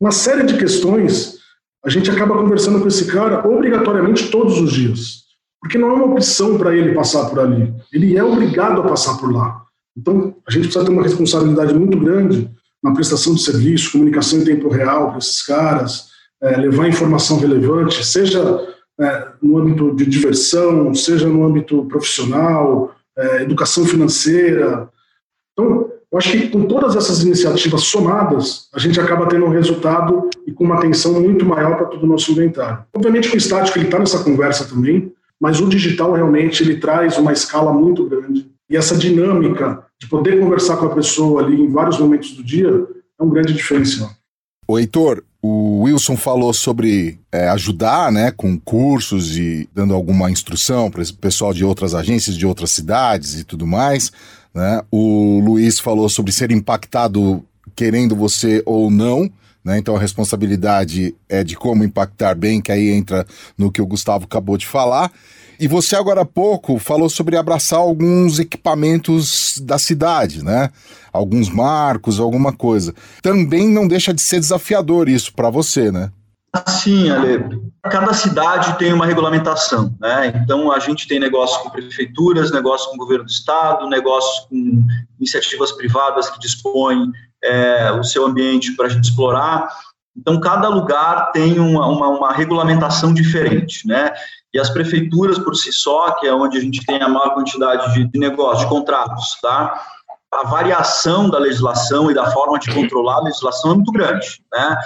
uma 0.00 0.12
série 0.12 0.44
de 0.44 0.56
questões, 0.56 1.36
a 1.84 1.90
gente 1.90 2.10
acaba 2.10 2.38
conversando 2.38 2.80
com 2.80 2.88
esse 2.88 3.04
cara 3.06 3.46
obrigatoriamente 3.46 4.30
todos 4.30 4.58
os 4.58 4.72
dias. 4.72 5.24
Porque 5.60 5.76
não 5.76 5.90
é 5.90 5.92
uma 5.92 6.06
opção 6.06 6.56
para 6.56 6.74
ele 6.74 6.94
passar 6.94 7.28
por 7.28 7.38
ali. 7.38 7.70
Ele 7.92 8.16
é 8.16 8.24
obrigado 8.24 8.80
a 8.80 8.88
passar 8.88 9.18
por 9.18 9.30
lá. 9.30 9.62
Então, 9.94 10.34
a 10.48 10.50
gente 10.50 10.64
precisa 10.64 10.86
ter 10.86 10.90
uma 10.90 11.02
responsabilidade 11.02 11.74
muito 11.74 11.98
grande 11.98 12.50
na 12.82 12.94
prestação 12.94 13.34
de 13.34 13.42
serviço, 13.42 13.92
comunicação 13.92 14.38
em 14.38 14.44
tempo 14.44 14.70
real 14.70 15.08
para 15.08 15.18
esses 15.18 15.44
caras, 15.44 16.06
é, 16.42 16.56
levar 16.56 16.88
informação 16.88 17.38
relevante, 17.38 18.02
seja 18.06 18.66
é, 19.00 19.28
no 19.42 19.58
âmbito 19.58 19.94
de 19.96 20.04
diversão, 20.04 20.94
seja 20.94 21.26
no 21.26 21.44
âmbito 21.44 21.84
profissional, 21.86 22.94
é, 23.16 23.42
educação 23.42 23.84
financeira. 23.84 24.88
Então, 25.52 25.90
eu 26.12 26.18
acho 26.18 26.32
que 26.32 26.48
com 26.48 26.64
todas 26.64 26.96
essas 26.96 27.22
iniciativas 27.22 27.82
somadas, 27.82 28.68
a 28.74 28.78
gente 28.78 29.00
acaba 29.00 29.26
tendo 29.26 29.46
um 29.46 29.50
resultado 29.50 30.28
e 30.46 30.52
com 30.52 30.64
uma 30.64 30.76
atenção 30.76 31.20
muito 31.20 31.44
maior 31.44 31.76
para 31.76 31.86
todo 31.86 32.02
o 32.02 32.06
nosso 32.06 32.32
inventário. 32.32 32.84
Obviamente 32.94 33.30
que 33.30 33.36
o 33.36 33.38
estático 33.38 33.78
está 33.78 33.98
nessa 33.98 34.22
conversa 34.22 34.68
também, 34.68 35.12
mas 35.40 35.60
o 35.60 35.68
digital 35.68 36.12
realmente 36.12 36.62
ele 36.62 36.76
traz 36.76 37.16
uma 37.16 37.32
escala 37.32 37.72
muito 37.72 38.06
grande 38.06 38.50
e 38.68 38.76
essa 38.76 38.96
dinâmica 38.96 39.84
de 39.98 40.08
poder 40.08 40.38
conversar 40.38 40.76
com 40.76 40.86
a 40.86 40.94
pessoa 40.94 41.42
ali 41.42 41.60
em 41.60 41.70
vários 41.70 41.98
momentos 41.98 42.32
do 42.32 42.42
dia 42.42 42.68
é 43.18 43.22
um 43.22 43.28
grande 43.28 43.52
diferencial. 43.52 44.10
O 44.70 44.78
Heitor, 44.78 45.24
o 45.42 45.80
Wilson 45.80 46.16
falou 46.16 46.54
sobre 46.54 47.18
é, 47.32 47.48
ajudar 47.48 48.12
né, 48.12 48.30
com 48.30 48.56
cursos 48.56 49.36
e 49.36 49.68
dando 49.74 49.92
alguma 49.92 50.30
instrução 50.30 50.88
para 50.88 51.02
o 51.02 51.14
pessoal 51.14 51.52
de 51.52 51.64
outras 51.64 51.92
agências, 51.92 52.36
de 52.36 52.46
outras 52.46 52.70
cidades 52.70 53.40
e 53.40 53.42
tudo 53.42 53.66
mais. 53.66 54.12
Né? 54.54 54.80
O 54.88 55.40
Luiz 55.40 55.80
falou 55.80 56.08
sobre 56.08 56.30
ser 56.30 56.52
impactado 56.52 57.44
querendo 57.74 58.14
você 58.14 58.62
ou 58.64 58.92
não. 58.92 59.28
Né? 59.64 59.76
Então 59.76 59.96
a 59.96 59.98
responsabilidade 59.98 61.16
é 61.28 61.42
de 61.42 61.56
como 61.56 61.82
impactar 61.82 62.36
bem, 62.36 62.60
que 62.60 62.70
aí 62.70 62.90
entra 62.90 63.26
no 63.58 63.72
que 63.72 63.82
o 63.82 63.86
Gustavo 63.86 64.26
acabou 64.26 64.56
de 64.56 64.68
falar. 64.68 65.10
E 65.60 65.68
você 65.68 65.94
agora 65.94 66.22
há 66.22 66.24
pouco 66.24 66.78
falou 66.78 67.10
sobre 67.10 67.36
abraçar 67.36 67.80
alguns 67.80 68.38
equipamentos 68.38 69.60
da 69.62 69.78
cidade, 69.78 70.42
né? 70.42 70.70
Alguns 71.12 71.50
marcos, 71.50 72.18
alguma 72.18 72.50
coisa. 72.50 72.94
Também 73.22 73.68
não 73.68 73.86
deixa 73.86 74.14
de 74.14 74.22
ser 74.22 74.40
desafiador 74.40 75.06
isso 75.06 75.34
para 75.34 75.50
você, 75.50 75.92
né? 75.92 76.10
Sim, 76.66 77.10
Ale. 77.10 77.60
Cada 77.82 78.14
cidade 78.14 78.78
tem 78.78 78.94
uma 78.94 79.04
regulamentação, 79.04 79.94
né? 80.00 80.32
Então 80.42 80.72
a 80.72 80.78
gente 80.78 81.06
tem 81.06 81.20
negócios 81.20 81.62
com 81.62 81.68
prefeituras, 81.68 82.50
negócios 82.50 82.90
com 82.90 82.96
governo 82.96 83.24
do 83.24 83.30
estado, 83.30 83.86
negócios 83.86 84.46
com 84.48 84.86
iniciativas 85.18 85.72
privadas 85.72 86.30
que 86.30 86.40
dispõem 86.40 87.12
é, 87.44 87.92
o 87.92 88.02
seu 88.02 88.24
ambiente 88.24 88.74
para 88.74 88.86
a 88.86 88.88
gente 88.88 89.04
explorar. 89.04 89.68
Então 90.16 90.40
cada 90.40 90.68
lugar 90.68 91.30
tem 91.32 91.58
uma, 91.60 91.86
uma, 91.86 92.08
uma, 92.08 92.32
regulamentação 92.32 93.12
diferente, 93.12 93.86
né? 93.86 94.12
E 94.52 94.58
as 94.58 94.70
prefeituras 94.70 95.38
por 95.38 95.54
si 95.54 95.72
só, 95.72 96.12
que 96.12 96.26
é 96.26 96.34
onde 96.34 96.58
a 96.58 96.60
gente 96.60 96.84
tem 96.84 97.00
a 97.02 97.08
maior 97.08 97.34
quantidade 97.34 97.94
de, 97.94 98.04
de 98.04 98.18
negócios, 98.18 98.64
de 98.64 98.68
contratos, 98.68 99.38
tá? 99.40 99.80
A 100.32 100.46
variação 100.48 101.28
da 101.28 101.38
legislação 101.38 102.10
e 102.10 102.14
da 102.14 102.30
forma 102.30 102.58
de 102.58 102.72
controlar 102.72 103.16
a 103.16 103.22
legislação 103.22 103.72
é 103.72 103.74
muito 103.74 103.92
grande, 103.92 104.42
né? 104.52 104.76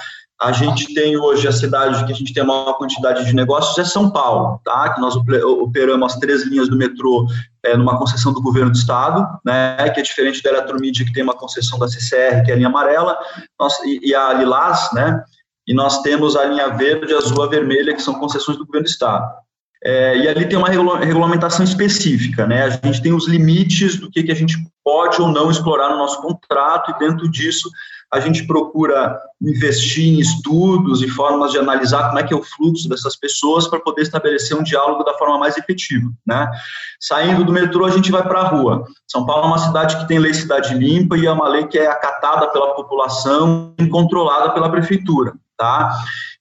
A 0.40 0.50
gente 0.52 0.92
tem 0.92 1.16
hoje 1.16 1.46
a 1.46 1.52
cidade 1.52 2.04
que 2.04 2.12
a 2.12 2.14
gente 2.14 2.34
tem 2.34 2.42
a 2.42 2.46
maior 2.46 2.74
quantidade 2.74 3.24
de 3.24 3.34
negócios 3.34 3.78
é 3.78 3.84
São 3.84 4.10
Paulo, 4.10 4.60
tá? 4.64 4.92
Que 4.92 5.00
nós 5.00 5.16
operamos 5.16 6.12
as 6.12 6.18
três 6.18 6.44
linhas 6.44 6.68
do 6.68 6.76
metrô 6.76 7.26
é, 7.64 7.76
numa 7.76 7.96
concessão 7.96 8.32
do 8.32 8.42
governo 8.42 8.70
do 8.70 8.76
estado, 8.76 9.26
né? 9.44 9.88
Que 9.90 10.00
é 10.00 10.02
diferente 10.02 10.42
da 10.42 10.50
Eletromídia, 10.50 11.06
que 11.06 11.12
tem 11.12 11.22
uma 11.22 11.34
concessão 11.34 11.78
da 11.78 11.88
CCR, 11.88 12.44
que 12.44 12.50
é 12.50 12.54
a 12.54 12.56
linha 12.56 12.68
amarela, 12.68 13.16
nós, 13.58 13.78
e, 13.84 14.10
e, 14.10 14.14
a 14.14 14.34
Lilás, 14.34 14.90
né? 14.92 15.22
E 15.66 15.72
nós 15.72 16.02
temos 16.02 16.36
a 16.36 16.44
linha 16.44 16.68
verde, 16.76 17.14
azul, 17.14 17.42
a 17.42 17.48
vermelha, 17.48 17.94
que 17.94 18.02
são 18.02 18.18
concessões 18.18 18.58
do 18.58 18.66
governo 18.66 18.84
do 18.84 18.90
estado. 18.90 19.43
É, 19.84 20.16
e 20.16 20.28
ali 20.28 20.46
tem 20.46 20.58
uma 20.58 20.68
regulamentação 20.68 21.62
específica, 21.62 22.46
né? 22.46 22.64
A 22.64 22.70
gente 22.70 23.02
tem 23.02 23.12
os 23.12 23.28
limites 23.28 23.96
do 23.96 24.10
que, 24.10 24.22
que 24.22 24.32
a 24.32 24.34
gente 24.34 24.56
pode 24.82 25.20
ou 25.20 25.28
não 25.28 25.50
explorar 25.50 25.90
no 25.90 25.98
nosso 25.98 26.22
contrato, 26.22 26.90
e 26.90 26.98
dentro 26.98 27.30
disso 27.30 27.68
a 28.10 28.20
gente 28.20 28.46
procura 28.46 29.18
investir 29.42 30.04
em 30.04 30.20
estudos 30.20 31.02
e 31.02 31.08
formas 31.08 31.50
de 31.50 31.58
analisar 31.58 32.06
como 32.06 32.18
é 32.18 32.22
que 32.22 32.32
é 32.32 32.36
o 32.36 32.42
fluxo 32.42 32.88
dessas 32.88 33.16
pessoas 33.16 33.66
para 33.66 33.80
poder 33.80 34.02
estabelecer 34.02 34.56
um 34.56 34.62
diálogo 34.62 35.02
da 35.02 35.14
forma 35.14 35.36
mais 35.36 35.58
efetiva, 35.58 36.10
né? 36.24 36.48
Saindo 37.00 37.44
do 37.44 37.52
metrô, 37.52 37.84
a 37.84 37.90
gente 37.90 38.10
vai 38.10 38.22
para 38.22 38.40
a 38.40 38.48
rua. 38.48 38.84
São 39.06 39.26
Paulo 39.26 39.44
é 39.44 39.48
uma 39.48 39.58
cidade 39.58 39.98
que 39.98 40.08
tem 40.08 40.18
lei 40.18 40.32
cidade 40.32 40.74
limpa 40.74 41.18
e 41.18 41.26
é 41.26 41.32
uma 41.32 41.48
lei 41.48 41.66
que 41.66 41.78
é 41.78 41.88
acatada 41.88 42.48
pela 42.48 42.74
população 42.74 43.74
e 43.78 43.86
controlada 43.88 44.50
pela 44.52 44.70
prefeitura, 44.70 45.34
tá? 45.58 45.92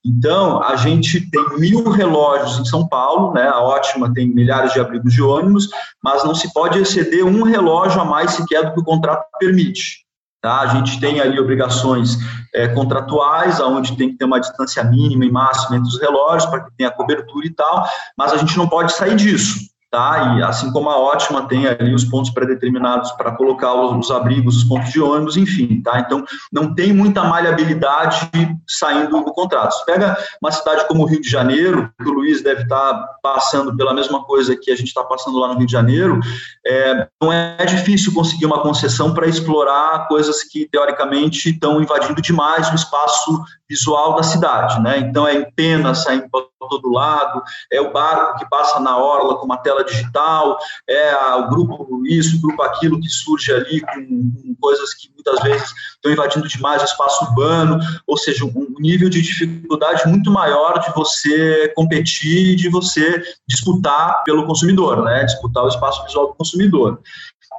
Então, 0.05 0.61
a 0.61 0.75
gente 0.75 1.29
tem 1.29 1.57
mil 1.57 1.89
relógios 1.89 2.59
em 2.59 2.65
São 2.65 2.85
Paulo, 2.85 3.33
né? 3.33 3.47
A 3.47 3.61
Ótima 3.61 4.13
tem 4.13 4.27
milhares 4.27 4.73
de 4.73 4.79
abrigos 4.79 5.13
de 5.13 5.21
ônibus, 5.21 5.69
mas 6.03 6.25
não 6.25 6.35
se 6.35 6.51
pode 6.53 6.77
exceder 6.77 7.25
um 7.25 7.43
relógio 7.43 8.01
a 8.01 8.05
mais 8.05 8.31
sequer 8.31 8.65
do 8.65 8.73
que 8.73 8.81
o 8.81 8.83
contrato 8.83 9.25
permite. 9.39 10.03
Tá? 10.41 10.59
A 10.59 10.67
gente 10.67 10.99
tem 10.99 11.21
ali 11.21 11.39
obrigações 11.39 12.17
é, 12.53 12.67
contratuais, 12.67 13.61
onde 13.61 13.95
tem 13.95 14.09
que 14.09 14.17
ter 14.17 14.25
uma 14.25 14.41
distância 14.41 14.83
mínima 14.83 15.23
e 15.23 15.31
máxima 15.31 15.77
entre 15.77 15.87
os 15.87 16.01
relógios 16.01 16.49
para 16.49 16.65
que 16.65 16.75
tenha 16.77 16.91
cobertura 16.91 17.47
e 17.47 17.53
tal, 17.53 17.87
mas 18.17 18.33
a 18.33 18.37
gente 18.37 18.57
não 18.57 18.67
pode 18.67 18.91
sair 18.91 19.15
disso 19.15 19.72
tá? 19.93 20.37
E 20.39 20.41
assim 20.41 20.71
como 20.71 20.89
a 20.89 20.97
Ótima 20.97 21.47
tem 21.47 21.67
ali 21.67 21.93
os 21.93 22.03
pontos 22.03 22.31
pré-determinados 22.31 23.11
para 23.11 23.31
colocar 23.33 23.75
os, 23.75 24.07
os, 24.07 24.09
abrigos, 24.09 24.57
os 24.57 24.63
pontos 24.63 24.91
de 24.91 24.99
ônibus, 24.99 25.37
enfim, 25.37 25.83
tá? 25.83 25.99
Então 25.99 26.25
não 26.51 26.73
tem 26.73 26.91
muita 26.91 27.23
maleabilidade 27.23 28.27
saindo 28.67 29.23
do 29.23 29.31
contrato. 29.31 29.71
Você 29.73 29.85
pega 29.85 30.17
uma 30.41 30.51
cidade 30.51 30.87
como 30.87 31.03
o 31.03 31.05
Rio 31.05 31.21
de 31.21 31.29
Janeiro, 31.29 31.93
que 32.01 32.09
o 32.09 32.11
Luiz 32.11 32.41
deve 32.41 32.63
estar 32.63 32.91
tá 32.91 33.07
passando 33.21 33.77
pela 33.77 33.93
mesma 33.93 34.23
coisa 34.23 34.57
que 34.59 34.71
a 34.71 34.75
gente 34.75 34.87
está 34.87 35.03
passando 35.03 35.37
lá 35.37 35.49
no 35.49 35.59
Rio 35.59 35.67
de 35.67 35.71
Janeiro, 35.71 36.19
é, 36.65 37.07
não 37.21 37.31
é 37.31 37.63
difícil 37.63 38.11
conseguir 38.15 38.47
uma 38.47 38.63
concessão 38.63 39.13
para 39.13 39.27
explorar 39.27 40.07
coisas 40.07 40.41
que 40.43 40.67
teoricamente 40.71 41.51
estão 41.51 41.79
invadindo 41.79 42.19
demais 42.19 42.67
o 42.71 42.75
espaço 42.75 43.43
visual 43.69 44.15
da 44.15 44.23
cidade, 44.23 44.81
né? 44.81 44.97
Então 44.99 45.27
é 45.27 45.45
pena 45.55 45.95
saindo 45.95 46.29
para 46.29 46.45
todo 46.69 46.91
lado, 46.91 47.41
é 47.71 47.81
o 47.81 47.91
barco 47.91 48.39
que 48.39 48.49
passa 48.49 48.79
na 48.79 48.97
orla 48.97 49.37
com 49.37 49.45
uma 49.45 49.57
tela 49.57 49.83
digital, 49.83 50.57
é 50.87 51.15
o 51.35 51.49
grupo 51.49 52.03
isso, 52.05 52.37
o 52.37 52.41
grupo 52.41 52.61
aquilo 52.61 52.99
que 52.99 53.09
surge 53.09 53.51
ali 53.51 53.81
com, 53.81 54.05
com, 54.05 54.55
coisas 54.59 54.93
que 54.93 55.09
muitas 55.13 55.41
vezes 55.43 55.73
estão 55.95 56.11
invadindo 56.11 56.47
demais 56.47 56.81
o 56.81 56.85
espaço 56.85 57.25
urbano, 57.25 57.79
ou 58.07 58.17
seja, 58.17 58.45
um 58.45 58.75
nível 58.79 59.09
de 59.09 59.21
dificuldade 59.21 60.07
muito 60.07 60.31
maior 60.31 60.79
de 60.79 60.93
você 60.93 61.71
competir, 61.75 62.55
de 62.55 62.69
você 62.69 63.21
disputar 63.47 64.23
pelo 64.23 64.45
consumidor, 64.45 65.03
né? 65.03 65.23
Disputar 65.25 65.63
o 65.63 65.67
espaço 65.67 66.03
visual 66.05 66.27
do 66.27 66.35
consumidor. 66.35 67.01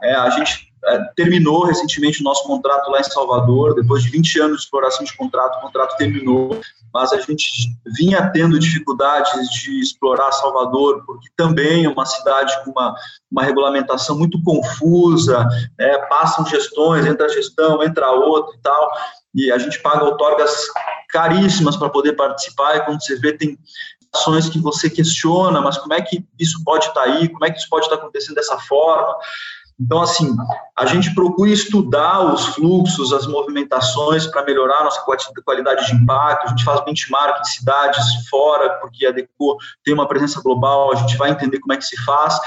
É, 0.02 0.14
a 0.14 0.30
gente 0.30 0.73
terminou 1.16 1.64
recentemente 1.64 2.20
o 2.20 2.24
nosso 2.24 2.44
contrato 2.44 2.90
lá 2.90 3.00
em 3.00 3.04
Salvador, 3.04 3.74
depois 3.74 4.02
de 4.02 4.10
20 4.10 4.40
anos 4.40 4.56
de 4.58 4.64
exploração 4.64 5.04
de 5.04 5.16
contrato, 5.16 5.58
o 5.58 5.60
contrato 5.60 5.96
terminou, 5.96 6.60
mas 6.92 7.12
a 7.12 7.20
gente 7.20 7.46
vinha 7.98 8.30
tendo 8.30 8.58
dificuldades 8.58 9.50
de 9.50 9.80
explorar 9.80 10.30
Salvador, 10.32 11.02
porque 11.06 11.28
também 11.36 11.84
é 11.84 11.88
uma 11.88 12.06
cidade 12.06 12.52
com 12.64 12.70
uma, 12.70 12.94
uma 13.30 13.42
regulamentação 13.42 14.16
muito 14.16 14.40
confusa, 14.42 15.48
é, 15.78 15.98
passam 16.06 16.46
gestões, 16.46 17.06
entra 17.06 17.28
gestão, 17.28 17.82
entra 17.82 18.10
outra 18.10 18.54
e 18.54 18.60
tal, 18.60 18.90
e 19.34 19.50
a 19.50 19.58
gente 19.58 19.80
paga 19.82 20.04
outorgas 20.04 20.66
caríssimas 21.08 21.76
para 21.76 21.88
poder 21.88 22.12
participar, 22.12 22.76
e 22.76 22.84
quando 22.84 23.02
você 23.02 23.16
vê, 23.16 23.32
tem 23.32 23.58
ações 24.14 24.48
que 24.48 24.60
você 24.60 24.88
questiona, 24.88 25.60
mas 25.60 25.76
como 25.76 25.94
é 25.94 26.00
que 26.00 26.24
isso 26.38 26.62
pode 26.64 26.86
estar 26.86 27.02
tá 27.02 27.10
aí, 27.10 27.28
como 27.28 27.44
é 27.44 27.50
que 27.50 27.58
isso 27.58 27.68
pode 27.68 27.86
estar 27.86 27.96
tá 27.96 28.02
acontecendo 28.02 28.36
dessa 28.36 28.58
forma, 28.58 29.16
então, 29.80 30.02
assim, 30.02 30.34
a 30.76 30.86
gente 30.86 31.14
procura 31.14 31.50
estudar 31.50 32.20
os 32.32 32.46
fluxos, 32.46 33.12
as 33.12 33.26
movimentações 33.26 34.26
para 34.26 34.44
melhorar 34.44 34.78
a 34.78 34.84
nossa 34.84 35.04
qualidade 35.44 35.86
de 35.86 35.94
impacto. 35.94 36.46
A 36.46 36.48
gente 36.48 36.64
faz 36.64 36.84
benchmark 36.84 37.40
em 37.40 37.44
cidades 37.44 38.28
fora, 38.30 38.78
porque 38.80 39.04
a 39.04 39.10
Deco 39.10 39.56
tem 39.84 39.92
uma 39.92 40.06
presença 40.06 40.40
global, 40.40 40.92
a 40.92 40.96
gente 40.96 41.16
vai 41.16 41.30
entender 41.30 41.58
como 41.58 41.72
é 41.72 41.76
que 41.76 41.84
se 41.84 41.96
faz. 42.04 42.38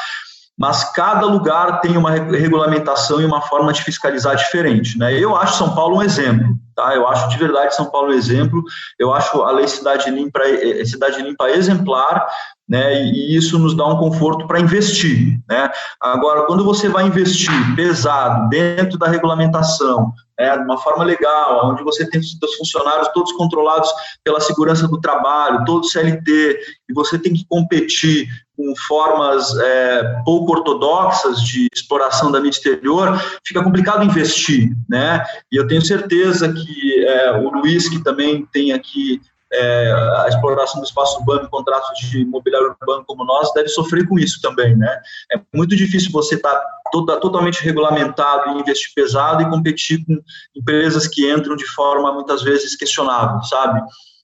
mas 0.60 0.86
cada 0.86 1.28
lugar 1.28 1.82
tem 1.82 1.96
uma 1.98 2.10
regulamentação 2.10 3.22
e 3.22 3.26
uma 3.26 3.42
forma 3.42 3.72
de 3.72 3.84
fiscalizar 3.84 4.36
diferente. 4.36 4.98
Né? 4.98 5.14
Eu 5.14 5.36
acho 5.36 5.58
São 5.58 5.76
Paulo 5.76 5.98
um 5.98 6.02
exemplo, 6.02 6.58
tá? 6.76 6.96
Eu 6.96 7.08
acho 7.08 7.30
de 7.30 7.38
verdade 7.38 7.76
São 7.76 7.92
Paulo 7.92 8.10
um 8.10 8.14
exemplo. 8.14 8.64
Eu 8.98 9.14
acho 9.14 9.44
a 9.44 9.52
lei 9.52 9.68
Cidade 9.68 10.10
Limpa, 10.10 10.40
eh, 10.40 10.84
Cidade 10.84 11.22
Limpa 11.22 11.48
exemplar, 11.52 12.28
né? 12.68 13.06
E 13.06 13.36
isso 13.36 13.58
nos 13.58 13.76
dá 13.76 13.86
um 13.88 13.98
conforto 13.98 14.46
para 14.46 14.60
investir, 14.60 15.40
né? 15.48 15.72
Agora, 16.02 16.44
quando 16.44 16.66
você 16.66 16.90
vai 16.90 17.06
investir 17.06 17.54
pesado 17.76 18.50
dentro 18.50 18.98
da 18.98 19.08
regulamentação, 19.08 20.12
né, 20.38 20.56
de 20.56 20.64
uma 20.64 20.78
forma 20.78 21.04
legal, 21.04 21.72
onde 21.72 21.84
você 21.84 22.08
tem 22.08 22.20
os 22.20 22.38
seus 22.38 22.56
funcionários 22.56 23.08
todos 23.10 23.32
controlados 23.32 23.90
pela 24.24 24.40
segurança 24.40 24.88
do 24.88 25.00
trabalho, 25.00 25.66
todo 25.66 25.88
CLT, 25.88 26.60
e 26.90 26.94
você 26.94 27.18
tem 27.18 27.34
que 27.34 27.46
competir 27.48 28.28
com 28.56 28.74
formas 28.88 29.56
é, 29.58 30.22
pouco 30.26 30.52
ortodoxas 30.52 31.42
de 31.42 31.68
exploração 31.74 32.32
da 32.32 32.40
mídia 32.40 32.58
exterior, 32.58 33.20
fica 33.46 33.64
complicado 33.64 34.04
investir, 34.04 34.72
né? 34.90 35.24
E 35.52 35.56
eu 35.56 35.68
tenho 35.68 35.82
certeza 35.82 36.52
que 36.52 37.06
é, 37.06 37.32
o 37.40 37.50
Luiz, 37.50 37.88
que 37.88 38.04
também 38.04 38.46
tem 38.52 38.74
aqui 38.74 39.22
é, 39.52 39.92
a 40.24 40.28
exploração 40.28 40.82
do 40.82 40.86
espaço 40.86 41.18
urbano 41.20 41.50
contratos 41.50 41.98
de 42.00 42.22
imobiliário 42.22 42.76
urbano 42.80 43.04
como 43.06 43.24
nós 43.24 43.52
deve 43.54 43.70
sofrer 43.70 44.08
com 44.08 44.20
isso 44.20 44.42
também, 44.42 44.76
né? 44.76 45.00
É 45.32 45.40
muito 45.54 45.76
difícil 45.76 46.12
você 46.12 46.36
estar 46.36 46.54
tá 46.54 46.66
toda, 46.92 47.18
totalmente 47.20 47.64
regulamentado 47.64 48.50
e 48.52 48.60
investir 48.60 48.92
pesado 48.94 49.42
e 49.42 49.50
competir 49.50 50.04
com 50.06 50.20
empresas 50.56 51.08
que 51.08 51.32
entram 51.32 51.56
de 51.56 51.66
forma 51.66 52.12
muitas 52.14 52.44
vezes 52.44 52.76
questionável, 52.76 53.42
sabe? 53.44 53.82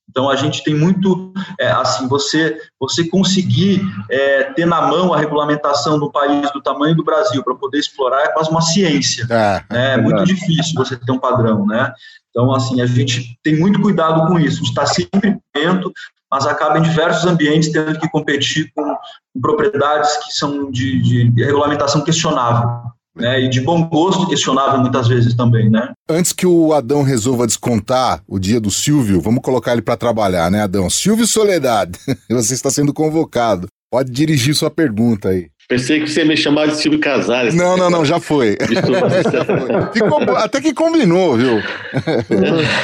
Então 0.10 0.30
a 0.30 0.36
gente 0.36 0.64
tem 0.64 0.76
muito 0.76 1.34
é, 1.60 1.72
assim 1.72 2.08
você 2.08 2.58
você 2.80 3.08
conseguir 3.08 3.82
é, 4.12 4.44
ter 4.54 4.66
na 4.66 4.82
mão 4.82 5.14
a 5.14 5.18
regulamentação 5.18 5.98
do 5.98 6.12
país 6.12 6.52
do 6.52 6.62
tamanho 6.62 6.96
do 6.96 7.04
Brasil 7.04 7.44
para 7.44 7.56
poder 7.56 7.80
explorar 7.80 8.24
é 8.24 8.28
quase 8.28 8.50
uma 8.50 8.62
ciência. 8.62 9.26
É, 9.30 9.74
né? 9.74 9.94
é 9.94 9.98
muito 9.98 10.24
difícil 10.26 10.74
você 10.76 10.98
ter 10.98 11.12
um 11.12 11.20
padrão, 11.20 11.66
né? 11.66 11.94
Então, 12.34 12.52
assim, 12.52 12.82
a 12.82 12.88
gente 12.88 13.38
tem 13.44 13.60
muito 13.60 13.80
cuidado 13.80 14.28
com 14.28 14.40
isso, 14.40 14.64
está 14.64 14.88
sempre 14.88 15.38
dentro, 15.54 15.94
mas 16.32 16.48
acaba 16.48 16.80
em 16.80 16.82
diversos 16.82 17.26
ambientes 17.26 17.72
tendo 17.72 18.00
que 18.00 18.10
competir 18.10 18.72
com, 18.76 18.84
com 18.84 19.40
propriedades 19.40 20.18
que 20.26 20.34
são 20.34 20.72
de, 20.72 21.00
de, 21.00 21.30
de 21.30 21.44
regulamentação 21.46 22.02
questionável. 22.04 22.92
Né, 23.16 23.42
e 23.42 23.48
de 23.48 23.62
bom 23.62 23.88
gosto 23.88 24.28
questionável 24.28 24.80
muitas 24.80 25.08
vezes 25.08 25.36
também, 25.36 25.70
né? 25.70 25.92
Antes 26.10 26.34
que 26.34 26.48
o 26.48 26.74
Adão 26.74 27.04
resolva 27.04 27.46
descontar 27.46 28.24
o 28.28 28.40
dia 28.40 28.60
do 28.60 28.72
Silvio, 28.72 29.22
vamos 29.22 29.44
colocar 29.44 29.74
ele 29.74 29.84
para 29.84 29.96
trabalhar, 29.96 30.50
né, 30.50 30.64
Adão? 30.64 30.90
Silvio 30.90 31.28
Soledade, 31.28 32.00
você 32.28 32.56
está 32.56 32.72
sendo 32.72 32.92
convocado. 32.92 33.68
Pode 33.92 34.12
dirigir 34.12 34.56
sua 34.56 34.72
pergunta 34.72 35.30
aí. 35.30 35.52
Pensei 35.68 36.02
que 36.02 36.08
você 36.08 36.22
ia 36.22 36.26
me 36.26 36.36
chamar 36.36 36.68
de 36.68 36.76
Silvio 36.76 37.00
Casares. 37.00 37.56
Não, 37.56 37.78
não, 37.78 37.90
não, 37.90 38.04
já 38.04 38.20
foi. 38.20 38.58
Ficou, 39.94 40.20
até 40.36 40.60
que 40.60 40.74
combinou, 40.74 41.38
viu? 41.38 41.62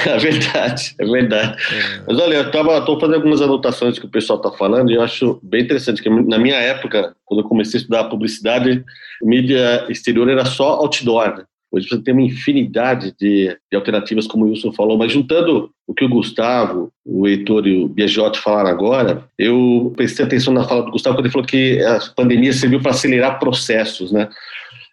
É 0.05 0.17
verdade, 0.17 0.95
é 0.97 1.05
verdade. 1.05 1.57
É. 1.73 2.01
Mas 2.07 2.19
olha, 2.19 2.35
eu 2.35 2.51
tava, 2.51 2.81
tô 2.81 2.99
fazendo 2.99 3.15
algumas 3.15 3.41
anotações 3.41 3.99
que 3.99 4.05
o 4.05 4.09
pessoal 4.09 4.37
está 4.37 4.51
falando 4.51 4.91
e 4.91 4.95
eu 4.95 5.01
acho 5.01 5.39
bem 5.43 5.61
interessante, 5.61 6.01
que 6.01 6.09
na 6.09 6.37
minha 6.37 6.55
época, 6.55 7.13
quando 7.25 7.41
eu 7.41 7.47
comecei 7.47 7.79
a 7.79 7.81
estudar 7.81 8.05
publicidade, 8.05 8.83
mídia 9.21 9.85
exterior 9.89 10.29
era 10.29 10.45
só 10.45 10.75
outdoor, 10.75 11.37
né? 11.37 11.43
Hoje 11.71 11.87
você 11.87 12.01
tem 12.01 12.13
uma 12.13 12.23
infinidade 12.23 13.13
de, 13.19 13.55
de, 13.69 13.75
alternativas, 13.75 14.25
como 14.25 14.45
o 14.45 14.49
Wilson 14.49 14.71
falou, 14.71 14.97
mas 14.97 15.11
juntando 15.11 15.69
o 15.87 15.93
que 15.93 16.03
o 16.03 16.09
Gustavo, 16.09 16.91
o 17.05 17.27
Heitor 17.27 17.67
e 17.67 17.83
o 17.83 17.87
Biagiotti 17.87 18.39
falaram 18.39 18.69
agora, 18.69 19.23
eu 19.37 19.93
prestei 19.95 20.25
atenção 20.25 20.53
na 20.53 20.63
fala 20.63 20.83
do 20.83 20.91
Gustavo 20.91 21.15
quando 21.15 21.25
ele 21.25 21.33
falou 21.33 21.47
que 21.47 21.81
a 21.83 21.99
pandemia 22.15 22.53
serviu 22.53 22.81
para 22.81 22.91
acelerar 22.91 23.39
processos, 23.39 24.11
né? 24.11 24.29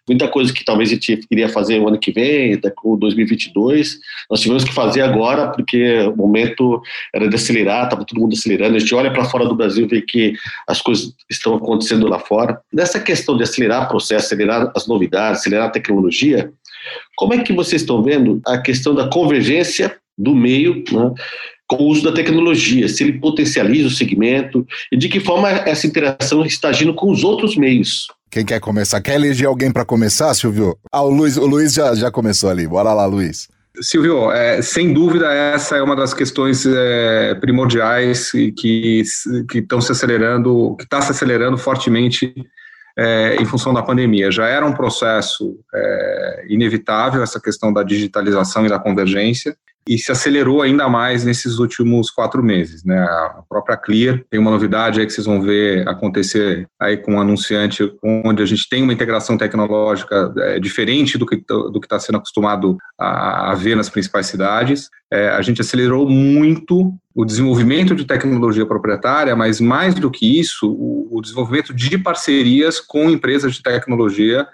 muita 0.07 0.27
coisa 0.27 0.53
que 0.53 0.63
talvez 0.63 0.89
a 0.89 0.93
gente 0.93 1.19
iria 1.29 1.49
fazer 1.49 1.79
o 1.79 1.87
ano 1.87 1.99
que 1.99 2.11
vem, 2.11 2.53
até 2.53 2.69
com 2.69 2.97
2022, 2.97 3.99
nós 4.29 4.39
tivemos 4.39 4.63
que 4.63 4.73
fazer 4.73 5.01
agora, 5.01 5.49
porque 5.49 5.99
o 6.01 6.15
momento 6.15 6.81
era 7.13 7.27
de 7.27 7.35
acelerar, 7.35 7.83
estava 7.83 8.05
todo 8.05 8.21
mundo 8.21 8.33
acelerando. 8.33 8.77
A 8.77 8.79
gente 8.79 8.95
olha 8.95 9.11
para 9.11 9.25
fora 9.25 9.45
do 9.45 9.55
Brasil 9.55 9.85
e 9.85 9.89
vê 9.89 10.01
que 10.01 10.33
as 10.67 10.81
coisas 10.81 11.13
estão 11.29 11.55
acontecendo 11.55 12.07
lá 12.07 12.19
fora. 12.19 12.61
Nessa 12.71 12.99
questão 12.99 13.35
de 13.35 13.43
acelerar 13.43 13.83
o 13.83 13.89
processo, 13.89 14.27
acelerar 14.27 14.71
as 14.75 14.87
novidades, 14.87 15.41
acelerar 15.41 15.67
a 15.67 15.71
tecnologia, 15.71 16.51
como 17.15 17.33
é 17.33 17.43
que 17.43 17.53
vocês 17.53 17.81
estão 17.81 18.03
vendo 18.03 18.41
a 18.45 18.57
questão 18.57 18.93
da 18.93 19.09
convergência 19.09 19.95
do 20.17 20.33
meio, 20.33 20.83
né, 20.91 21.13
com 21.67 21.83
o 21.83 21.87
uso 21.87 22.03
da 22.03 22.11
tecnologia, 22.11 22.87
se 22.87 23.03
ele 23.03 23.19
potencializa 23.19 23.87
o 23.87 23.91
segmento 23.91 24.65
e 24.91 24.97
de 24.97 25.09
que 25.09 25.19
forma 25.19 25.49
essa 25.49 25.85
interação 25.85 26.45
está 26.45 26.69
agindo 26.69 26.93
com 26.93 27.11
os 27.11 27.23
outros 27.23 27.57
meios. 27.57 28.07
Quem 28.31 28.45
quer 28.45 28.59
começar? 28.59 29.01
Quer 29.01 29.15
eleger 29.15 29.47
alguém 29.47 29.71
para 29.71 29.85
começar, 29.85 30.33
Silvio? 30.33 30.77
Ah, 30.91 31.01
o 31.01 31.09
Luiz, 31.09 31.37
o 31.37 31.45
Luiz 31.45 31.73
já, 31.73 31.93
já 31.95 32.11
começou 32.11 32.49
ali. 32.49 32.67
Bora 32.67 32.93
lá, 32.93 33.05
Luiz. 33.05 33.47
Silvio, 33.81 34.31
é, 34.31 34.61
sem 34.61 34.91
dúvida 34.93 35.31
essa 35.31 35.77
é 35.77 35.81
uma 35.81 35.95
das 35.95 36.13
questões 36.13 36.65
é, 36.65 37.35
primordiais 37.35 38.31
que 38.31 39.03
estão 39.53 39.79
se 39.79 39.91
acelerando, 39.91 40.75
que 40.77 40.83
está 40.83 41.01
se 41.01 41.11
acelerando 41.11 41.57
fortemente 41.57 42.33
é, 42.97 43.35
em 43.35 43.45
função 43.45 43.73
da 43.73 43.83
pandemia. 43.83 44.31
Já 44.31 44.47
era 44.47 44.65
um 44.65 44.73
processo 44.73 45.59
é, 45.73 46.45
inevitável 46.49 47.21
essa 47.21 47.39
questão 47.39 47.71
da 47.71 47.83
digitalização 47.83 48.65
e 48.65 48.69
da 48.69 48.79
convergência, 48.79 49.55
e 49.87 49.97
se 49.97 50.11
acelerou 50.11 50.61
ainda 50.61 50.89
mais 50.89 51.23
nesses 51.23 51.59
últimos 51.59 52.09
quatro 52.11 52.43
meses. 52.43 52.83
Né? 52.83 52.99
A 52.99 53.43
própria 53.47 53.77
Clear 53.77 54.21
tem 54.29 54.39
uma 54.39 54.51
novidade 54.51 54.99
aí 54.99 55.05
que 55.05 55.13
vocês 55.13 55.25
vão 55.25 55.41
ver 55.41 55.87
acontecer 55.87 56.67
aí 56.79 56.97
com 56.97 57.13
um 57.13 57.21
anunciante, 57.21 57.91
onde 58.03 58.43
a 58.43 58.45
gente 58.45 58.67
tem 58.69 58.83
uma 58.83 58.93
integração 58.93 59.37
tecnológica 59.37 60.33
é, 60.37 60.59
diferente 60.59 61.17
do 61.17 61.25
que 61.25 61.37
do 61.37 61.79
está 61.81 61.99
sendo 61.99 62.17
acostumado 62.17 62.77
a, 62.99 63.51
a, 63.51 63.55
ver 63.55 63.75
nas 63.75 63.89
principais 63.89 64.27
cidades. 64.27 64.89
É, 65.11 65.29
a 65.29 65.41
gente 65.41 65.61
acelerou 65.61 66.09
muito 66.09 66.93
o 67.15 67.25
desenvolvimento 67.25 67.95
de 67.95 68.05
tecnologia 68.05 68.65
proprietária, 68.65 69.35
mas 69.35 69.61
mais 69.61 69.95
do 69.95 70.11
que 70.11 70.39
isso, 70.39 70.69
o, 70.69 71.17
o 71.17 71.21
desenvolvimento 71.21 71.73
de 71.73 71.97
parcerias 71.97 72.79
com 72.79 73.09
empresas 73.09 73.53
de 73.53 73.63
tecnologia 73.63 74.45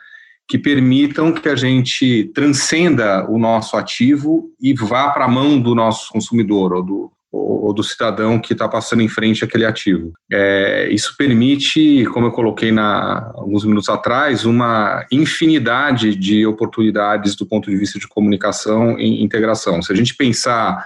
que 0.48 0.58
permitam 0.58 1.32
que 1.32 1.50
a 1.50 1.56
gente 1.56 2.32
transcenda 2.34 3.30
o 3.30 3.38
nosso 3.38 3.78
ativo 3.78 4.52
e 4.62 4.74
vá 4.74 5.10
para 5.10 5.26
a 5.26 5.30
mão 5.30 5.60
do 5.60 5.74
nosso 5.74 6.12
consumidor 6.12 6.74
ou 6.74 6.84
do, 6.84 7.12
ou 7.32 7.74
do 7.74 7.84
cidadão 7.84 8.39
que 8.39 8.54
está 8.54 8.68
passando 8.68 9.02
em 9.02 9.08
frente 9.08 9.44
àquele 9.44 9.66
ativo. 9.66 10.14
É, 10.32 10.88
isso 10.91 11.16
permite, 11.18 12.06
como 12.14 12.28
eu 12.28 12.32
coloquei 12.32 12.72
na, 12.72 13.32
alguns 13.34 13.66
minutos 13.66 13.89
atrás, 13.89 14.46
uma 14.46 15.06
infinidade 15.12 16.16
de 16.16 16.46
oportunidades 16.46 17.36
do 17.36 17.46
ponto 17.46 17.72
de 17.72 17.78
vista 17.78 17.98
de 17.98 18.08
comunicação 18.08 19.00
e 19.00 19.24
integração. 19.24 19.82
Se 19.82 19.91
a 19.91 19.96
gente 19.96 20.16
pensar 20.16 20.86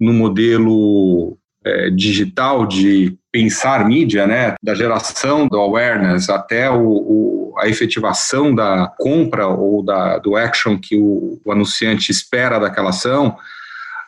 no 0.00 0.12
modelo 0.12 1.38
é, 1.64 1.90
digital 1.90 2.66
de 2.66 3.16
pensar 3.30 3.86
mídia, 3.86 4.26
né, 4.26 4.54
da 4.62 4.74
geração 4.74 5.46
do 5.48 5.58
awareness 5.58 6.30
até 6.30 6.70
o, 6.70 6.80
o, 6.80 7.35
a 7.58 7.68
efetivação 7.68 8.54
da 8.54 8.92
compra 8.98 9.46
ou 9.46 9.82
da, 9.82 10.18
do 10.18 10.36
action 10.36 10.78
que 10.78 10.96
o, 10.96 11.40
o 11.44 11.52
anunciante 11.52 12.10
espera 12.10 12.58
daquela 12.58 12.90
ação, 12.90 13.36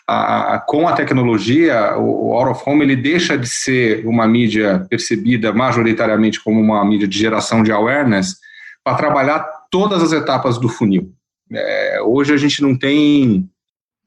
a, 0.07 0.59
com 0.67 0.89
a 0.89 0.95
tecnologia, 0.95 1.95
o, 1.99 2.29
o 2.29 2.33
out 2.33 2.51
of 2.51 2.63
home 2.67 2.83
ele 2.83 2.97
deixa 2.97 3.37
de 3.37 3.47
ser 3.47 4.07
uma 4.07 4.27
mídia 4.27 4.87
percebida 4.89 5.53
majoritariamente 5.53 6.43
como 6.43 6.61
uma 6.61 6.83
mídia 6.85 7.07
de 7.07 7.19
geração 7.19 7.63
de 7.63 7.71
awareness 7.71 8.37
para 8.83 8.97
trabalhar 8.97 9.47
todas 9.71 10.03
as 10.03 10.13
etapas 10.13 10.57
do 10.59 10.69
funil. 10.69 11.13
É, 11.53 12.01
hoje 12.03 12.33
a 12.33 12.37
gente 12.39 12.63
não 12.63 12.77
tem 12.77 13.49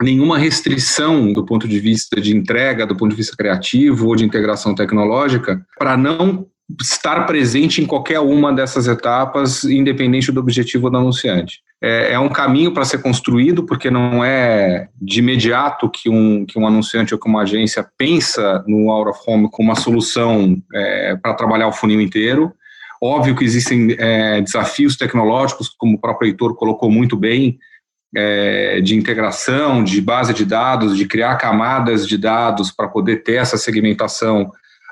nenhuma 0.02 0.40
restrição 0.40 1.32
do 1.32 1.46
ponto 1.46 1.68
de 1.68 1.80
vista 1.80 2.20
de 2.20 2.36
entrega, 2.36 2.88
do 2.88 2.96
ponto 2.96 3.12
de 3.12 3.18
vista 3.18 3.38
criativo 3.38 4.08
ou 4.08 4.16
de 4.16 4.26
integração 4.26 4.74
tecnológica, 4.74 5.64
para 5.78 5.96
não 5.96 6.48
estar 6.80 7.26
presente 7.26 7.82
em 7.82 7.86
qualquer 7.86 8.20
uma 8.20 8.54
dessas 8.54 8.88
etapas, 8.88 9.64
independente 9.64 10.32
do 10.32 10.40
objetivo 10.40 10.90
do 10.90 10.98
anunciante. 10.98 11.60
É, 11.84 12.14
é 12.14 12.20
um 12.20 12.30
caminho 12.30 12.74
para 12.74 12.86
ser 12.86 13.02
construído, 13.02 13.66
porque 13.66 13.90
não 13.90 14.24
é 14.24 14.88
de 15.02 15.20
imediato 15.20 15.90
que 15.90 16.10
um, 16.10 16.46
que 16.46 16.60
um 16.60 16.68
anunciante 16.68 17.14
ou 17.14 17.20
que 17.20 17.28
uma 17.28 17.42
agência 17.42 17.86
pensa 17.98 18.64
no 18.68 18.92
out 18.92 19.10
of 19.10 19.20
home 19.26 19.50
como 19.50 19.70
uma 19.70 19.76
solução 19.76 20.56
é, 20.74 21.16
para 21.16 21.34
trabalhar 21.34 21.68
o 21.68 21.74
funil 21.74 22.00
inteiro. 22.00 22.54
Óbvio 23.02 23.36
que 23.36 23.44
existem 23.44 23.96
é, 23.98 24.42
desafios 24.42 24.96
tecnológicos, 24.96 25.70
como 25.70 25.96
o 25.96 26.00
próprio 26.00 26.30
Heitor 26.30 26.56
colocou 26.56 26.92
muito 26.92 27.18
bem, 27.18 27.58
é, 28.16 28.80
de 28.82 28.96
integração, 28.96 29.84
de 29.84 30.00
base 30.02 30.34
de 30.34 30.46
dados, 30.46 30.96
de 30.96 31.08
criar 31.08 31.36
camadas 31.38 32.08
de 32.08 32.18
dados 32.18 32.70
para 32.72 32.88
poder 32.88 33.24
ter 33.24 33.36
essa 33.36 33.58
segmentação 33.58 34.52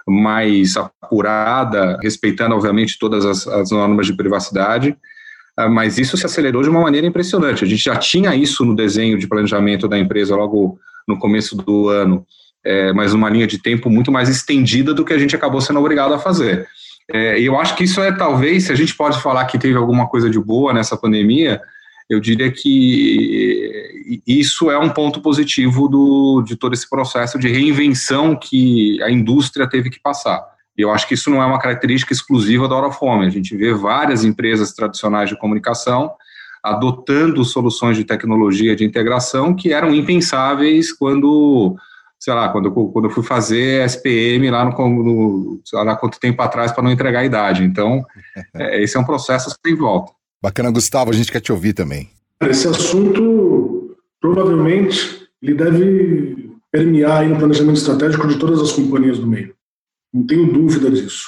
mais 0.10 0.76
apurada, 0.76 1.98
respeitando, 2.02 2.56
obviamente, 2.56 2.98
todas 3.00 3.26
as, 3.26 3.48
as 3.48 3.72
normas 3.72 4.08
de 4.08 4.14
privacidade. 4.14 4.98
Ah, 5.58 5.68
mas 5.68 5.98
isso 5.98 6.16
se 6.16 6.26
acelerou 6.26 6.64
de 6.64 6.70
uma 6.70 6.82
maneira 6.82 7.06
impressionante. 7.06 7.64
A 7.64 7.68
gente 7.68 7.84
já 7.84 7.96
tinha 7.96 8.34
isso 8.36 8.64
no 8.64 8.76
desenho 8.76 9.18
de 9.18 9.28
planejamento 9.28 9.88
da 9.88 10.00
empresa 10.00 10.36
logo 10.36 10.80
no 11.08 11.18
começo 11.20 11.56
do 11.56 11.90
ano, 11.90 12.26
é, 12.64 12.94
mas 12.94 13.14
numa 13.14 13.30
linha 13.30 13.48
de 13.48 13.62
tempo 13.62 13.90
muito 13.90 14.12
mais 14.12 14.30
estendida 14.30 14.94
do 14.94 15.04
que 15.04 15.14
a 15.14 15.18
gente 15.18 15.36
acabou 15.36 15.60
sendo 15.60 15.80
obrigado 15.80 16.14
a 16.14 16.20
fazer. 16.20 16.68
É, 17.12 17.40
eu 17.42 17.60
acho 17.60 17.76
que 17.76 17.84
isso 17.84 18.00
é 18.02 18.12
talvez, 18.12 18.66
se 18.66 18.72
a 18.72 18.76
gente 18.76 18.96
pode 18.96 19.20
falar 19.22 19.46
que 19.46 19.58
teve 19.58 19.76
alguma 19.76 20.08
coisa 20.08 20.30
de 20.30 20.40
boa 20.40 20.72
nessa 20.72 20.96
pandemia, 20.96 21.60
eu 22.10 22.20
diria 22.20 22.52
que 22.52 23.99
isso 24.26 24.72
é 24.72 24.78
um 24.78 24.90
ponto 24.90 25.22
positivo 25.22 25.88
do, 25.88 26.42
de 26.42 26.56
todo 26.56 26.74
esse 26.74 26.90
processo 26.90 27.38
de 27.38 27.48
reinvenção 27.48 28.36
que 28.36 29.02
a 29.04 29.10
indústria 29.12 29.68
teve 29.68 29.90
que 29.90 30.00
passar. 30.00 30.44
E 30.78 30.82
eu 30.82 30.92
acho 30.92 31.08
que 31.08 31.14
isso 31.14 31.30
não 31.30 31.44
é 31.44 31.46
uma 31.46 31.60
característica 31.60 32.14
exclusiva 32.14 32.68
da 32.68 32.76
Orofome. 32.76 33.26
A 33.26 33.30
gente 33.30 33.56
vê 33.56 33.74
várias 33.74 34.24
empresas 34.24 34.72
tradicionais 34.74 35.30
de 35.30 35.38
comunicação 35.38 36.12
adotando 36.64 37.44
soluções 37.46 37.98
de 37.98 38.04
tecnologia 38.04 38.76
de 38.76 38.84
integração 38.84 39.54
que 39.54 39.72
eram 39.72 39.94
impensáveis 39.94 40.92
quando, 40.92 41.76
sei 42.20 42.34
lá, 42.34 42.50
quando, 42.50 42.72
quando 42.72 43.06
eu 43.06 43.12
fui 43.12 43.24
fazer 43.24 43.86
SPM 43.86 44.50
lá 44.50 44.66
no, 44.66 44.72
no 44.72 45.62
sei 45.66 45.84
lá 45.84 45.96
quanto 45.96 46.20
tempo 46.20 46.42
atrás 46.42 46.72
para 46.72 46.84
não 46.84 46.92
entregar 46.92 47.20
a 47.20 47.26
idade. 47.26 47.64
Então, 47.64 48.04
é, 48.56 48.82
esse 48.82 48.98
é 48.98 49.00
um 49.00 49.06
processo 49.06 49.54
sem 49.66 49.76
volta. 49.76 50.12
Bacana, 50.42 50.72
Gustavo, 50.72 51.12
a 51.12 51.14
gente 51.14 51.32
quer 51.32 51.42
te 51.42 51.52
ouvir 51.52 51.74
também. 51.74 52.10
Esse 52.42 52.70
assunto, 52.70 53.69
provavelmente, 54.20 55.28
ele 55.42 55.54
deve 55.54 56.52
permear 56.72 57.28
no 57.28 57.38
planejamento 57.38 57.78
estratégico 57.78 58.28
de 58.28 58.38
todas 58.38 58.62
as 58.62 58.72
companhias 58.72 59.18
do 59.18 59.28
meio. 59.28 59.54
Não 60.14 60.26
tenho 60.26 60.52
dúvida 60.52 60.90
disso. 60.90 61.28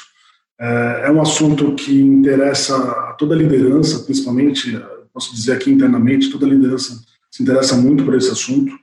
É, 0.60 1.04
é 1.06 1.12
um 1.12 1.22
assunto 1.22 1.74
que 1.74 2.02
interessa 2.02 2.76
a 2.78 3.14
toda 3.14 3.34
a 3.34 3.38
liderança, 3.38 4.04
principalmente, 4.04 4.80
posso 5.14 5.34
dizer 5.34 5.54
aqui 5.54 5.72
internamente, 5.72 6.30
toda 6.30 6.46
a 6.46 6.50
liderança 6.50 7.02
se 7.30 7.42
interessa 7.42 7.76
muito 7.76 8.04
por 8.04 8.16
esse 8.16 8.30
assunto. 8.30 8.74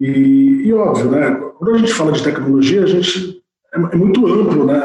E, 0.00 0.62
e 0.64 0.72
óbvio, 0.72 1.10
né, 1.10 1.30
quando 1.58 1.74
a 1.74 1.78
gente 1.78 1.92
fala 1.92 2.12
de 2.12 2.22
tecnologia, 2.22 2.84
a 2.84 2.86
gente 2.86 3.42
é, 3.74 3.76
é 3.76 3.96
muito 3.96 4.26
amplo, 4.26 4.64
né, 4.64 4.80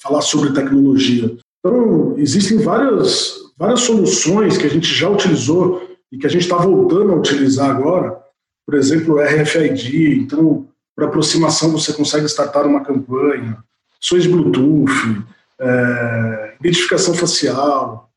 falar 0.00 0.22
sobre 0.22 0.52
tecnologia. 0.52 1.36
Então, 1.58 2.14
existem 2.16 2.58
várias, 2.58 3.34
várias 3.58 3.80
soluções 3.80 4.56
que 4.56 4.66
a 4.66 4.70
gente 4.70 4.86
já 4.86 5.08
utilizou 5.08 5.91
e 6.12 6.18
que 6.18 6.26
a 6.26 6.30
gente 6.30 6.42
está 6.42 6.56
voltando 6.56 7.12
a 7.12 7.16
utilizar 7.16 7.70
agora. 7.70 8.20
Por 8.66 8.74
exemplo, 8.74 9.14
o 9.14 9.20
RFID. 9.20 10.20
Então, 10.20 10.68
para 10.94 11.06
aproximação, 11.06 11.72
você 11.72 11.92
consegue 11.94 12.26
startar 12.26 12.66
uma 12.66 12.84
campanha, 12.84 13.58
de 13.98 14.28
Bluetooth, 14.28 15.24
é, 15.58 16.54
identificação 16.60 17.14
facial. 17.14 18.10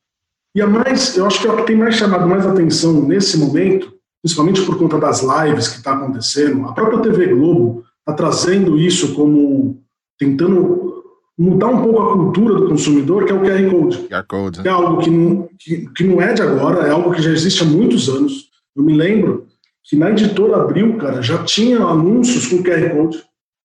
E 0.54 0.60
a 0.60 0.66
mais, 0.66 1.16
eu 1.16 1.26
acho 1.26 1.40
que 1.40 1.46
é 1.46 1.50
o 1.52 1.56
que 1.56 1.66
tem 1.66 1.76
mais 1.76 1.94
chamado 1.94 2.28
mais 2.28 2.46
atenção 2.46 3.02
nesse 3.02 3.38
momento, 3.38 3.94
principalmente 4.22 4.62
por 4.62 4.78
conta 4.78 4.98
das 4.98 5.22
lives 5.22 5.68
que 5.68 5.78
está 5.78 5.94
acontecendo, 5.94 6.66
a 6.66 6.72
própria 6.72 7.00
TV 7.00 7.28
Globo 7.28 7.84
está 8.00 8.12
trazendo 8.12 8.78
isso 8.78 9.14
como 9.14 9.82
tentando 10.18 10.95
mudar 11.38 11.68
um 11.68 11.82
pouco 11.82 12.00
a 12.00 12.12
cultura 12.12 12.54
do 12.54 12.68
consumidor, 12.68 13.24
que 13.24 13.32
é 13.32 13.34
o 13.34 13.40
QR 13.40 13.70
Code. 13.70 14.08
QR 14.08 14.24
Code. 14.26 14.62
Que 14.62 14.68
é 14.68 14.70
algo 14.70 15.02
que 15.02 15.10
não, 15.10 15.48
que, 15.58 15.88
que 15.94 16.04
não 16.04 16.20
é 16.20 16.32
de 16.32 16.42
agora, 16.42 16.86
é 16.86 16.90
algo 16.90 17.12
que 17.12 17.22
já 17.22 17.30
existe 17.30 17.62
há 17.62 17.66
muitos 17.66 18.08
anos. 18.08 18.48
Eu 18.74 18.82
me 18.82 18.94
lembro 18.94 19.46
que 19.84 19.96
na 19.96 20.10
editora 20.10 20.56
Abril, 20.56 20.96
cara, 20.98 21.22
já 21.22 21.42
tinha 21.44 21.78
anúncios 21.78 22.46
com 22.46 22.62
QR 22.62 22.90
Code, 22.90 23.22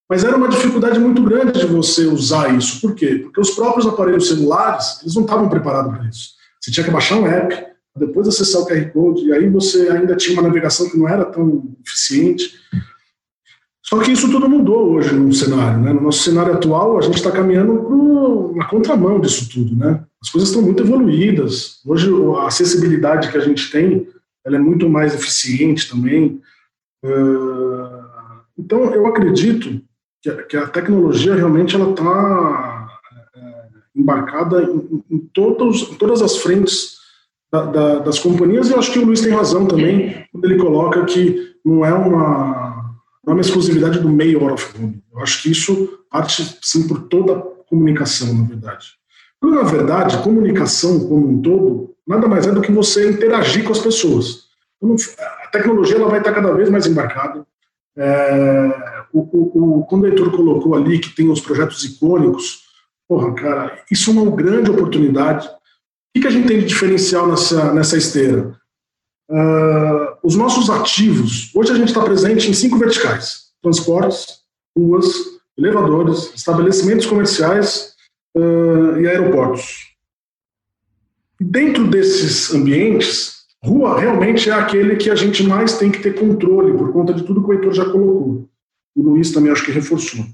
mas 0.10 0.24
era 0.26 0.36
uma 0.36 0.50
dificuldade 0.50 1.00
muito 1.00 1.24
grande 1.24 1.60
de 1.60 1.66
você 1.66 2.06
usar 2.06 2.54
isso. 2.56 2.82
Por 2.82 2.94
quê? 2.94 3.20
Porque 3.24 3.40
os 3.40 3.52
próprios 3.52 3.88
aparelhos 3.88 4.28
celulares, 4.28 5.00
eles 5.02 5.16
não 5.16 5.24
estavam 5.24 5.48
preparados 5.48 5.96
para 5.96 6.10
isso. 6.10 6.32
Você 6.60 6.70
tinha 6.70 6.84
que 6.84 6.92
baixar 6.92 7.16
um 7.16 7.26
app, 7.26 7.66
depois 7.98 8.28
acessar 8.28 8.62
o 8.62 8.68
QR 8.68 8.92
Code, 8.92 9.26
e 9.26 9.34
aí 9.34 9.50
você 9.50 9.90
ainda 9.90 10.16
tinha 10.16 10.38
uma 10.38 10.48
navegação 10.48 10.90
que 10.90 10.98
não 10.98 11.08
era 11.08 11.26
tão 11.26 11.64
eficiente. 11.86 12.54
Só 13.94 14.00
que 14.00 14.14
isso 14.14 14.32
tudo 14.32 14.48
mudou 14.48 14.94
hoje 14.94 15.14
no 15.14 15.34
cenário. 15.34 15.82
Né? 15.82 15.92
No 15.92 16.02
nosso 16.02 16.24
cenário 16.24 16.54
atual, 16.54 16.98
a 16.98 17.02
gente 17.02 17.16
está 17.16 17.30
caminhando 17.30 18.54
na 18.56 18.66
contramão 18.66 19.20
disso 19.20 19.50
tudo. 19.52 19.76
Né? 19.76 20.02
As 20.24 20.30
coisas 20.30 20.50
estão 20.50 20.64
muito 20.64 20.82
evoluídas. 20.82 21.82
Hoje, 21.86 22.10
a 22.38 22.48
acessibilidade 22.48 23.30
que 23.30 23.38
a 23.38 23.42
gente 23.42 23.70
tem 23.70 24.08
ela 24.46 24.56
é 24.56 24.60
muito 24.60 24.90
mais 24.90 25.14
eficiente 25.14 25.90
também. 25.90 26.42
Então, 28.58 28.86
eu 28.94 29.06
acredito 29.08 29.82
que 30.48 30.56
a 30.56 30.68
tecnologia 30.68 31.36
realmente 31.36 31.76
ela 31.76 31.92
está 31.92 32.88
é, 33.36 33.42
embarcada 33.96 34.64
em, 35.10 35.20
todos, 35.34 35.92
em 35.92 35.96
todas 35.96 36.22
as 36.22 36.38
frentes 36.38 36.98
da, 37.52 37.66
da, 37.66 38.00
das 38.00 38.20
companhias, 38.20 38.70
e 38.70 38.74
eu 38.74 38.80
acho 38.80 38.94
que 38.94 39.00
o 39.00 39.06
Luiz 39.06 39.22
tem 39.22 39.34
razão 39.34 39.66
também, 39.66 40.26
quando 40.32 40.46
ele 40.46 40.60
coloca 40.60 41.04
que 41.06 41.56
não 41.66 41.84
é 41.84 41.94
uma 41.94 42.61
não 43.26 43.34
é 43.34 43.36
uma 43.36 43.42
exclusividade 43.42 44.00
do 44.00 44.10
meio 44.10 44.42
out 44.42 44.54
of 44.54 44.78
home. 44.78 45.04
Eu 45.14 45.20
acho 45.22 45.44
que 45.44 45.52
isso 45.52 46.00
parte, 46.10 46.58
sim, 46.62 46.88
por 46.88 47.04
toda 47.04 47.34
a 47.34 47.42
comunicação, 47.70 48.34
na 48.34 48.44
verdade. 48.44 48.88
Porque, 49.40 49.56
na 49.56 49.64
verdade, 49.64 50.22
comunicação 50.24 51.08
como 51.08 51.30
um 51.30 51.42
todo 51.42 51.96
nada 52.08 52.28
mais 52.28 52.48
é 52.48 52.52
do 52.52 52.62
que 52.62 52.72
você 52.72 53.10
interagir 53.10 53.64
com 53.64 53.72
as 53.72 53.80
pessoas. 53.80 54.46
Então, 54.82 54.96
a 55.44 55.48
tecnologia 55.48 55.96
ela 55.96 56.10
vai 56.10 56.20
estar 56.20 56.34
cada 56.34 56.52
vez 56.54 56.70
mais 56.70 56.88
embarcada. 56.88 57.46
É, 57.96 59.04
o, 59.14 59.20
o, 59.20 59.80
o, 59.80 59.86
quando 59.86 60.04
o 60.04 60.08
Heitor 60.08 60.32
colocou 60.32 60.76
ali 60.76 61.00
que 61.00 61.16
tem 61.16 61.30
os 61.30 61.42
projetos 61.42 61.84
icônicos, 61.84 62.64
porra, 63.08 63.34
cara, 63.34 63.84
isso 63.92 64.10
é 64.10 64.14
uma 64.14 64.36
grande 64.36 64.72
oportunidade. 64.72 65.48
O 65.48 65.52
que, 66.14 66.22
que 66.22 66.28
a 66.28 66.32
gente 66.32 66.48
tem 66.48 66.60
de 66.60 66.66
diferencial 66.66 67.28
nessa, 67.28 67.74
nessa 67.74 67.98
esteira? 67.98 68.60
Uh, 69.32 70.18
os 70.22 70.36
nossos 70.36 70.70
ativos, 70.70 71.56
hoje 71.56 71.72
a 71.72 71.76
gente 71.76 71.88
está 71.88 72.04
presente 72.04 72.50
em 72.50 72.54
cinco 72.54 72.78
verticais: 72.78 73.44
transportes, 73.62 74.42
ruas, 74.78 75.06
elevadores, 75.58 76.34
estabelecimentos 76.36 77.06
comerciais 77.06 77.94
uh, 78.36 79.00
e 79.00 79.08
aeroportos. 79.08 79.96
Dentro 81.40 81.88
desses 81.88 82.54
ambientes, 82.54 83.46
rua 83.64 83.98
realmente 83.98 84.50
é 84.50 84.54
aquele 84.54 84.98
que 84.98 85.10
a 85.10 85.16
gente 85.16 85.44
mais 85.44 85.78
tem 85.78 85.90
que 85.90 86.02
ter 86.02 86.20
controle, 86.20 86.78
por 86.78 86.92
conta 86.92 87.14
de 87.14 87.24
tudo 87.24 87.42
que 87.42 87.52
o 87.52 87.54
Heitor 87.54 87.72
já 87.72 87.86
colocou. 87.86 88.50
O 88.94 89.02
Luiz 89.02 89.32
também 89.32 89.50
acho 89.50 89.64
que 89.64 89.72
reforçou. 89.72 90.26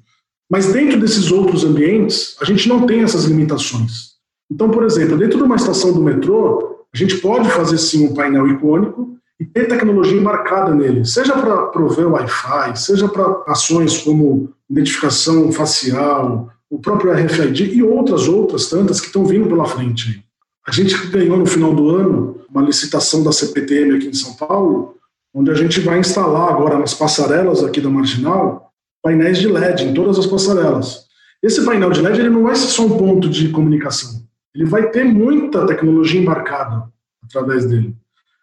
Mas 0.49 0.73
dentro 0.73 0.99
desses 0.99 1.31
outros 1.31 1.63
ambientes, 1.63 2.35
a 2.41 2.45
gente 2.45 2.67
não 2.67 2.87
tem 2.87 3.03
essas 3.03 3.25
limitações. 3.25 4.17
Então, 4.49 4.71
por 4.71 4.83
exemplo, 4.83 5.19
dentro 5.19 5.37
de 5.37 5.43
uma 5.43 5.55
estação 5.55 5.93
do 5.93 6.01
metrô, 6.01 6.76
a 6.93 6.97
gente 6.97 7.17
pode 7.17 7.49
fazer 7.49 7.77
sim 7.77 8.07
um 8.07 8.13
painel 8.13 8.47
icônico 8.47 9.17
e 9.39 9.45
ter 9.45 9.67
tecnologia 9.67 10.19
embarcada 10.19 10.73
nele, 10.73 11.05
seja 11.05 11.37
para 11.37 11.67
prover 11.67 12.07
Wi-Fi, 12.07 12.75
seja 12.75 13.07
para 13.07 13.43
ações 13.47 13.99
como 13.99 14.51
identificação 14.69 15.51
facial, 15.51 16.49
o 16.69 16.79
próprio 16.79 17.13
RFID 17.13 17.75
e 17.75 17.83
outras 17.83 18.27
outras 18.27 18.67
tantas 18.67 18.99
que 18.99 19.07
estão 19.07 19.25
vindo 19.25 19.47
pela 19.47 19.65
frente. 19.65 20.23
A 20.67 20.71
gente 20.71 20.95
ganhou 21.07 21.37
no 21.37 21.45
final 21.45 21.73
do 21.73 21.89
ano 21.95 22.41
uma 22.49 22.61
licitação 22.61 23.23
da 23.23 23.31
CPTM 23.31 23.95
aqui 23.95 24.07
em 24.07 24.13
São 24.13 24.33
Paulo, 24.33 24.95
onde 25.33 25.51
a 25.51 25.53
gente 25.53 25.79
vai 25.81 25.99
instalar 25.99 26.49
agora 26.49 26.77
nas 26.77 26.93
passarelas 26.93 27.63
aqui 27.63 27.79
da 27.79 27.89
Marginal 27.89 28.71
painéis 29.01 29.37
de 29.37 29.47
LED 29.47 29.85
em 29.85 29.93
todas 29.93 30.17
as 30.17 30.25
passarelas. 30.25 31.05
Esse 31.41 31.63
painel 31.63 31.91
de 31.91 32.01
LED 32.01 32.19
ele 32.19 32.29
não 32.29 32.43
vai 32.43 32.55
ser 32.55 32.67
só 32.67 32.85
um 32.85 32.97
ponto 32.97 33.29
de 33.29 33.49
comunicação 33.49 34.26
ele 34.57 34.65
vai 34.65 34.89
ter 34.89 35.05
muita 35.05 35.67
tecnologia 35.67 36.19
embarcada 36.19 36.89
através 37.23 37.65
dele. 37.65 37.95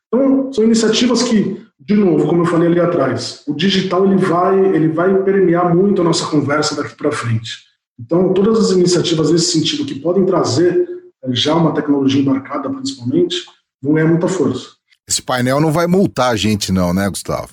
Então, 0.06 0.52
são 0.52 0.62
iniciativas 0.62 1.24
que, 1.24 1.60
de 1.80 1.94
novo, 1.96 2.28
como 2.28 2.42
eu 2.42 2.46
falei 2.46 2.68
ali 2.68 2.78
atrás, 2.78 3.42
o 3.48 3.54
digital 3.54 4.06
ele 4.06 4.16
vai, 4.16 4.58
ele 4.76 4.88
vai 4.88 5.22
permear 5.24 5.74
muito 5.74 6.00
a 6.00 6.04
nossa 6.04 6.26
conversa 6.26 6.76
daqui 6.76 6.94
para 6.94 7.10
frente. 7.10 7.64
Então, 7.98 8.32
todas 8.32 8.66
as 8.66 8.70
iniciativas 8.70 9.32
nesse 9.32 9.50
sentido 9.50 9.84
que 9.84 9.98
podem 9.98 10.24
trazer 10.24 10.86
eh, 11.24 11.28
já 11.32 11.54
uma 11.56 11.74
tecnologia 11.74 12.20
embarcada, 12.20 12.70
principalmente, 12.70 13.36
vão 13.82 13.94
ganhar 13.94 14.08
muita 14.08 14.28
força. 14.28 14.68
Esse 15.08 15.20
painel 15.20 15.60
não 15.60 15.72
vai 15.72 15.88
multar 15.88 16.30
a 16.30 16.36
gente, 16.36 16.70
não, 16.70 16.94
né, 16.94 17.08
Gustavo? 17.08 17.48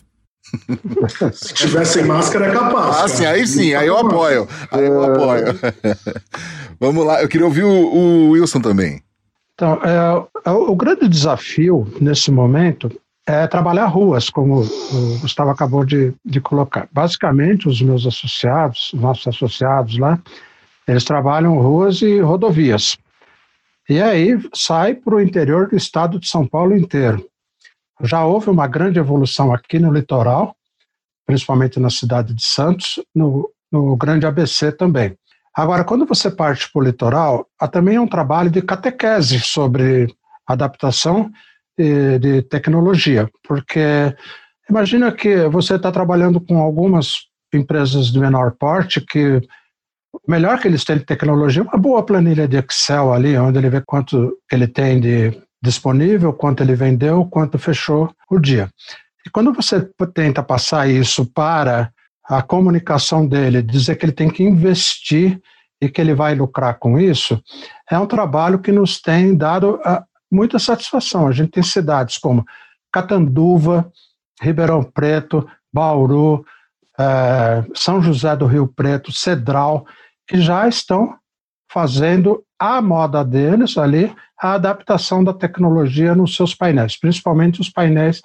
Se 1.34 1.54
tivesse 1.54 2.04
máscara, 2.04 2.48
é 2.48 2.52
capaz. 2.52 2.98
Ah, 2.98 3.08
sim, 3.08 3.26
aí 3.26 3.48
sim, 3.48 3.74
aí 3.74 3.88
eu 3.88 3.98
apoio. 3.98 4.48
Aí 4.72 4.86
eu 4.86 5.04
apoio. 5.04 5.46
Vamos 6.82 7.06
lá, 7.06 7.22
eu 7.22 7.30
queria 7.30 7.46
ouvir 7.46 7.64
o, 7.64 7.70
o 7.70 8.30
Wilson 8.32 8.60
também. 8.60 9.04
Então, 9.54 9.80
é, 9.84 10.50
é, 10.50 10.52
o 10.52 10.76
grande 10.76 11.08
desafio 11.08 11.86
nesse 12.02 12.32
momento 12.32 12.92
é 13.28 13.46
trabalhar 13.46 13.86
ruas, 13.86 14.32
como 14.32 14.64
o 14.64 15.20
Gustavo 15.20 15.52
acabou 15.52 15.86
de, 15.86 16.12
de 16.26 16.42
colocar. 16.42 16.90
Basicamente, 16.92 17.70
os 17.70 17.80
meus 17.84 18.08
associados, 18.08 18.90
nossos 18.96 19.28
associados 19.28 20.00
lá, 20.00 20.20
eles 20.88 21.04
trabalham 21.04 21.60
ruas 21.60 22.02
e 22.02 22.20
rodovias. 22.20 22.98
E 23.88 24.02
aí 24.02 24.40
sai 24.52 24.96
para 24.96 25.14
o 25.14 25.22
interior 25.22 25.68
do 25.68 25.78
estado 25.78 26.20
de 26.20 26.28
São 26.28 26.48
Paulo 26.48 26.76
inteiro. 26.76 27.24
Já 28.02 28.26
houve 28.26 28.50
uma 28.50 28.66
grande 28.66 28.98
evolução 28.98 29.54
aqui 29.54 29.78
no 29.78 29.94
litoral, 29.94 30.56
principalmente 31.28 31.80
na 31.80 31.92
cidade 31.92 32.34
de 32.34 32.44
Santos, 32.44 33.00
no, 33.14 33.52
no 33.72 33.96
Grande 33.96 34.26
ABC 34.26 34.72
também. 34.72 35.16
Agora, 35.56 35.84
quando 35.84 36.06
você 36.06 36.32
parte 36.32 36.72
para 36.72 36.80
o 36.80 36.84
litoral, 36.84 37.48
há 37.60 37.68
também 37.68 38.00
um 38.00 38.08
trabalho 38.08 38.50
de 38.50 38.62
catequese 38.62 39.40
sobre 39.40 40.08
adaptação 40.48 41.30
de, 41.78 42.20
de 42.20 42.42
tecnologia, 42.44 43.30
porque 43.48 44.16
imagina 44.70 45.12
que 45.12 45.48
você 45.48 45.76
está 45.76 45.92
trabalhando 45.92 46.40
com 46.40 46.60
algumas 46.60 47.28
empresas 47.54 48.08
de 48.08 48.20
menor 48.20 48.52
porte 48.52 49.02
que 49.02 49.42
melhor 50.28 50.60
que 50.60 50.68
eles 50.68 50.84
têm 50.84 50.98
de 50.98 51.06
tecnologia 51.06 51.64
uma 51.64 51.78
boa 51.78 52.06
planilha 52.06 52.48
de 52.48 52.58
Excel 52.58 53.14
ali, 53.14 53.38
onde 53.38 53.58
ele 53.58 53.70
vê 53.70 53.82
quanto 53.82 54.38
ele 54.52 54.68
tem 54.68 55.00
de 55.00 55.42
disponível, 55.62 56.34
quanto 56.34 56.64
ele 56.64 56.76
vendeu, 56.76 57.26
quanto 57.26 57.60
fechou 57.60 58.14
o 58.30 58.40
dia. 58.40 58.70
E 59.26 59.30
quando 59.30 59.54
você 59.54 59.88
tenta 60.14 60.42
passar 60.42 60.90
isso 60.90 61.26
para 61.26 61.92
a 62.28 62.42
comunicação 62.42 63.28
dele, 63.28 63.62
dizer 63.62 63.96
que 63.96 64.06
ele 64.06 64.12
tem 64.12 64.30
que 64.30 64.44
investir 64.44 65.42
e 65.82 65.90
que 65.90 66.00
ele 66.00 66.14
vai 66.14 66.36
lucrar 66.36 66.78
com 66.78 67.00
isso, 67.00 67.42
é 67.90 67.98
um 67.98 68.06
trabalho 68.06 68.60
que 68.60 68.72
nos 68.72 69.02
tem 69.02 69.36
dado 69.36 69.76
uh, 69.78 70.04
muita 70.32 70.60
satisfação. 70.60 71.28
A 71.28 71.32
gente 71.32 71.52
tem 71.52 71.64
cidades 71.64 72.18
como 72.18 72.46
Catanduva, 72.92 73.92
Ribeirão 74.40 74.84
Preto, 74.84 75.48
Bauru, 75.74 76.46
uh, 77.00 77.72
São 77.76 78.02
José 78.02 78.36
do 78.36 78.46
Rio 78.46 78.68
Preto, 78.68 79.12
Cedral, 79.12 79.86
que 80.28 80.40
já 80.40 80.68
estão 80.68 81.16
fazendo 81.72 82.44
a 82.60 82.82
moda 82.82 83.24
deles 83.24 83.78
ali, 83.78 84.14
a 84.40 84.54
adaptação 84.54 85.24
da 85.24 85.34
tecnologia 85.34 86.14
nos 86.14 86.36
seus 86.36 86.54
painéis, 86.54 86.98
principalmente 86.98 87.62
os 87.62 87.70
painéis 87.70 88.22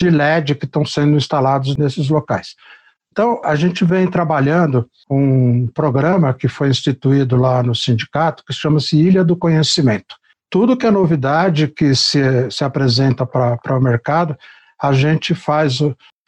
de 0.00 0.10
LED 0.10 0.54
que 0.54 0.64
estão 0.64 0.84
sendo 0.84 1.16
instalados 1.16 1.76
nesses 1.76 2.08
locais. 2.08 2.54
Então, 3.14 3.40
a 3.44 3.54
gente 3.54 3.84
vem 3.84 4.10
trabalhando 4.10 4.90
um 5.08 5.68
programa 5.68 6.34
que 6.34 6.48
foi 6.48 6.68
instituído 6.68 7.36
lá 7.36 7.62
no 7.62 7.72
sindicato, 7.72 8.42
que 8.44 8.52
chama-se 8.52 8.98
Ilha 8.98 9.22
do 9.22 9.36
Conhecimento. 9.36 10.16
Tudo 10.50 10.76
que 10.76 10.84
é 10.84 10.90
novidade 10.90 11.68
que 11.68 11.94
se, 11.94 12.50
se 12.50 12.64
apresenta 12.64 13.24
para 13.24 13.78
o 13.78 13.80
mercado, 13.80 14.36
a 14.82 14.92
gente 14.92 15.32
faz. 15.32 15.78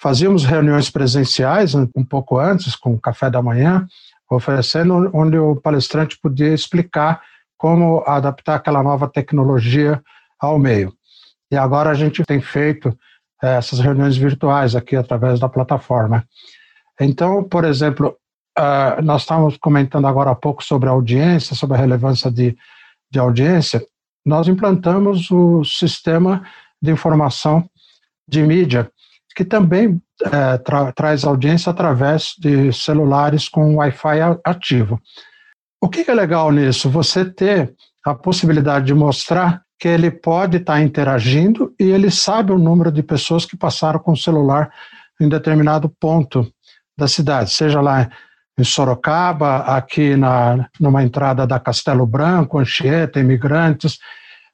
Fazíamos 0.00 0.44
reuniões 0.44 0.88
presenciais 0.88 1.74
um 1.74 2.04
pouco 2.08 2.38
antes, 2.38 2.76
com 2.76 2.94
o 2.94 3.00
café 3.00 3.28
da 3.28 3.42
manhã, 3.42 3.84
oferecendo, 4.30 5.10
onde 5.12 5.36
o 5.36 5.56
palestrante 5.56 6.16
podia 6.22 6.54
explicar 6.54 7.20
como 7.58 8.04
adaptar 8.06 8.54
aquela 8.54 8.80
nova 8.80 9.08
tecnologia 9.08 10.00
ao 10.38 10.56
meio. 10.56 10.92
E 11.50 11.56
agora 11.56 11.90
a 11.90 11.94
gente 11.94 12.22
tem 12.22 12.40
feito 12.40 12.96
eh, 13.42 13.56
essas 13.56 13.80
reuniões 13.80 14.16
virtuais 14.16 14.76
aqui 14.76 14.94
através 14.94 15.40
da 15.40 15.48
plataforma. 15.48 16.24
Então, 17.00 17.44
por 17.44 17.64
exemplo, 17.64 18.16
uh, 18.58 19.02
nós 19.02 19.22
estávamos 19.22 19.56
comentando 19.58 20.06
agora 20.06 20.30
há 20.30 20.34
pouco 20.34 20.62
sobre 20.64 20.88
a 20.88 20.92
audiência, 20.92 21.54
sobre 21.54 21.76
a 21.76 21.80
relevância 21.80 22.30
de, 22.30 22.56
de 23.10 23.18
audiência. 23.18 23.84
Nós 24.24 24.48
implantamos 24.48 25.30
o 25.30 25.62
sistema 25.64 26.42
de 26.80 26.90
informação 26.90 27.68
de 28.28 28.42
mídia, 28.42 28.90
que 29.34 29.44
também 29.44 29.88
uh, 29.88 30.58
tra 30.64 30.92
traz 30.92 31.24
audiência 31.24 31.70
através 31.70 32.34
de 32.38 32.72
celulares 32.72 33.48
com 33.48 33.76
Wi-Fi 33.76 34.38
ativo. 34.44 35.00
O 35.80 35.88
que 35.88 36.10
é 36.10 36.14
legal 36.14 36.50
nisso? 36.50 36.88
Você 36.90 37.24
ter 37.24 37.74
a 38.04 38.14
possibilidade 38.14 38.86
de 38.86 38.94
mostrar 38.94 39.62
que 39.78 39.88
ele 39.88 40.10
pode 40.10 40.56
estar 40.56 40.74
tá 40.74 40.80
interagindo 40.80 41.74
e 41.78 41.84
ele 41.84 42.10
sabe 42.10 42.50
o 42.50 42.58
número 42.58 42.90
de 42.90 43.02
pessoas 43.02 43.44
que 43.44 43.56
passaram 43.56 43.98
com 43.98 44.12
o 44.12 44.16
celular 44.16 44.72
em 45.20 45.28
determinado 45.28 45.88
ponto 46.00 46.50
da 46.96 47.06
cidade, 47.06 47.50
seja 47.50 47.80
lá 47.80 48.08
em 48.58 48.64
Sorocaba, 48.64 49.58
aqui 49.58 50.16
na, 50.16 50.68
numa 50.80 51.02
entrada 51.02 51.46
da 51.46 51.60
Castelo 51.60 52.06
Branco, 52.06 52.58
Anchieta, 52.58 53.20
Imigrantes, 53.20 53.98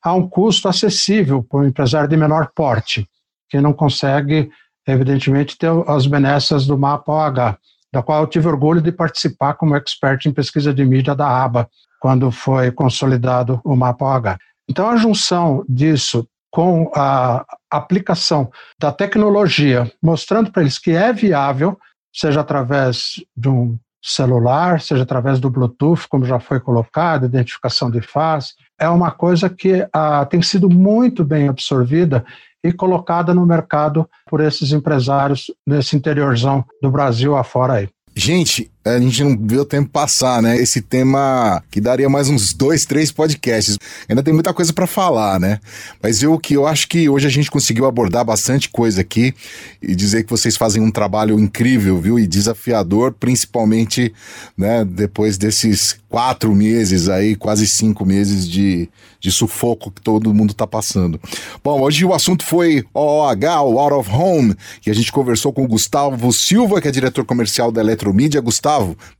há 0.02 0.12
um 0.12 0.28
custo 0.28 0.68
acessível 0.68 1.42
para 1.42 1.60
o 1.60 1.66
empresário 1.66 2.08
de 2.08 2.16
menor 2.16 2.50
porte, 2.54 3.08
que 3.48 3.60
não 3.60 3.72
consegue, 3.72 4.50
evidentemente, 4.86 5.56
ter 5.56 5.70
as 5.86 6.06
benécias 6.06 6.66
do 6.66 6.76
mapa 6.76 7.12
OH, 7.12 7.56
da 7.92 8.02
qual 8.02 8.22
eu 8.22 8.26
tive 8.26 8.48
orgulho 8.48 8.80
de 8.80 8.90
participar 8.90 9.54
como 9.54 9.76
expert 9.76 10.26
em 10.26 10.32
pesquisa 10.32 10.74
de 10.74 10.84
mídia 10.84 11.14
da 11.14 11.28
ABA, 11.28 11.68
quando 12.00 12.32
foi 12.32 12.72
consolidado 12.72 13.60
o 13.64 13.76
mapa 13.76 14.04
OH. 14.04 14.38
Então, 14.68 14.88
a 14.88 14.96
junção 14.96 15.64
disso 15.68 16.26
com 16.50 16.90
a 16.94 17.44
aplicação 17.70 18.50
da 18.78 18.90
tecnologia, 18.90 19.90
mostrando 20.02 20.50
para 20.50 20.62
eles 20.62 20.78
que 20.78 20.90
é 20.90 21.12
viável, 21.12 21.78
seja 22.12 22.40
através 22.40 23.14
de 23.36 23.48
um 23.48 23.78
celular, 24.02 24.80
seja 24.80 25.04
através 25.04 25.38
do 25.38 25.48
Bluetooth, 25.48 26.08
como 26.08 26.24
já 26.24 26.40
foi 26.40 26.58
colocado, 26.58 27.26
identificação 27.26 27.88
de 27.90 28.00
face, 28.00 28.54
é 28.78 28.88
uma 28.88 29.12
coisa 29.12 29.48
que 29.48 29.86
ah, 29.92 30.24
tem 30.26 30.42
sido 30.42 30.68
muito 30.68 31.24
bem 31.24 31.48
absorvida 31.48 32.24
e 32.64 32.72
colocada 32.72 33.32
no 33.32 33.46
mercado 33.46 34.08
por 34.26 34.40
esses 34.40 34.72
empresários 34.72 35.46
nesse 35.64 35.96
interiorzão 35.96 36.64
do 36.82 36.90
Brasil 36.90 37.36
afora 37.36 37.74
aí. 37.74 37.88
Gente, 38.14 38.71
a 38.84 38.98
gente 38.98 39.22
não 39.22 39.38
viu 39.38 39.62
o 39.62 39.64
tempo 39.64 39.88
passar, 39.90 40.42
né? 40.42 40.56
Esse 40.56 40.80
tema 40.80 41.62
que 41.70 41.80
daria 41.80 42.08
mais 42.08 42.28
uns 42.28 42.52
dois, 42.52 42.84
três 42.84 43.12
podcasts. 43.12 43.78
Ainda 44.08 44.22
tem 44.22 44.34
muita 44.34 44.52
coisa 44.52 44.72
para 44.72 44.86
falar, 44.88 45.38
né? 45.38 45.60
Mas 46.02 46.22
eu 46.22 46.36
que 46.38 46.54
eu 46.54 46.66
acho 46.66 46.88
que 46.88 47.08
hoje 47.08 47.26
a 47.26 47.30
gente 47.30 47.50
conseguiu 47.50 47.86
abordar 47.86 48.24
bastante 48.24 48.68
coisa 48.68 49.00
aqui 49.00 49.34
e 49.80 49.94
dizer 49.94 50.24
que 50.24 50.30
vocês 50.30 50.56
fazem 50.56 50.82
um 50.82 50.90
trabalho 50.90 51.38
incrível, 51.38 52.00
viu? 52.00 52.18
E 52.18 52.26
desafiador, 52.26 53.12
principalmente, 53.12 54.12
né? 54.56 54.84
Depois 54.84 55.38
desses 55.38 55.96
quatro 56.08 56.54
meses 56.54 57.08
aí, 57.08 57.34
quase 57.36 57.66
cinco 57.66 58.04
meses 58.04 58.46
de, 58.46 58.86
de 59.18 59.32
sufoco 59.32 59.90
que 59.90 60.02
todo 60.02 60.34
mundo 60.34 60.52
tá 60.52 60.66
passando. 60.66 61.18
Bom, 61.64 61.80
hoje 61.80 62.04
o 62.04 62.12
assunto 62.12 62.44
foi 62.44 62.84
OOH, 62.92 63.62
o 63.62 63.78
Out 63.78 63.94
of 63.94 64.10
Home, 64.10 64.54
e 64.86 64.90
a 64.90 64.94
gente 64.94 65.10
conversou 65.10 65.52
com 65.54 65.64
o 65.64 65.68
Gustavo 65.68 66.30
Silva, 66.32 66.82
que 66.82 66.88
é 66.88 66.90
diretor 66.90 67.24
comercial 67.24 67.72
da 67.72 67.80
Eletromídia. 67.80 68.42
Gustavo, 68.42 68.71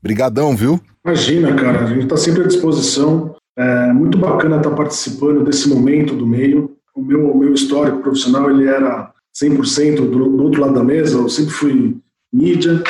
brigadão, 0.03 0.57
viu? 0.57 0.81
Imagina, 1.05 1.55
cara, 1.55 1.85
a 1.85 1.87
gente 1.87 2.05
está 2.05 2.17
sempre 2.17 2.45
à 2.45 2.47
disposição. 2.47 3.35
É 3.57 3.93
muito 3.93 4.17
bacana 4.19 4.57
estar 4.57 4.71
tá 4.71 4.77
participando 4.77 5.45
desse 5.45 5.69
momento 5.69 6.15
do 6.15 6.27
meio. 6.27 6.77
O 6.95 7.03
meu, 7.03 7.31
o 7.31 7.39
meu 7.39 7.53
histórico 7.53 7.99
profissional, 7.99 8.51
ele 8.51 8.69
era 8.69 9.13
100% 9.35 9.97
do, 9.97 10.37
do 10.37 10.45
outro 10.45 10.61
lado 10.61 10.75
da 10.75 10.85
mesa, 10.85 11.17
eu 11.17 11.29
sempre 11.29 11.53
fui 11.53 11.97
mídia, 12.33 12.83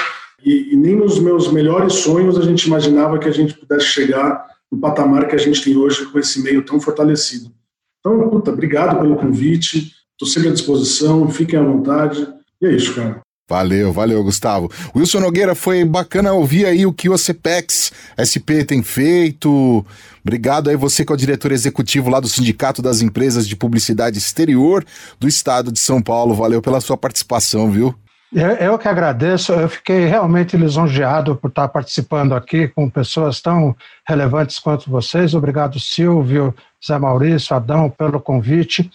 e, 0.45 0.73
e, 0.73 0.77
nem 0.77 0.97
nos 0.97 1.21
meus 1.21 1.51
melhores 1.53 1.95
sonhos 1.95 2.37
a 2.37 2.43
gente 2.43 2.67
imaginava 2.67 3.19
que 3.19 3.29
a 3.29 3.33
gente 3.33 3.55
pudesse 3.55 3.87
chegar 3.87 4.45
no 4.71 4.79
patamar 4.79 5.29
que 5.29 5.37
a 5.37 5.39
gente 5.39 5.63
tem 5.63 5.77
hoje 5.77 6.05
com 6.07 6.19
esse 6.19 6.43
meio 6.43 6.65
tão 6.65 6.81
fortalecido. 6.81 7.53
Então, 8.01 8.29
puta, 8.29 8.51
obrigado 8.51 9.01
pelo 9.01 9.17
convite, 9.17 9.93
estou 10.13 10.27
sempre 10.27 10.49
à 10.49 10.53
disposição, 10.53 11.29
fiquem 11.29 11.59
à 11.59 11.63
vontade, 11.63 12.27
e 12.61 12.67
é 12.67 12.73
isso, 12.73 12.95
cara. 12.95 13.22
Valeu, 13.49 13.93
valeu, 13.93 14.23
Gustavo. 14.23 14.71
Wilson 14.95 15.21
Nogueira, 15.21 15.55
foi 15.55 15.85
bacana 15.85 16.33
ouvir 16.33 16.65
aí 16.65 16.87
o 16.87 16.93
que 16.93 17.09
o 17.09 17.19
CPEX 17.19 17.93
SP 18.17 18.65
tem 18.65 18.83
feito. 18.83 19.85
Obrigado 20.23 20.71
aí 20.71 20.77
você 20.77 21.05
que 21.05 21.13
é 21.13 21.15
o 21.15 21.19
diretor 21.19 21.53
executivo 21.53 22.09
lá 22.09 22.21
do 22.21 22.29
Sindicato 22.29 22.81
das 22.81 23.03
Empresas 23.03 23.47
de 23.47 23.57
Publicidade 23.57 24.17
Exterior 24.17 24.85
do 25.19 25.27
Estado 25.27 25.73
de 25.73 25.81
São 25.81 26.01
Paulo. 26.01 26.35
Valeu 26.35 26.63
pela 26.63 26.81
sua 26.81 26.97
participação, 26.97 27.71
viu? 27.71 27.95
Eu, 28.33 28.53
eu, 28.53 28.79
que 28.79 28.89
agradeço, 28.89 29.53
eu 29.53 29.69
fiquei 29.69 30.07
realmente 30.07 30.57
lisonjeado 30.57 31.37
por 31.37 31.49
estar 31.49 31.69
participando 31.69 32.35
aqui 32.35 32.67
com 32.67 32.89
pessoas 32.89 33.43
tão 33.43 33.77
relevantes 34.09 34.59
quanto 34.59 34.91
vocês. 34.91 35.35
Obrigado, 35.35 35.79
Silvio, 35.79 36.55
Zé 36.85 36.99
Maurício, 36.99 37.55
Adão, 37.55 37.91
pelo 37.91 38.19
convite. 38.19 38.91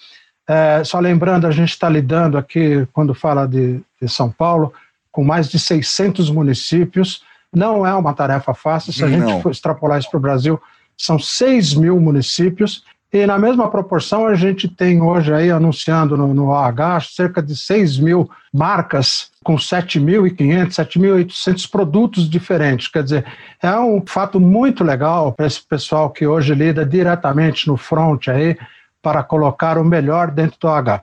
É, 0.47 0.83
só 0.83 0.99
lembrando, 0.99 1.45
a 1.45 1.51
gente 1.51 1.69
está 1.69 1.89
lidando 1.89 2.37
aqui, 2.37 2.87
quando 2.93 3.13
fala 3.13 3.45
de, 3.45 3.81
de, 4.01 4.07
São 4.07 4.31
Paulo, 4.31 4.73
com 5.11 5.23
mais 5.23 5.49
de 5.49 5.59
600 5.59 6.29
municípios. 6.29 7.21
Não 7.53 7.85
é 7.85 7.93
uma 7.93 8.13
tarefa 8.13 8.53
fácil, 8.53 8.93
se 8.93 9.03
a 9.03 9.07
Não. 9.07 9.27
gente 9.27 9.41
for 9.43 9.51
extrapolar 9.51 9.99
isso 9.99 10.09
para 10.09 10.17
o 10.17 10.21
Brasil, 10.21 10.61
são 10.97 11.19
6 11.19 11.73
mil 11.73 11.99
municípios 11.99 12.83
e 13.11 13.25
na 13.25 13.39
mesma 13.39 13.69
proporção, 13.69 14.27
a 14.27 14.35
gente 14.35 14.67
tem 14.67 15.01
hoje 15.01 15.33
aí, 15.33 15.49
anunciando 15.49 16.17
no, 16.17 16.33
no 16.33 16.49
OH, 16.49 16.99
cerca 17.15 17.41
de 17.41 17.55
6 17.55 17.97
mil 17.99 18.29
marcas 18.53 19.31
com 19.43 19.55
7.500, 19.55 20.71
7.800 20.71 21.71
produtos 21.71 22.29
diferentes. 22.29 22.89
Quer 22.89 23.03
dizer, 23.03 23.25
é 23.63 23.79
um 23.79 24.03
fato 24.05 24.41
muito 24.41 24.83
legal 24.83 25.31
para 25.31 25.47
esse 25.47 25.61
pessoal 25.65 26.09
que 26.09 26.27
hoje 26.27 26.53
lida 26.53 26.85
diretamente 26.85 27.65
no 27.65 27.77
front 27.77 28.27
aí 28.27 28.57
para 29.01 29.23
colocar 29.23 29.77
o 29.77 29.83
melhor 29.83 30.31
dentro 30.31 30.57
do 30.59 30.67
OH. 30.67 31.01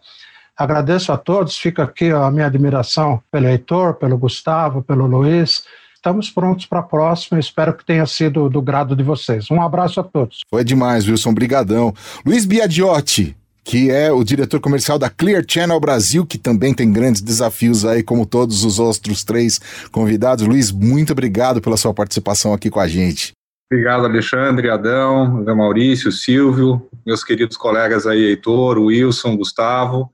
Agradeço 0.56 1.12
a 1.12 1.16
todos, 1.16 1.56
fica 1.56 1.82
aqui 1.82 2.10
a 2.10 2.30
minha 2.30 2.46
admiração 2.46 3.20
pelo 3.30 3.46
Heitor, 3.46 3.94
pelo 3.94 4.16
Gustavo, 4.16 4.82
pelo 4.82 5.06
Luiz, 5.06 5.64
estamos 6.04 6.28
prontos 6.28 6.66
para 6.66 6.80
a 6.80 6.82
próxima. 6.82 7.40
Espero 7.40 7.72
que 7.74 7.84
tenha 7.84 8.04
sido 8.04 8.50
do 8.50 8.60
grado 8.60 8.94
de 8.94 9.02
vocês. 9.02 9.50
Um 9.50 9.62
abraço 9.62 10.00
a 10.00 10.04
todos. 10.04 10.40
Foi 10.50 10.62
demais, 10.62 11.08
Wilson. 11.08 11.32
Brigadão. 11.32 11.94
Luiz 12.26 12.44
Biagiotti, 12.44 13.34
que 13.64 13.90
é 13.90 14.12
o 14.12 14.22
diretor 14.22 14.60
comercial 14.60 14.98
da 14.98 15.08
Clear 15.08 15.42
Channel 15.48 15.80
Brasil, 15.80 16.26
que 16.26 16.36
também 16.36 16.74
tem 16.74 16.92
grandes 16.92 17.22
desafios 17.22 17.86
aí, 17.86 18.02
como 18.02 18.26
todos 18.26 18.64
os 18.64 18.78
outros 18.78 19.24
três 19.24 19.58
convidados. 19.90 20.46
Luiz, 20.46 20.70
muito 20.70 21.12
obrigado 21.12 21.62
pela 21.62 21.78
sua 21.78 21.94
participação 21.94 22.52
aqui 22.52 22.68
com 22.68 22.80
a 22.80 22.86
gente. 22.86 23.32
Obrigado, 23.70 24.04
Alexandre, 24.04 24.70
Adão, 24.70 25.42
Maurício, 25.56 26.12
Silvio, 26.12 26.88
meus 27.04 27.24
queridos 27.24 27.56
colegas 27.56 28.06
aí, 28.06 28.24
Heitor, 28.24 28.78
Wilson, 28.78 29.36
Gustavo. 29.36 30.12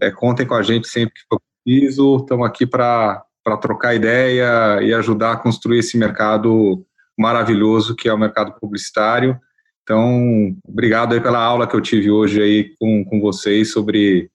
É, 0.00 0.10
contem 0.10 0.46
com 0.46 0.54
a 0.54 0.62
gente 0.62 0.88
sempre 0.88 1.14
que 1.14 1.20
for 1.28 1.40
preciso. 1.64 2.18
Estamos 2.18 2.46
aqui 2.46 2.66
para 2.66 3.24
para 3.48 3.56
trocar 3.56 3.94
ideia 3.94 4.82
e 4.82 4.92
ajudar 4.92 5.32
a 5.32 5.36
construir 5.36 5.78
esse 5.78 5.96
mercado 5.96 6.84
maravilhoso 7.18 7.96
que 7.96 8.08
é 8.08 8.12
o 8.12 8.18
mercado 8.18 8.52
publicitário. 8.60 9.40
Então, 9.82 10.54
obrigado 10.68 11.14
aí 11.14 11.20
pela 11.20 11.42
aula 11.42 11.66
que 11.66 11.74
eu 11.74 11.80
tive 11.80 12.10
hoje 12.10 12.42
aí 12.42 12.74
com, 12.78 13.02
com 13.06 13.20
vocês 13.20 13.72
sobre 13.72 14.30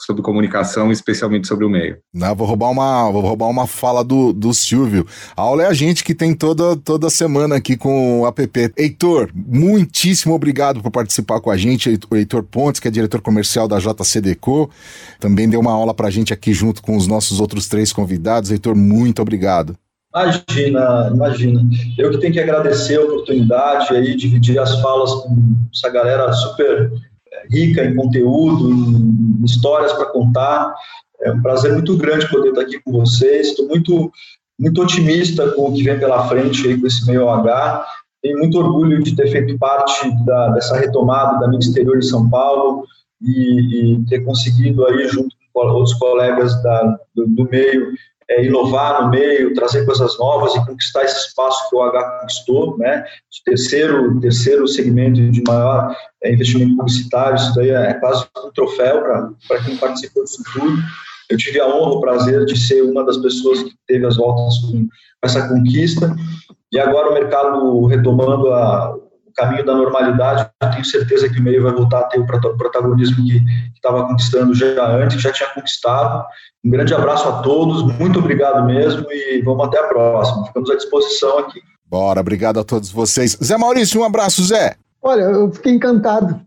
sobre 0.00 0.22
comunicação, 0.22 0.92
especialmente 0.92 1.48
sobre 1.48 1.64
o 1.64 1.70
meio. 1.70 1.98
Não, 2.12 2.34
vou 2.34 2.46
roubar 2.46 2.70
uma, 2.70 3.10
vou 3.10 3.22
roubar 3.22 3.48
uma 3.48 3.66
fala 3.66 4.04
do, 4.04 4.32
do 4.32 4.52
Silvio. 4.52 5.06
A 5.36 5.42
aula 5.42 5.62
é 5.64 5.66
a 5.66 5.72
gente 5.72 6.04
que 6.04 6.14
tem 6.14 6.34
toda, 6.34 6.76
toda 6.76 7.08
semana 7.08 7.56
aqui 7.56 7.76
com 7.76 8.20
o 8.20 8.26
app. 8.26 8.72
Heitor, 8.76 9.30
muitíssimo 9.34 10.34
obrigado 10.34 10.82
por 10.82 10.90
participar 10.90 11.40
com 11.40 11.50
a 11.50 11.56
gente. 11.56 11.98
O 12.10 12.16
Heitor 12.16 12.42
Pontes, 12.42 12.80
que 12.80 12.88
é 12.88 12.90
diretor 12.90 13.20
comercial 13.20 13.66
da 13.66 13.78
JCDecO, 13.78 14.70
também 15.18 15.48
deu 15.48 15.60
uma 15.60 15.72
aula 15.72 15.94
para 15.94 16.08
a 16.08 16.10
gente 16.10 16.32
aqui 16.32 16.52
junto 16.52 16.82
com 16.82 16.96
os 16.96 17.06
nossos 17.06 17.40
outros 17.40 17.68
três 17.68 17.92
convidados. 17.92 18.50
Heitor, 18.50 18.76
muito 18.76 19.22
obrigado. 19.22 19.76
Imagina, 20.14 21.10
imagina. 21.12 21.60
Eu 21.98 22.10
que 22.10 22.18
tenho 22.18 22.32
que 22.32 22.40
agradecer 22.40 22.96
a 22.96 23.02
oportunidade 23.02 23.94
aí, 23.94 24.16
dividir 24.16 24.58
as 24.58 24.80
falas 24.80 25.12
com 25.12 25.36
essa 25.74 25.90
galera 25.90 26.32
super 26.32 26.90
rica 27.50 27.84
em 27.84 27.94
conteúdo, 27.94 28.70
em 28.70 29.44
histórias 29.44 29.92
para 29.92 30.06
contar. 30.06 30.74
É 31.22 31.32
um 31.32 31.42
prazer 31.42 31.72
muito 31.72 31.96
grande 31.96 32.28
poder 32.28 32.50
estar 32.50 32.62
aqui 32.62 32.80
com 32.80 32.92
vocês. 32.92 33.48
Estou 33.48 33.68
muito, 33.68 34.10
muito 34.58 34.82
otimista 34.82 35.50
com 35.52 35.70
o 35.70 35.74
que 35.74 35.82
vem 35.82 35.98
pela 35.98 36.28
frente 36.28 36.66
aí 36.66 36.80
com 36.80 36.86
esse 36.86 37.06
meio 37.06 37.28
H. 37.28 37.86
Tenho 38.22 38.38
muito 38.38 38.58
orgulho 38.58 39.02
de 39.02 39.14
ter 39.14 39.28
feito 39.28 39.58
parte 39.58 40.10
da, 40.24 40.50
dessa 40.50 40.76
retomada 40.76 41.38
da 41.38 41.48
mídia 41.48 41.68
exterior 41.68 41.98
de 41.98 42.06
São 42.06 42.28
Paulo 42.28 42.84
e, 43.22 43.94
e 43.94 44.06
ter 44.06 44.24
conseguido 44.24 44.86
aí, 44.86 45.08
junto 45.08 45.34
com 45.52 45.66
outros 45.66 45.94
colegas 45.94 46.62
da, 46.62 46.98
do, 47.14 47.26
do 47.28 47.48
meio, 47.48 47.92
é, 48.30 48.44
inovar 48.44 49.02
no 49.02 49.10
meio, 49.10 49.54
trazer 49.54 49.84
coisas 49.84 50.18
novas 50.18 50.54
e 50.54 50.66
conquistar 50.66 51.04
esse 51.04 51.28
espaço 51.28 51.68
que 51.68 51.76
o 51.76 51.82
H 51.82 52.20
conquistou, 52.20 52.78
né? 52.78 53.04
De 53.30 53.44
terceiro, 53.44 54.20
terceiro 54.20 54.66
segmento 54.66 55.30
de 55.30 55.42
maior 55.46 55.96
é, 56.22 56.32
investimento 56.32 56.76
publicitário, 56.76 57.36
isso 57.36 57.54
daí 57.54 57.70
é 57.70 57.94
quase 57.94 58.26
um 58.44 58.50
troféu 58.52 59.02
para 59.46 59.62
quem 59.64 59.76
participou 59.76 60.24
disso 60.24 60.42
tudo. 60.52 60.76
Eu 61.30 61.36
tive 61.36 61.60
a 61.60 61.66
honra, 61.66 61.92
o 61.92 62.00
prazer 62.00 62.44
de 62.44 62.56
ser 62.58 62.82
uma 62.82 63.04
das 63.04 63.16
pessoas 63.16 63.62
que 63.62 63.74
teve 63.86 64.06
as 64.06 64.16
voltas 64.16 64.58
com 64.58 64.86
essa 65.22 65.48
conquista. 65.48 66.14
E 66.72 66.78
agora 66.78 67.10
o 67.10 67.14
mercado 67.14 67.84
retomando 67.86 68.52
a, 68.52 68.96
caminho 69.36 69.64
da 69.64 69.74
normalidade, 69.74 70.48
eu 70.62 70.70
tenho 70.70 70.84
certeza 70.84 71.28
que 71.28 71.38
o 71.38 71.42
meio 71.42 71.62
vai 71.62 71.72
voltar 71.72 72.00
a 72.00 72.04
ter 72.04 72.18
o 72.18 72.26
protagonismo 72.26 73.16
que 73.16 73.42
estava 73.74 74.06
conquistando 74.06 74.54
já 74.54 74.86
antes, 74.96 75.16
que 75.16 75.22
já 75.22 75.32
tinha 75.32 75.48
conquistado. 75.50 76.24
Um 76.64 76.70
grande 76.70 76.94
abraço 76.94 77.28
a 77.28 77.42
todos, 77.42 77.82
muito 77.98 78.18
obrigado 78.18 78.64
mesmo 78.64 79.06
e 79.10 79.42
vamos 79.42 79.66
até 79.66 79.78
a 79.78 79.88
próxima. 79.88 80.46
Ficamos 80.46 80.70
à 80.70 80.76
disposição 80.76 81.38
aqui. 81.38 81.60
Bora, 81.84 82.20
obrigado 82.20 82.58
a 82.58 82.64
todos 82.64 82.90
vocês. 82.90 83.36
Zé 83.42 83.56
Maurício, 83.56 84.00
um 84.00 84.04
abraço, 84.04 84.42
Zé. 84.42 84.76
Olha, 85.02 85.22
eu 85.22 85.52
fiquei 85.52 85.74
encantado. 85.74 86.40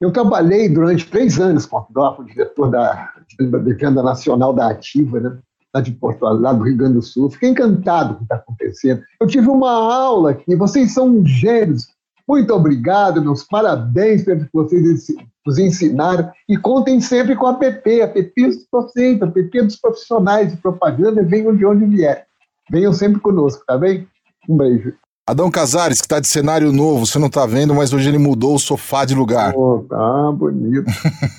Eu 0.00 0.12
trabalhei 0.12 0.68
durante 0.68 1.06
três 1.06 1.40
anos 1.40 1.64
com 1.64 1.84
o 1.90 2.24
diretor 2.24 2.70
da, 2.70 3.12
da 3.40 3.58
Venda 3.58 4.02
Nacional 4.02 4.52
da 4.52 4.68
Ativa, 4.68 5.18
né? 5.18 5.38
lá 5.76 5.80
de 5.80 5.92
Porto 5.92 6.22
lá 6.22 6.52
do 6.52 6.64
Rio 6.64 6.76
Grande 6.76 6.94
do 6.94 7.02
Sul. 7.02 7.30
Fiquei 7.30 7.50
encantado 7.50 8.10
com 8.10 8.14
o 8.14 8.18
que 8.18 8.24
está 8.24 8.36
acontecendo. 8.36 9.02
Eu 9.20 9.26
tive 9.26 9.48
uma 9.48 9.70
aula 9.70 10.30
aqui, 10.30 10.56
vocês 10.56 10.92
são 10.92 11.24
gênios. 11.24 11.88
Muito 12.28 12.52
obrigado, 12.52 13.22
meus 13.22 13.44
parabéns 13.44 14.24
pelo 14.24 14.40
que 14.40 14.50
vocês 14.52 15.06
nos 15.46 15.58
ensinaram. 15.58 16.28
E 16.48 16.56
contem 16.56 17.00
sempre 17.00 17.36
com 17.36 17.46
a 17.46 17.54
PP, 17.54 18.02
a 18.02 18.08
PP 18.08 18.46
dos 18.48 18.66
docentes, 18.72 19.22
a 19.22 19.26
PP 19.28 19.62
dos 19.62 19.76
profissionais 19.76 20.50
de 20.50 20.56
propaganda, 20.56 21.22
venham 21.22 21.54
de 21.54 21.64
onde 21.64 21.84
vier. 21.84 22.26
Venham 22.68 22.92
sempre 22.92 23.20
conosco, 23.20 23.62
tá 23.64 23.78
bem? 23.78 24.08
Um 24.48 24.56
beijo. 24.56 24.92
Adão 25.28 25.50
Casares, 25.50 26.00
que 26.00 26.06
está 26.06 26.20
de 26.20 26.26
cenário 26.26 26.72
novo, 26.72 27.06
você 27.06 27.18
não 27.18 27.26
está 27.26 27.46
vendo, 27.46 27.74
mas 27.74 27.92
hoje 27.92 28.08
ele 28.08 28.18
mudou 28.18 28.54
o 28.54 28.58
sofá 28.60 29.04
de 29.04 29.14
lugar. 29.14 29.52
Oh, 29.56 29.84
tá 29.88 30.32
bonito, 30.32 30.86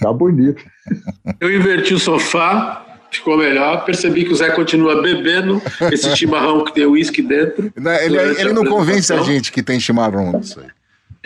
tá 0.01 0.11
bonito. 0.11 0.61
Eu 1.39 1.53
inverti 1.53 1.93
o 1.93 1.99
sofá, 1.99 2.85
ficou 3.09 3.37
melhor. 3.37 3.85
Percebi 3.85 4.25
que 4.25 4.33
o 4.33 4.35
Zé 4.35 4.51
continua 4.51 5.01
bebendo 5.01 5.61
esse 5.91 6.13
chimarrão 6.17 6.65
que 6.65 6.73
tem 6.73 6.85
uísque 6.85 7.21
dentro. 7.21 7.71
Ele, 8.01 8.17
ele 8.17 8.51
não 8.51 8.65
convence 8.65 9.13
a 9.13 9.21
gente 9.21 9.53
que 9.53 9.63
tem 9.63 9.79
chimarrão 9.79 10.37
isso 10.39 10.59
aí 10.59 10.67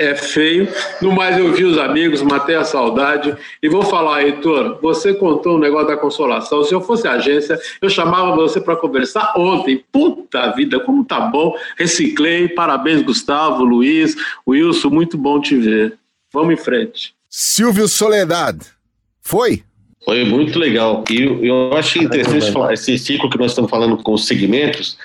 é 0.01 0.15
feio. 0.15 0.67
No 1.01 1.11
mais, 1.11 1.37
eu 1.37 1.53
vi 1.53 1.63
os 1.63 1.77
amigos, 1.77 2.21
matei 2.21 2.55
a 2.55 2.63
saudade. 2.63 3.35
E 3.61 3.69
vou 3.69 3.83
falar, 3.83 4.23
Heitor, 4.23 4.79
você 4.81 5.13
contou 5.13 5.55
um 5.55 5.59
negócio 5.59 5.87
da 5.87 5.97
consolação. 5.97 6.63
Se 6.63 6.73
eu 6.73 6.81
fosse 6.81 7.07
agência, 7.07 7.59
eu 7.81 7.89
chamava 7.89 8.35
você 8.35 8.59
para 8.59 8.75
conversar 8.75 9.33
ontem. 9.37 9.83
Puta 9.91 10.51
vida, 10.51 10.79
como 10.79 11.05
tá 11.05 11.19
bom. 11.19 11.55
Reciclei. 11.77 12.49
Parabéns, 12.49 13.01
Gustavo, 13.01 13.63
Luiz, 13.63 14.15
Wilson, 14.47 14.89
muito 14.89 15.17
bom 15.17 15.39
te 15.39 15.55
ver. 15.55 15.97
Vamos 16.33 16.53
em 16.53 16.57
frente. 16.57 17.13
Silvio 17.29 17.87
Soledad. 17.87 18.59
Foi? 19.21 19.63
Foi 20.03 20.25
muito 20.25 20.57
legal. 20.57 21.03
E 21.09 21.21
eu 21.21 21.73
acho 21.73 22.03
interessante 22.03 22.51
falar 22.51 22.73
esse 22.73 22.97
ciclo 22.97 23.29
que 23.29 23.37
nós 23.37 23.51
estamos 23.51 23.69
falando 23.69 23.97
com 23.97 24.13
os 24.13 24.25
segmentos, 24.25 24.97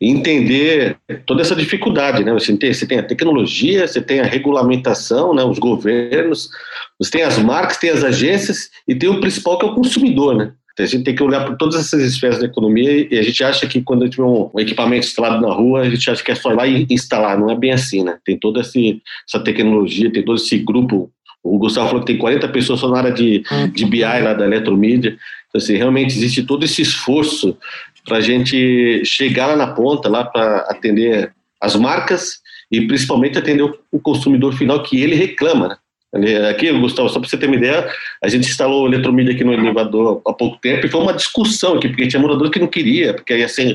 entender 0.00 0.96
toda 1.24 1.40
essa 1.40 1.56
dificuldade, 1.56 2.22
né? 2.22 2.32
Você 2.32 2.54
tem, 2.56 2.72
você 2.72 2.86
tem 2.86 2.98
a 2.98 3.02
tecnologia, 3.02 3.86
você 3.86 4.02
tem 4.02 4.20
a 4.20 4.24
regulamentação, 4.24 5.34
né? 5.34 5.42
Os 5.42 5.58
governos, 5.58 6.50
você 6.98 7.10
tem 7.10 7.22
as 7.22 7.38
marcas, 7.38 7.78
tem 7.78 7.90
as 7.90 8.04
agências 8.04 8.70
e 8.86 8.94
tem 8.94 9.08
o 9.08 9.20
principal 9.20 9.58
que 9.58 9.64
é 9.64 9.68
o 9.68 9.74
consumidor, 9.74 10.36
né? 10.36 10.52
Então, 10.74 10.84
a 10.84 10.88
gente 10.88 11.04
tem 11.04 11.14
que 11.14 11.22
olhar 11.22 11.46
por 11.46 11.56
todas 11.56 11.76
essas 11.76 12.02
esferas 12.02 12.40
da 12.40 12.46
economia 12.46 13.06
e 13.08 13.16
a 13.16 13.22
gente 13.22 13.44
acha 13.44 13.64
que 13.66 13.80
quando 13.80 14.02
a 14.02 14.06
gente 14.06 14.16
vê 14.16 14.24
um, 14.24 14.50
equipamento 14.58 15.06
instalado 15.06 15.40
na 15.40 15.54
rua, 15.54 15.82
a 15.82 15.88
gente 15.88 16.10
acha 16.10 16.22
que 16.22 16.32
é 16.32 16.34
só 16.34 16.50
ir 16.50 16.56
lá 16.56 16.66
e 16.66 16.84
instalar. 16.90 17.38
Não 17.38 17.48
é 17.48 17.56
bem 17.56 17.70
assim, 17.70 18.02
né? 18.02 18.18
Tem 18.24 18.36
toda 18.36 18.60
essa 18.60 19.40
tecnologia, 19.44 20.12
tem 20.12 20.24
todo 20.24 20.36
esse 20.36 20.58
grupo 20.58 21.12
o 21.44 21.58
Gustavo 21.58 21.88
falou 21.88 22.00
que 22.02 22.12
tem 22.12 22.18
40 22.18 22.48
pessoas 22.48 22.80
só 22.80 22.88
na 22.88 22.98
área 22.98 23.12
de, 23.12 23.44
de 23.72 23.84
BI 23.84 24.00
lá 24.00 24.32
da 24.32 24.46
eletromídia. 24.46 25.18
Então, 25.48 25.60
assim, 25.60 25.76
realmente 25.76 26.16
existe 26.16 26.42
todo 26.42 26.64
esse 26.64 26.80
esforço 26.80 27.56
para 28.04 28.16
a 28.16 28.20
gente 28.20 29.04
chegar 29.04 29.48
lá 29.48 29.56
na 29.56 29.66
ponta, 29.68 30.08
lá 30.08 30.24
para 30.24 30.58
atender 30.70 31.32
as 31.60 31.76
marcas 31.76 32.40
e 32.72 32.86
principalmente 32.86 33.38
atender 33.38 33.62
o, 33.62 33.78
o 33.92 34.00
consumidor 34.00 34.54
final 34.54 34.82
que 34.82 35.00
ele 35.00 35.14
reclama. 35.14 35.78
Né? 36.14 36.48
Aqui, 36.48 36.70
Gustavo, 36.72 37.08
só 37.08 37.18
para 37.18 37.28
você 37.28 37.36
ter 37.36 37.46
uma 37.46 37.56
ideia, 37.56 37.88
a 38.22 38.28
gente 38.28 38.48
instalou 38.48 38.84
o 38.84 38.86
eletromídia 38.86 39.34
aqui 39.34 39.42
no 39.42 39.52
elevador 39.52 40.22
há 40.26 40.32
pouco 40.32 40.58
tempo 40.58 40.86
e 40.86 40.88
foi 40.88 41.00
uma 41.00 41.12
discussão 41.12 41.74
aqui, 41.74 41.88
porque 41.88 42.06
tinha 42.06 42.22
morador 42.22 42.50
que 42.50 42.60
não 42.60 42.68
queria, 42.68 43.12
porque 43.12 43.36
ia 43.36 43.48
ser 43.48 43.74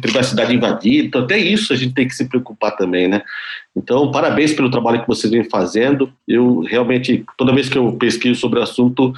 privacidade 0.00 0.54
invadida, 0.54 1.06
então 1.06 1.22
até 1.22 1.38
isso 1.38 1.72
a 1.72 1.76
gente 1.76 1.94
tem 1.94 2.06
que 2.06 2.14
se 2.14 2.28
preocupar 2.28 2.76
também, 2.76 3.08
né? 3.08 3.22
Então, 3.76 4.10
parabéns 4.10 4.54
pelo 4.54 4.70
trabalho 4.70 5.02
que 5.02 5.06
vocês 5.06 5.30
vêm 5.30 5.44
fazendo. 5.44 6.10
Eu 6.26 6.60
realmente, 6.60 7.24
toda 7.36 7.54
vez 7.54 7.68
que 7.68 7.76
eu 7.76 7.92
pesquiso 7.92 8.40
sobre 8.40 8.58
o 8.58 8.62
assunto, 8.62 9.12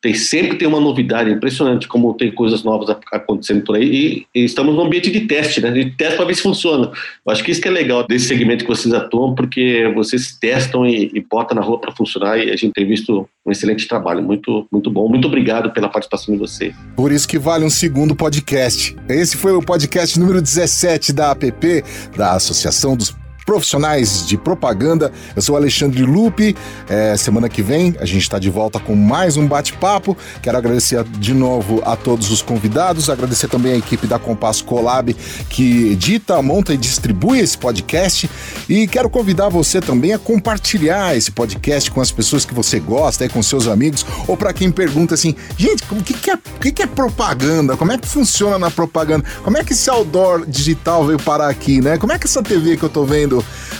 tem 0.00 0.14
sempre 0.14 0.58
tem 0.58 0.68
uma 0.68 0.78
novidade, 0.78 1.30
impressionante 1.30 1.88
como 1.88 2.12
tem 2.12 2.30
coisas 2.30 2.62
novas 2.62 2.94
acontecendo 3.10 3.64
por 3.64 3.74
aí. 3.74 4.26
E, 4.34 4.40
e 4.40 4.44
estamos 4.44 4.74
num 4.74 4.82
ambiente 4.84 5.10
de 5.10 5.22
teste, 5.22 5.60
né? 5.60 5.70
De 5.70 5.90
teste 5.92 6.16
para 6.16 6.26
ver 6.26 6.34
se 6.34 6.42
funciona. 6.42 6.92
Eu 7.26 7.32
acho 7.32 7.42
que 7.42 7.50
isso 7.50 7.60
que 7.60 7.66
é 7.66 7.70
legal 7.70 8.06
desse 8.06 8.26
segmento 8.26 8.64
que 8.64 8.70
vocês 8.70 8.94
atuam, 8.94 9.34
porque 9.34 9.90
vocês 9.94 10.36
testam 10.38 10.86
e, 10.86 11.10
e 11.14 11.20
botam 11.20 11.56
na 11.56 11.62
rua 11.62 11.80
para 11.80 11.90
funcionar 11.90 12.38
e 12.38 12.50
a 12.50 12.56
gente 12.56 12.72
tem 12.72 12.86
visto 12.86 13.26
um 13.44 13.50
excelente 13.50 13.88
trabalho. 13.88 14.22
Muito, 14.22 14.66
muito 14.70 14.90
bom. 14.90 15.08
Muito 15.08 15.26
obrigado 15.26 15.70
pela 15.72 15.88
participação 15.88 16.34
de 16.34 16.38
vocês. 16.38 16.74
Por 16.94 17.10
isso 17.10 17.26
que 17.26 17.38
vale 17.38 17.64
um 17.64 17.70
segundo 17.70 18.14
podcast. 18.14 18.94
Esse 19.08 19.38
foi 19.38 19.52
o 19.52 19.62
podcast 19.62 20.20
número 20.20 20.40
17 20.40 21.14
da 21.14 21.30
APP, 21.30 21.82
da 22.14 22.32
Associação 22.32 22.94
dos 22.94 23.23
profissionais 23.44 24.26
de 24.26 24.36
propaganda. 24.36 25.12
Eu 25.34 25.42
sou 25.42 25.56
Alexandre 25.56 26.02
Lupe. 26.02 26.56
É, 26.88 27.16
semana 27.16 27.48
que 27.48 27.62
vem 27.62 27.94
a 28.00 28.04
gente 28.04 28.22
está 28.22 28.38
de 28.38 28.50
volta 28.50 28.78
com 28.78 28.94
mais 28.94 29.36
um 29.36 29.46
bate-papo. 29.46 30.16
Quero 30.42 30.56
agradecer 30.56 31.02
de 31.04 31.34
novo 31.34 31.82
a 31.84 31.96
todos 31.96 32.30
os 32.30 32.42
convidados, 32.42 33.10
agradecer 33.10 33.48
também 33.48 33.72
a 33.72 33.76
equipe 33.76 34.06
da 34.06 34.18
Compasso 34.18 34.64
Colab 34.64 35.14
que 35.48 35.92
edita, 35.92 36.40
monta 36.42 36.72
e 36.72 36.76
distribui 36.76 37.40
esse 37.40 37.56
podcast. 37.56 38.30
E 38.68 38.86
quero 38.86 39.10
convidar 39.10 39.48
você 39.48 39.80
também 39.80 40.12
a 40.12 40.18
compartilhar 40.18 41.16
esse 41.16 41.30
podcast 41.30 41.90
com 41.90 42.00
as 42.00 42.10
pessoas 42.10 42.44
que 42.44 42.54
você 42.54 42.80
gosta, 42.80 43.28
com 43.28 43.42
seus 43.42 43.66
amigos, 43.66 44.04
ou 44.26 44.36
para 44.36 44.52
quem 44.52 44.70
pergunta 44.70 45.14
assim: 45.14 45.34
gente, 45.56 45.84
o 45.90 46.02
que, 46.02 46.14
que, 46.14 46.30
é, 46.30 46.38
que, 46.60 46.72
que 46.72 46.82
é 46.82 46.86
propaganda? 46.86 47.76
Como 47.76 47.92
é 47.92 47.98
que 47.98 48.08
funciona 48.08 48.58
na 48.58 48.70
propaganda? 48.70 49.24
Como 49.42 49.56
é 49.58 49.64
que 49.64 49.72
esse 49.72 49.88
outdoor 49.90 50.46
digital 50.46 51.06
veio 51.06 51.18
parar 51.18 51.48
aqui, 51.48 51.80
né? 51.80 51.98
Como 51.98 52.12
é 52.12 52.18
que 52.18 52.26
essa 52.26 52.42
TV 52.42 52.76
que 52.76 52.82
eu 52.82 52.88
tô 52.88 53.04
vendo 53.04 53.33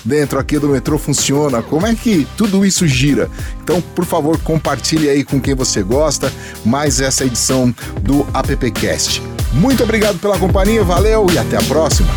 dentro 0.04 0.38
aqui 0.38 0.58
do 0.58 0.68
metrô 0.68 0.96
funciona, 0.98 1.62
como 1.62 1.86
é 1.86 1.94
que 1.94 2.26
tudo 2.36 2.64
isso 2.64 2.86
gira. 2.86 3.30
Então, 3.62 3.80
por 3.80 4.04
favor, 4.04 4.38
compartilhe 4.38 5.08
aí 5.08 5.22
com 5.22 5.40
quem 5.40 5.54
você 5.54 5.82
gosta 5.82 6.32
mais 6.64 7.00
essa 7.00 7.24
edição 7.24 7.74
do 8.00 8.26
AppCast. 8.32 9.22
Muito 9.52 9.82
obrigado 9.82 10.18
pela 10.18 10.38
companhia, 10.38 10.82
valeu 10.82 11.26
e 11.32 11.38
até 11.38 11.56
a 11.56 11.62
próxima. 11.62 12.08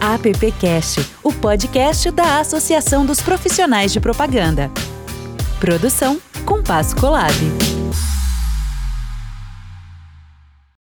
AppCast, 0.00 1.04
o 1.22 1.32
podcast 1.32 2.10
da 2.10 2.38
Associação 2.38 3.04
dos 3.06 3.20
Profissionais 3.20 3.92
de 3.92 4.00
Propaganda. 4.00 4.70
Produção 5.58 6.20
Compasso 6.44 6.94
Colab. 6.96 7.73